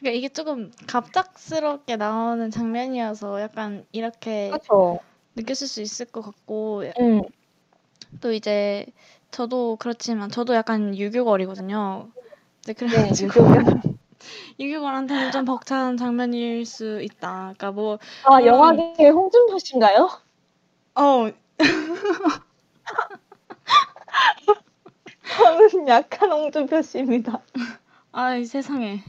그러니까 0.00 0.18
이게 0.18 0.28
조금 0.28 0.72
갑작스럽게 0.88 1.96
나오는 1.96 2.50
장면이어서 2.50 3.40
약간 3.42 3.84
이렇게 3.92 4.48
그렇죠. 4.48 4.98
느꼈을 5.36 5.66
수 5.66 5.80
있을 5.80 6.06
것 6.06 6.22
같고 6.22 6.84
음, 7.00 7.22
또 8.20 8.32
이제 8.32 8.86
저도 9.30 9.76
그렇지만 9.76 10.30
저도 10.30 10.54
약간 10.54 10.96
유교걸이거든요. 10.96 12.08
네, 12.66 12.74
네, 12.74 12.74
그래가지고 12.74 13.40
유교요. 13.40 13.82
유교걸한테는 14.60 15.32
좀 15.32 15.44
벅찬 15.44 15.96
장면일 15.96 16.64
수 16.66 17.02
있다. 17.02 17.54
그러니까 17.56 17.72
뭐 17.72 17.98
아, 18.24 18.44
영화계 18.44 19.08
홍준표 19.08 19.58
씨인가요? 19.58 20.10
어, 20.94 21.30
저는 25.36 25.88
약간 25.88 26.30
홍준표 26.30 26.82
씨입니다. 26.82 27.40
아이 28.12 28.44
세상에. 28.44 29.02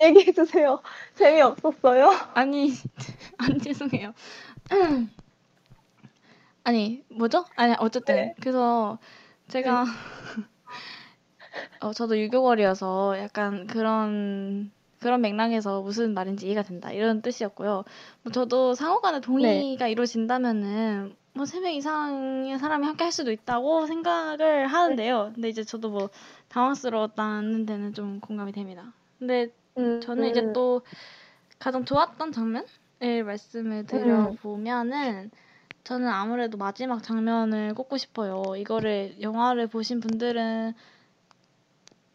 얘기해 0.00 0.32
주세요. 0.32 0.80
재미없었어요? 1.16 2.10
아니, 2.34 2.72
아니 3.52 3.58
죄송해요. 3.60 4.12
아니 6.64 7.04
뭐죠? 7.10 7.44
아니 7.56 7.74
어쨌든 7.78 8.14
네. 8.14 8.34
그래서 8.40 8.98
제가 9.48 9.84
어 11.80 11.92
저도 11.92 12.18
유교걸이어서 12.18 13.18
약간 13.18 13.66
그런 13.66 14.70
그런 15.00 15.20
맥락에서 15.20 15.80
무슨 15.82 16.12
말인지 16.14 16.46
이해가 16.46 16.62
된다 16.62 16.90
이런 16.92 17.22
뜻이었고요. 17.22 17.84
뭐 18.22 18.32
저도 18.32 18.74
상호간의 18.74 19.20
동의가 19.20 19.86
이루어진다면은 19.88 21.16
뭐 21.34 21.44
세 21.46 21.60
명 21.60 21.72
이상의 21.72 22.58
사람이 22.58 22.84
함께 22.86 23.04
할 23.04 23.12
수도 23.12 23.30
있다고 23.30 23.86
생각을 23.86 24.66
하는데요. 24.66 25.32
근데 25.34 25.48
이제 25.48 25.62
저도 25.62 25.90
뭐 25.90 26.10
당황스러웠다는 26.48 27.64
데는 27.64 27.94
좀 27.94 28.18
공감이 28.20 28.50
됩니다. 28.52 28.92
근데 29.20 29.48
음, 29.78 30.00
저는 30.00 30.28
이제 30.28 30.42
또 30.52 30.82
가장 31.60 31.84
좋았던 31.84 32.32
장면 32.32 32.66
을 33.02 33.24
말씀을 33.24 33.86
드려보면은 33.86 35.30
저는 35.84 36.08
아무래도 36.08 36.58
마지막 36.58 37.02
장면을 37.02 37.74
꼽고 37.74 37.96
싶어요. 37.96 38.56
이거를 38.56 39.16
영화를 39.20 39.68
보신 39.68 40.00
분들은 40.00 40.74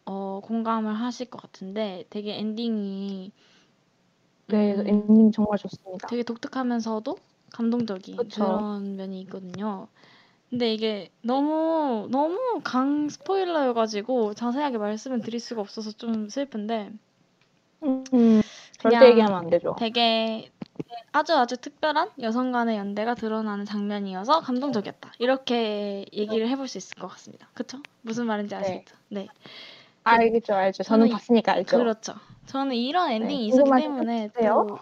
어, 0.04 0.40
공감을 0.44 0.92
하실 0.94 1.30
것 1.30 1.40
같은데 1.40 2.04
되게 2.10 2.38
엔딩이 2.38 3.32
네, 4.48 4.74
음, 4.74 4.86
엔딩 4.86 5.32
정말 5.32 5.58
좋습니다. 5.58 6.06
되게 6.08 6.22
독특하면서도 6.22 7.16
감동적인 7.52 8.16
그쵸. 8.16 8.44
그런 8.44 8.96
면이 8.96 9.22
있거든요. 9.22 9.88
근데 10.50 10.72
이게 10.72 11.10
너무 11.22 12.06
너무 12.10 12.60
강 12.62 13.08
스포일러여가지고 13.08 14.34
자세하게 14.34 14.78
말씀을 14.78 15.20
드릴 15.20 15.40
수가 15.40 15.62
없어서 15.62 15.90
좀 15.92 16.28
슬픈데 16.28 16.92
음, 17.82 18.04
음, 18.12 18.40
절대 18.78 19.10
얘기하면 19.10 19.38
안 19.38 19.50
되죠. 19.50 19.74
되게 19.78 20.50
아주 21.12 21.34
아주 21.34 21.56
특별한 21.56 22.10
여성 22.20 22.50
간의 22.52 22.76
연대가 22.76 23.14
드러나는 23.14 23.64
장면이어서 23.64 24.40
감동적이었다. 24.40 25.12
이렇게 25.18 26.04
얘기를 26.12 26.48
해볼 26.48 26.66
수 26.68 26.78
있을 26.78 26.96
것 26.96 27.06
같습니다. 27.08 27.48
그쵸? 27.54 27.78
무슨 28.02 28.26
말인지 28.26 28.54
아시겠죠? 28.54 28.96
네. 29.10 29.28
알겠죠, 30.02 30.54
알죠. 30.54 30.82
저는 30.82 31.06
저는 31.06 31.08
이- 31.08 31.12
봤으니까 31.12 31.52
알죠. 31.52 31.78
그렇죠. 31.78 32.14
저는 32.46 32.74
이런 32.74 33.10
엔딩이 33.10 33.42
네, 33.42 33.46
있었기 33.46 33.70
때문에. 33.80 34.30
또요 34.38 34.78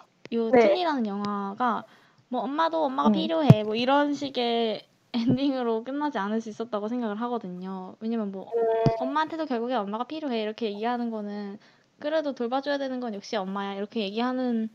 네. 0.50 0.66
툴리라는 0.68 1.06
영화가 1.06 1.84
뭐 2.28 2.40
엄마도 2.40 2.84
엄마가 2.84 3.10
음. 3.10 3.12
필요해 3.12 3.64
뭐 3.64 3.74
이런 3.74 4.14
식의 4.14 4.86
엔딩으로 5.12 5.84
끝나지 5.84 6.16
않을 6.16 6.40
수 6.40 6.48
있었다고 6.48 6.88
생각을 6.88 7.20
하거든요. 7.20 7.94
왜냐면 8.00 8.32
뭐 8.32 8.50
엄마한테도 8.98 9.44
결국에 9.44 9.74
엄마가 9.74 10.04
필요해 10.04 10.40
이렇게 10.40 10.72
얘기하는 10.72 11.10
거는 11.10 11.58
그래도 11.98 12.32
돌봐줘야 12.34 12.78
되는 12.78 12.98
건 12.98 13.12
역시 13.14 13.36
엄마야 13.36 13.74
이렇게 13.74 14.00
얘기하는 14.00 14.70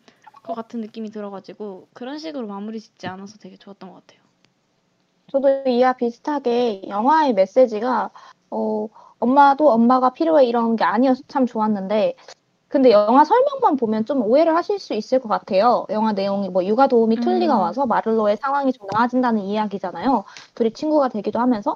것 0.47 0.53
같은 0.53 0.81
느낌이 0.81 1.11
들어가지고 1.11 1.87
그런 1.93 2.17
식으로 2.17 2.47
마무리 2.47 2.79
짓지 2.79 3.05
않아서 3.07 3.37
되게 3.37 3.57
좋았던 3.57 3.91
것 3.91 4.07
같아요. 4.07 4.25
저도 5.31 5.69
이와 5.69 5.93
비슷하게 5.93 6.87
영화의 6.87 7.33
메시지가 7.33 8.09
어, 8.49 8.87
엄마도 9.19 9.69
엄마가 9.69 10.11
필요해 10.11 10.45
이런 10.45 10.75
게 10.75 10.83
아니어서 10.83 11.21
참 11.27 11.45
좋았는데 11.45 12.15
근데 12.69 12.91
영화 12.91 13.23
설명만 13.23 13.77
보면 13.77 14.05
좀 14.05 14.21
오해를 14.23 14.55
하실 14.55 14.79
수 14.79 14.93
있을 14.93 15.19
것 15.19 15.29
같아요. 15.29 15.85
영화 15.89 16.11
내용이 16.11 16.49
뭐 16.49 16.65
육아 16.65 16.87
도우미 16.87 17.17
음. 17.17 17.21
툴리가 17.21 17.57
와서 17.57 17.85
마를로의 17.85 18.37
상황이 18.37 18.73
좀 18.73 18.87
나아진다는 18.91 19.41
이야기잖아요. 19.41 20.25
둘이 20.53 20.73
친구가 20.73 21.09
되기도 21.09 21.39
하면서 21.39 21.75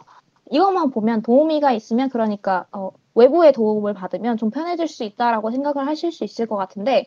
이것만 0.50 0.92
보면 0.92 1.22
도우미가 1.22 1.72
있으면 1.72 2.10
그러니까 2.10 2.66
어, 2.74 2.92
외부의 3.16 3.54
도움을 3.54 3.94
받으면 3.94 4.38
좀 4.38 4.50
편해질 4.50 4.88
수 4.88 5.04
있다라고 5.04 5.52
생각을 5.52 5.88
하실 5.88 6.12
수 6.12 6.26
있을 6.26 6.46
것 6.46 6.58
같은데 6.58 7.06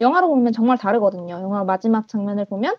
영화로 0.00 0.28
보면 0.28 0.52
정말 0.52 0.78
다르거든요. 0.78 1.34
영화 1.34 1.64
마지막 1.64 2.08
장면을 2.08 2.44
보면 2.44 2.76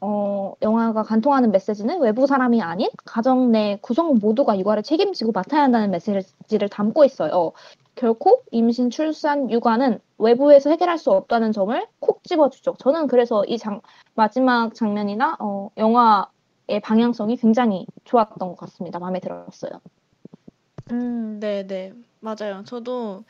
어, 0.00 0.54
영화가 0.62 1.04
관통하는 1.04 1.52
메시지는 1.52 2.00
외부 2.00 2.26
사람이 2.26 2.60
아닌 2.60 2.88
가정 3.04 3.52
내 3.52 3.78
구성원 3.80 4.18
모두가 4.18 4.58
육아를 4.58 4.82
책임지고 4.82 5.30
맡아야 5.30 5.62
한다는 5.62 5.92
메시지를 5.92 6.68
담고 6.68 7.04
있어요. 7.04 7.52
결코 7.94 8.42
임신, 8.50 8.90
출산, 8.90 9.48
육아는 9.48 10.00
외부에서 10.18 10.70
해결할 10.70 10.98
수 10.98 11.12
없다는 11.12 11.52
점을 11.52 11.86
콕 12.00 12.24
집어주죠. 12.24 12.74
저는 12.78 13.06
그래서 13.06 13.44
이 13.44 13.58
장, 13.58 13.80
마지막 14.14 14.74
장면이나 14.74 15.36
어, 15.38 15.70
영화의 15.76 16.80
방향성이 16.82 17.36
굉장히 17.36 17.86
좋았던 18.04 18.48
것 18.48 18.56
같습니다. 18.56 18.98
마음에 18.98 19.20
들었어요. 19.20 19.72
음, 20.90 21.38
네, 21.38 21.64
네. 21.64 21.92
맞아요. 22.18 22.64
저도 22.64 23.22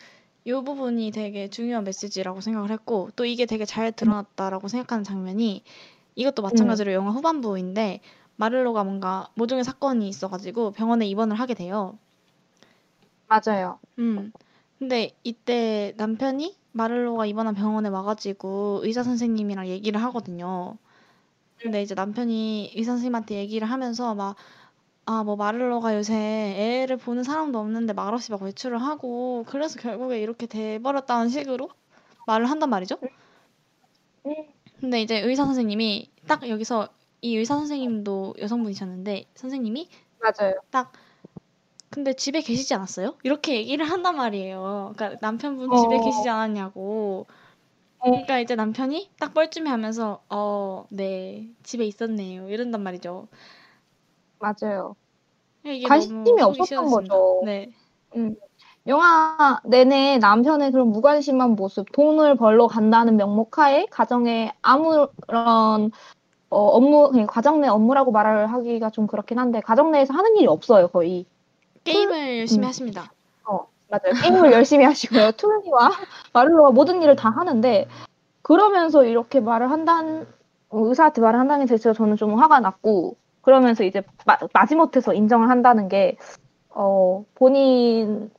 이 0.44 0.52
부분이 0.52 1.10
되게 1.12 1.48
중요한 1.48 1.84
메시지라고 1.84 2.40
생각을 2.40 2.70
했고, 2.70 3.10
또 3.16 3.24
이게 3.24 3.46
되게 3.46 3.64
잘 3.64 3.92
드러났다라고 3.92 4.68
생각하는 4.68 5.04
장면이 5.04 5.62
이것도 6.16 6.42
마찬가지로 6.42 6.92
영화 6.92 7.10
후반부인데, 7.12 8.00
마를로가 8.36 8.84
뭔가 8.84 9.28
모종의 9.36 9.64
사건이 9.64 10.08
있어가지고 10.08 10.72
병원에 10.72 11.06
입원을 11.06 11.38
하게 11.38 11.54
돼요. 11.54 11.98
맞아요. 13.28 13.80
음. 13.98 14.32
근데 14.78 15.10
이때 15.22 15.92
남편이 15.96 16.56
마를로가 16.72 17.26
입원한 17.26 17.54
병원에 17.54 17.88
와가지고 17.88 18.80
의사 18.84 19.02
선생님이랑 19.02 19.68
얘기를 19.68 20.02
하거든요. 20.04 20.78
근데 21.58 21.82
이제 21.82 21.94
남편이 21.94 22.72
의사 22.76 22.92
선생님한테 22.92 23.36
얘기를 23.36 23.70
하면서 23.70 24.14
막, 24.14 24.36
아, 25.04 25.24
뭐 25.24 25.36
마를로가 25.36 25.96
요새 25.96 26.14
애를 26.84 26.96
보는 26.96 27.24
사람도 27.24 27.58
없는데 27.58 27.92
말없이 27.92 28.30
막 28.30 28.42
외출을 28.42 28.80
하고, 28.80 29.44
그래서 29.48 29.80
결국에 29.80 30.20
이렇게 30.20 30.46
돼 30.46 30.78
버렸다는 30.78 31.28
식으로 31.28 31.68
말을 32.26 32.48
한단 32.48 32.70
말이죠. 32.70 32.96
근데 34.80 35.02
이제 35.02 35.18
의사 35.20 35.44
선생님이 35.44 36.10
딱 36.28 36.48
여기서 36.48 36.88
이 37.20 37.36
의사 37.36 37.56
선생님도 37.56 38.34
여성분이셨는데, 38.38 39.26
선생님이 39.34 39.88
맞아요. 40.20 40.54
근데 41.90 42.14
집에 42.14 42.40
계시지 42.40 42.72
않았어요? 42.72 43.16
이렇게 43.22 43.54
얘기를 43.56 43.84
한단 43.84 44.16
말이에요. 44.16 44.94
그러니까 44.96 45.18
남편분 45.20 45.70
어. 45.70 45.76
집에 45.76 45.98
계시지 45.98 46.28
않았냐고. 46.28 47.26
어. 47.98 48.10
그러니까 48.10 48.40
이제 48.40 48.54
남편이 48.54 49.10
딱 49.18 49.34
뻘쭘해 49.34 49.68
하면서 49.68 50.22
어, 50.30 50.86
네. 50.90 51.50
집에 51.62 51.84
있었네요. 51.84 52.48
이런단 52.48 52.82
말이죠. 52.82 53.28
맞아요. 54.42 54.96
이게 55.64 55.86
관심이 55.86 56.40
없었던. 56.40 56.90
거죠. 56.90 57.42
네. 57.44 57.70
영화 58.88 59.60
내내 59.64 60.18
남편의 60.18 60.72
그런 60.72 60.88
무관심한 60.88 61.50
모습, 61.54 61.92
돈을 61.92 62.34
벌러 62.34 62.66
간다는 62.66 63.16
명목하에 63.16 63.86
가정에 63.90 64.52
아무런 64.60 65.92
어, 66.50 66.58
업무, 66.58 67.10
그냥 67.10 67.26
가정 67.26 67.60
내 67.60 67.68
업무라고 67.68 68.10
말을 68.10 68.52
하기가 68.52 68.90
좀 68.90 69.06
그렇긴 69.06 69.38
한데 69.38 69.60
가정 69.60 69.92
내에서 69.92 70.12
하는 70.12 70.36
일이 70.36 70.46
없어요 70.46 70.88
거의. 70.88 71.24
게임을 71.84 72.40
열심히 72.40 72.66
음. 72.66 72.68
하십니다. 72.68 73.12
어, 73.44 73.66
맞아요. 73.88 74.20
게임을 74.20 74.52
열심히 74.52 74.84
하시고요. 74.84 75.32
툴리와 75.32 75.92
마를로가 76.32 76.70
모든 76.72 77.00
일을 77.02 77.16
다 77.16 77.30
하는데 77.30 77.88
그러면서 78.42 79.04
이렇게 79.04 79.40
말을 79.40 79.70
한다는 79.70 80.26
어, 80.68 80.86
의사한테 80.86 81.20
말을 81.22 81.38
한다는 81.38 81.66
게 81.66 81.70
대체로 81.70 81.94
저는 81.94 82.16
좀 82.16 82.34
화가 82.38 82.60
났고 82.60 83.16
그러면서 83.42 83.84
이제 83.84 84.02
마, 84.24 84.38
마지못해서 84.52 85.12
인정을 85.12 85.50
한다는 85.50 85.88
게 85.88 86.16
어, 86.70 87.24
본인이 87.34 88.30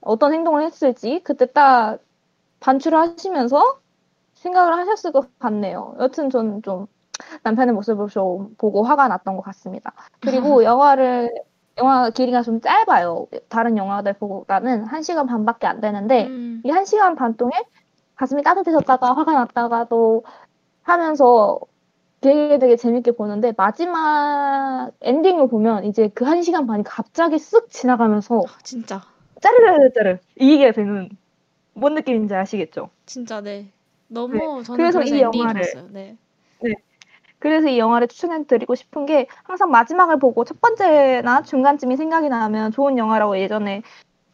어떤 0.00 0.32
행동을 0.32 0.64
했을지 0.64 1.20
그때 1.22 1.46
딱 1.46 1.98
반출을 2.60 2.98
하시면서 2.98 3.78
생각을 4.34 4.76
하셨을 4.78 5.12
것 5.12 5.38
같네요. 5.38 5.94
여튼 6.00 6.30
저는 6.30 6.62
좀 6.62 6.86
남편의 7.42 7.74
모습을 7.74 8.08
좀 8.08 8.54
보고 8.56 8.82
화가 8.82 9.08
났던 9.08 9.36
것 9.36 9.42
같습니다. 9.42 9.92
그리고 10.20 10.64
영화를 10.64 11.30
영화 11.78 12.10
길이가 12.10 12.42
좀 12.42 12.60
짧아요. 12.60 13.26
다른 13.48 13.76
영화들 13.76 14.14
보다는 14.14 14.84
1시간 14.86 15.26
반밖에 15.26 15.66
안 15.66 15.80
되는데 15.80 16.26
음, 16.26 16.62
이 16.64 16.70
1시간 16.70 17.16
반 17.16 17.36
동안 17.36 17.62
가슴이 18.16 18.42
따뜻해졌다가 18.42 19.14
화가 19.14 19.32
났다가 19.32 19.84
또 19.84 20.24
하면서 20.82 21.58
되게 22.20 22.58
되게 22.58 22.76
재밌게 22.76 23.12
보는데 23.12 23.52
마지막 23.56 24.90
엔딩을 25.00 25.48
보면 25.48 25.84
이제 25.84 26.08
그 26.14 26.24
1시간 26.24 26.66
반이 26.66 26.82
갑자기 26.84 27.36
쓱 27.36 27.70
지나가면서 27.70 28.42
진짜. 28.62 29.00
짜르르르르 29.40 30.18
이기게 30.36 30.72
되는 30.72 31.08
뭔 31.72 31.94
느낌인지 31.94 32.34
아시겠죠? 32.34 32.90
진짜 33.06 33.40
네. 33.40 33.72
너무 34.08 34.34
네. 34.34 34.38
저는 34.64 34.76
그래서 34.76 34.98
그래서 34.98 35.16
이 35.16 35.20
영화를 35.22 35.62
좋았어요. 35.62 35.88
네. 35.92 36.16
그래서 37.38 37.68
이 37.68 37.78
영화를 37.78 38.06
추천해 38.08 38.44
드리고 38.44 38.74
싶은 38.74 39.06
게 39.06 39.26
항상 39.44 39.70
마지막을 39.70 40.18
보고 40.18 40.44
첫 40.44 40.60
번째나 40.60 41.42
중간쯤이 41.42 41.96
생각이 41.96 42.28
나면 42.28 42.70
좋은 42.70 42.98
영화라고 42.98 43.38
예전에 43.38 43.82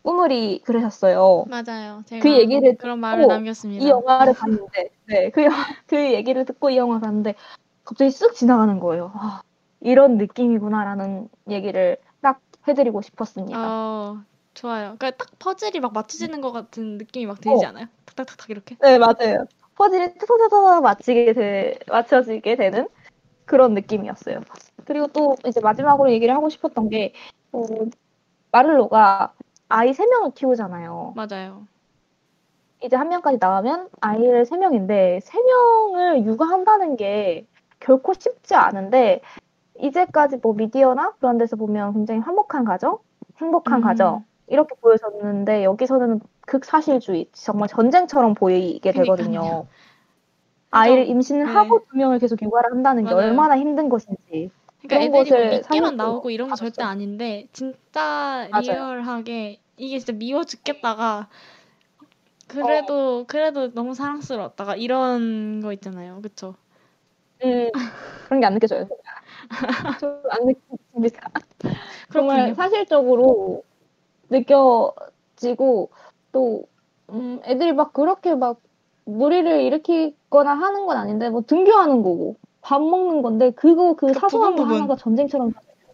꾸물이 0.02 0.62
그러셨어요. 0.64 1.44
맞아요. 1.48 2.02
제가 2.06 2.22
그 2.22 2.36
얘기를 2.36 2.76
그런 2.76 2.98
말을 3.00 3.26
남겼습니다. 3.26 3.84
이 3.84 3.88
영화를 3.88 4.32
봤는데, 4.34 4.90
네, 5.06 5.30
그, 5.30 5.44
영- 5.44 5.52
그 5.86 6.12
얘기를 6.14 6.44
듣고 6.44 6.70
이 6.70 6.76
영화를 6.76 7.00
봤는데, 7.00 7.34
갑자기 7.86 8.10
쓱 8.10 8.34
지나가는 8.34 8.78
거예요. 8.80 9.12
아, 9.14 9.40
이런 9.80 10.18
느낌이구나라는 10.18 11.28
얘기를 11.48 11.96
딱 12.20 12.40
해드리고 12.68 13.00
싶었습니다. 13.00 13.58
어, 13.58 14.22
좋아요. 14.54 14.96
그러니까 14.98 15.12
딱 15.12 15.38
퍼즐이 15.38 15.80
막 15.80 15.92
맞춰지는 15.94 16.40
것 16.40 16.52
같은 16.52 16.98
느낌이 16.98 17.26
막 17.26 17.40
들지 17.40 17.64
어. 17.64 17.68
않아요? 17.68 17.86
탁탁탁탁 18.04 18.50
이렇게? 18.50 18.76
네, 18.82 18.98
맞아요. 18.98 19.46
퍼즐이 19.76 20.18
타타타타 20.18 20.80
맞추게 20.80 21.32
돼, 21.32 21.78
맞춰지게 21.86 22.56
되는 22.56 22.88
그런 23.44 23.74
느낌이었어요. 23.74 24.40
그리고 24.84 25.06
또 25.08 25.36
이제 25.46 25.60
마지막으로 25.60 26.10
얘기를 26.10 26.34
하고 26.34 26.48
싶었던 26.48 26.88
게, 26.88 27.12
어, 27.52 27.62
마를로가 28.50 29.32
아이 29.68 29.94
세 29.94 30.06
명을 30.06 30.32
키우잖아요. 30.34 31.14
맞아요. 31.14 31.66
이제 32.82 32.96
한 32.96 33.08
명까지 33.08 33.38
나가면 33.40 33.88
아이를 34.00 34.44
세 34.44 34.56
명인데 34.56 35.20
세 35.22 35.38
명을 35.40 36.24
육아한다는 36.26 36.96
게 36.96 37.46
결코 37.80 38.14
쉽지 38.14 38.54
않은데 38.54 39.20
이제까지 39.78 40.38
뭐 40.42 40.54
미디어나 40.54 41.12
그런 41.18 41.38
데서 41.38 41.56
보면 41.56 41.92
굉장히 41.92 42.20
화목한 42.20 42.64
가정, 42.64 42.98
행복한 43.38 43.80
음. 43.80 43.82
가정 43.82 44.24
이렇게 44.48 44.74
보여졌는데 44.80 45.64
여기서는 45.64 46.20
극사실주의 46.42 47.28
정말 47.32 47.68
전쟁처럼 47.68 48.34
보이게 48.34 48.92
되거든요. 48.92 49.40
그러니까요. 49.40 49.68
아이를 50.70 51.06
임신을 51.08 51.46
네. 51.46 51.52
하고 51.52 51.84
두 51.90 51.96
명을 51.96 52.18
계속 52.18 52.40
육아를 52.42 52.72
한다는 52.72 53.04
게 53.04 53.12
맞아요. 53.12 53.28
얼마나 53.28 53.58
힘든 53.58 53.88
것인지. 53.88 54.50
그러니까 54.82 55.18
애들이 55.18 55.30
뭐 55.30 55.62
사실적으로 55.62 55.90
나오고 55.92 56.30
이런 56.30 56.48
거 56.48 56.54
절대. 56.54 56.82
아닌데 56.82 57.48
진짜 57.52 58.48
맞아요. 58.50 58.94
리얼하게 58.94 59.60
이게 59.76 59.98
진짜 59.98 60.12
미워 60.12 60.44
죽겠다가 60.44 61.28
그래도 62.46 63.24
그래도 63.26 63.72
너무 63.72 63.94
사랑스러웠다가 63.94 64.76
이런 64.76 65.60
거 65.60 65.72
있잖아요. 65.72 66.20
그쵸? 66.22 66.54
음, 67.44 67.70
그런 68.28 68.40
게 68.40 68.46
안 68.46 68.54
느껴져요. 68.54 68.88
좀안 70.00 70.46
느껴집니다. 70.46 71.30
정말. 72.12 72.54
사실적으로 72.54 73.62
느껴지고 74.30 75.90
또 76.32 76.66
음, 77.10 77.40
애들이 77.44 77.72
막 77.72 77.92
그렇게 77.92 78.34
막 78.34 78.60
무리를 79.04 79.62
일으키거나 79.62 80.54
하는 80.54 80.86
건 80.86 80.96
아닌데 80.96 81.30
뭐 81.30 81.42
등교하는 81.42 82.02
거고 82.02 82.36
밥 82.62 82.82
먹는 82.82 83.22
건데 83.22 83.50
그거 83.52 83.94
그 83.94 84.12
그 84.12 84.14
사소한 84.14 84.56
거 84.56 84.64
부분 84.64 84.68
부분. 84.68 84.76
하나가 84.76 84.96
전쟁처럼 84.96 85.52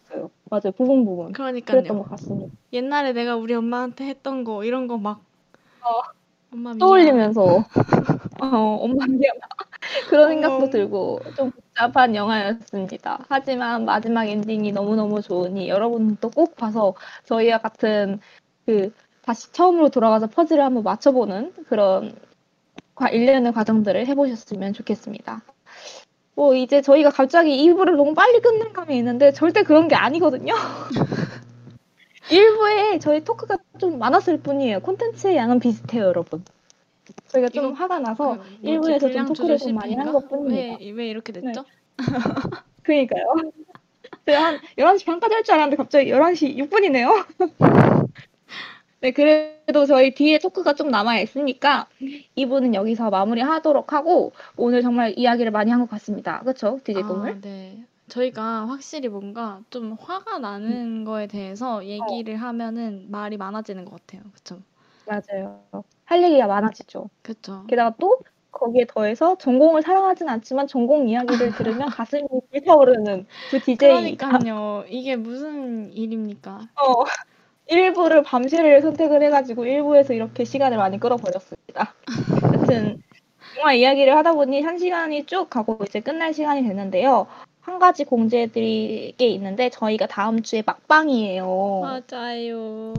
됐어요. 0.09 0.31
맞아요. 0.51 0.73
부분 0.77 1.05
부분. 1.05 1.33
그랬던 1.33 1.65
그러니까요. 1.65 2.03
것 2.03 2.11
같습니다. 2.11 2.55
옛날에 2.73 3.13
내가 3.13 3.37
우리 3.37 3.55
엄마한테 3.55 4.07
했던 4.07 4.45
거 4.45 4.65
이런 4.65 4.87
거막 4.89 5.21
어. 5.85 6.03
떠올리면서 6.79 7.43
어, 8.43 8.47
엄마 8.81 9.07
미안 9.07 9.35
그런 10.09 10.29
생각도 10.29 10.57
어머. 10.57 10.71
들고 10.71 11.21
좀 11.37 11.51
복잡한 11.51 12.15
영화였습니다. 12.15 13.25
하지만 13.29 13.85
마지막 13.85 14.27
엔딩이 14.27 14.73
너무너무 14.73 15.21
좋으니 15.23 15.69
여러분도 15.69 16.31
꼭 16.31 16.57
봐서 16.57 16.95
저희와 17.25 17.59
같은 17.59 18.21
그 18.67 18.93
다시 19.23 19.53
처음으로 19.53 19.89
돌아가서 19.89 20.27
퍼즐을 20.29 20.63
한번 20.63 20.83
맞춰보는 20.83 21.53
그런 21.69 22.15
과- 22.95 23.09
일련의 23.09 23.53
과정들을 23.53 24.07
해보셨으면 24.07 24.73
좋겠습니다. 24.73 25.43
뭐 26.35 26.55
이제 26.55 26.81
저희가 26.81 27.11
갑자기 27.11 27.57
2부를 27.69 27.97
너무 27.97 28.15
빨리 28.15 28.41
끝낸 28.41 28.73
감이 28.73 28.97
있는데 28.99 29.33
절대 29.33 29.63
그런 29.63 29.89
게 29.89 29.95
아니거든요. 29.95 30.55
1부에 32.31 32.99
저희 33.01 33.23
토크가 33.25 33.59
좀 33.79 33.99
많았을 33.99 34.39
뿐이에요. 34.39 34.81
콘텐츠의 34.81 35.37
양은 35.37 35.59
비슷해요, 35.61 36.05
여러분. 36.05 36.45
저희가 37.29 37.49
좀 37.51 37.65
이거 37.67 37.73
화가 37.75 37.99
나서 38.01 38.31
그 38.33 38.35
뭐지? 38.37 38.59
일부에서 38.63 39.11
좀 39.11 39.27
토크를 39.27 39.59
좀 39.59 39.75
많이 39.75 39.95
한? 39.95 40.13
것뿐입니다. 40.13 40.79
왜, 40.81 40.91
왜 40.91 41.09
이렇게 41.09 41.33
됐죠? 41.33 41.65
그러니까요. 42.83 43.25
제가 44.27 44.45
한 44.45 44.59
11시 44.79 45.07
반까지 45.07 45.35
할 45.35 45.43
줄 45.45 45.55
알았는데 45.55 45.77
갑자기 45.77 46.11
11시 46.11 46.57
6분이네요. 46.59 47.27
네, 49.01 49.11
그래도 49.11 49.85
저희 49.85 50.15
뒤에 50.15 50.39
토크가 50.39 50.75
좀 50.75 50.89
남아 50.89 51.19
있으니까 51.21 51.89
2부는 52.37 52.75
여기서 52.75 53.11
마무리하도록 53.11 53.93
하고 53.93 54.33
오늘 54.57 54.83
정말 54.83 55.13
이야기를 55.17 55.51
많이 55.51 55.71
한 55.73 55.81
것 55.81 55.91
같습니다. 55.91 56.39
그렇죠? 56.41 56.79
DJ 56.85 57.03
꿈을? 57.03 57.31
아, 57.33 57.35
네. 57.41 57.85
저희가 58.09 58.69
확실히 58.69 59.09
뭔가 59.09 59.61
좀 59.71 59.97
화가 59.99 60.39
나는 60.39 61.05
거에 61.05 61.27
대해서 61.27 61.85
얘기를 61.85 62.37
하면은 62.37 63.07
말이 63.11 63.37
많아지는 63.37 63.85
것 63.85 63.93
같아요. 64.07 64.23
그쵸? 64.35 64.61
맞아요. 65.07 65.61
할 66.13 66.23
얘기가 66.23 66.47
많아지죠. 66.47 67.09
그쵸? 67.23 67.65
게다가 67.69 67.95
또 67.99 68.19
거기에 68.51 68.85
더해서 68.87 69.37
전공을 69.39 69.81
사랑하진 69.81 70.29
않지만 70.29 70.67
전공 70.67 71.09
이야기를 71.09 71.53
들으면 71.53 71.89
가슴이 71.97 72.23
불타오르는 72.51 73.27
그 73.51 73.59
DJ. 73.59 73.77
그러니까요. 73.79 74.85
이게 74.89 75.17
무슨 75.17 75.91
일입니까? 75.91 76.69
어, 76.77 77.05
일부를 77.67 78.23
밤새를 78.25 78.83
선택을 78.83 79.23
해가지고 79.23 79.65
일부에서 79.65 80.13
이렇게 80.13 80.45
시간을 80.45 80.77
많이 80.77 81.01
끌어버렸습니다. 81.01 81.95
여튼 82.53 83.03
영화 83.59 83.73
이야기를 83.73 84.15
하다 84.15 84.35
보니 84.35 84.61
한 84.61 84.77
시간이 84.77 85.25
쭉 85.25 85.49
가고 85.49 85.79
이제 85.87 86.01
끝날 86.01 86.35
시간이 86.35 86.63
됐는데요. 86.63 87.27
한 87.63 87.79
가지 87.79 88.05
공지해드릴 88.05 89.17
게 89.17 89.29
있는데 89.29 89.71
저희가 89.71 90.09
다음 90.09 90.43
주에 90.43 90.63
막방이에요. 90.67 91.81
맞아요. 91.81 92.93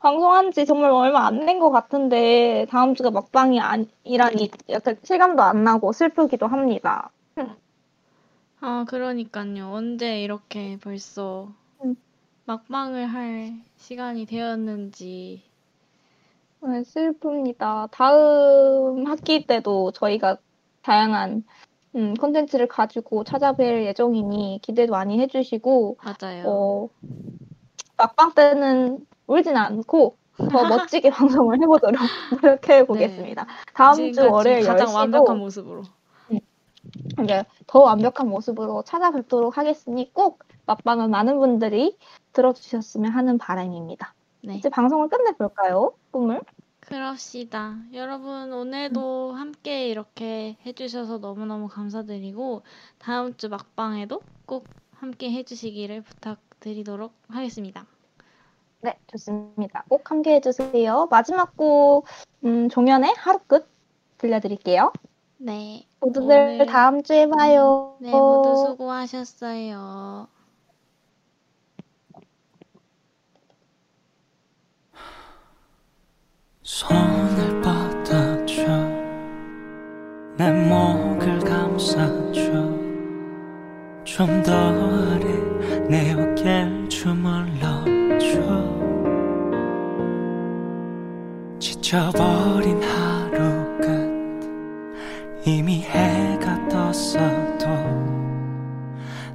방송한 0.00 0.52
지 0.52 0.66
정말 0.66 0.90
얼마 0.90 1.26
안 1.26 1.40
된 1.46 1.58
것 1.60 1.70
같은데 1.70 2.66
다음 2.70 2.94
주가 2.94 3.10
막방이 3.10 3.60
아니라니 3.60 4.50
약간 4.70 4.96
실감도 5.02 5.42
안 5.42 5.64
나고 5.64 5.92
슬프기도 5.92 6.46
합니다. 6.46 7.10
아, 8.60 8.84
그러니까요. 8.88 9.72
언제 9.72 10.22
이렇게 10.22 10.78
벌써 10.78 11.54
음. 11.84 11.96
막방을 12.46 13.06
할 13.06 13.64
시간이 13.76 14.26
되었는지. 14.26 15.42
네, 16.62 16.82
슬픕니다. 16.82 17.88
다음 17.92 19.06
학기 19.06 19.46
때도 19.46 19.92
저희가 19.92 20.36
다양한 20.82 21.44
음, 21.96 22.14
콘텐츠를 22.14 22.68
가지고 22.68 23.24
찾아뵐 23.24 23.84
예정이니 23.86 24.60
기대도 24.62 24.92
많이 24.92 25.20
해주시고, 25.20 25.98
맞아요. 26.02 26.44
어, 26.44 26.88
막방 27.96 28.34
때는 28.34 29.06
울진 29.26 29.56
않고 29.56 30.16
더 30.36 30.44
멋지게 30.68 31.10
방송을 31.10 31.60
해보도록 31.62 32.00
노력해 32.42 32.86
보겠습니다. 32.86 33.46
다음 33.74 34.12
주 34.12 34.30
월요일 34.30 34.66
가장 34.66 34.88
10시도 34.88 34.94
완벽한 34.94 35.38
모습으로. 35.38 35.82
이제 37.22 37.44
더 37.66 37.80
완벽한 37.80 38.28
모습으로 38.28 38.82
찾아뵙도록 38.84 39.58
하겠으니 39.58 40.12
꼭 40.12 40.44
막방은 40.66 41.10
많은 41.10 41.38
분들이 41.38 41.96
들어주셨으면 42.32 43.10
하는 43.10 43.38
바람입니다. 43.38 44.14
네. 44.44 44.56
이제 44.56 44.68
방송을 44.68 45.08
끝내볼까요? 45.08 45.94
꿈을? 46.10 46.40
그럽시다. 46.80 47.76
여러분, 47.94 48.52
오늘도 48.52 49.32
함께 49.32 49.88
이렇게 49.88 50.56
해주셔서 50.64 51.18
너무너무 51.18 51.66
감사드리고, 51.66 52.62
다음 52.98 53.36
주 53.36 53.48
막방에도 53.48 54.20
꼭 54.44 54.68
함께 54.92 55.32
해주시기를 55.32 56.02
부탁드리도록 56.02 57.12
하겠습니다. 57.28 57.86
네, 58.86 58.96
좋습니다. 59.08 59.84
꼭 59.88 60.08
함께 60.12 60.34
해 60.36 60.40
주세요. 60.40 61.08
마지막 61.10 61.56
곡, 61.56 62.06
음, 62.44 62.68
종현의 62.68 63.14
하루 63.18 63.40
끝 63.48 63.68
들려드릴게요. 64.18 64.92
네. 65.38 65.84
모두들 65.98 66.22
오늘- 66.30 66.66
다음 66.66 67.02
주에 67.02 67.26
봐요. 67.28 67.96
네, 68.00 68.12
모두 68.12 68.54
수고하셨어요. 68.64 70.28
손을 76.62 77.60
뻗어줘 77.62 78.64
내 80.36 80.50
목을 80.52 81.38
감싸줘 81.40 82.42
좀 84.04 84.42
더 84.42 84.52
아래 84.52 85.24
내 85.88 86.12
어깨를 86.12 86.88
주물러줘 86.88 88.75
지쳐버린 91.86 92.82
하루 92.82 93.78
끝 93.78 93.86
이미 95.44 95.82
해가 95.82 96.68
떴어도 96.68 97.68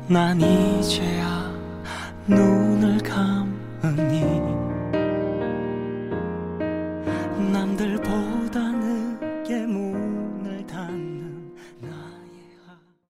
난 0.09 0.41
이제야 0.41 1.49
누 2.27 2.35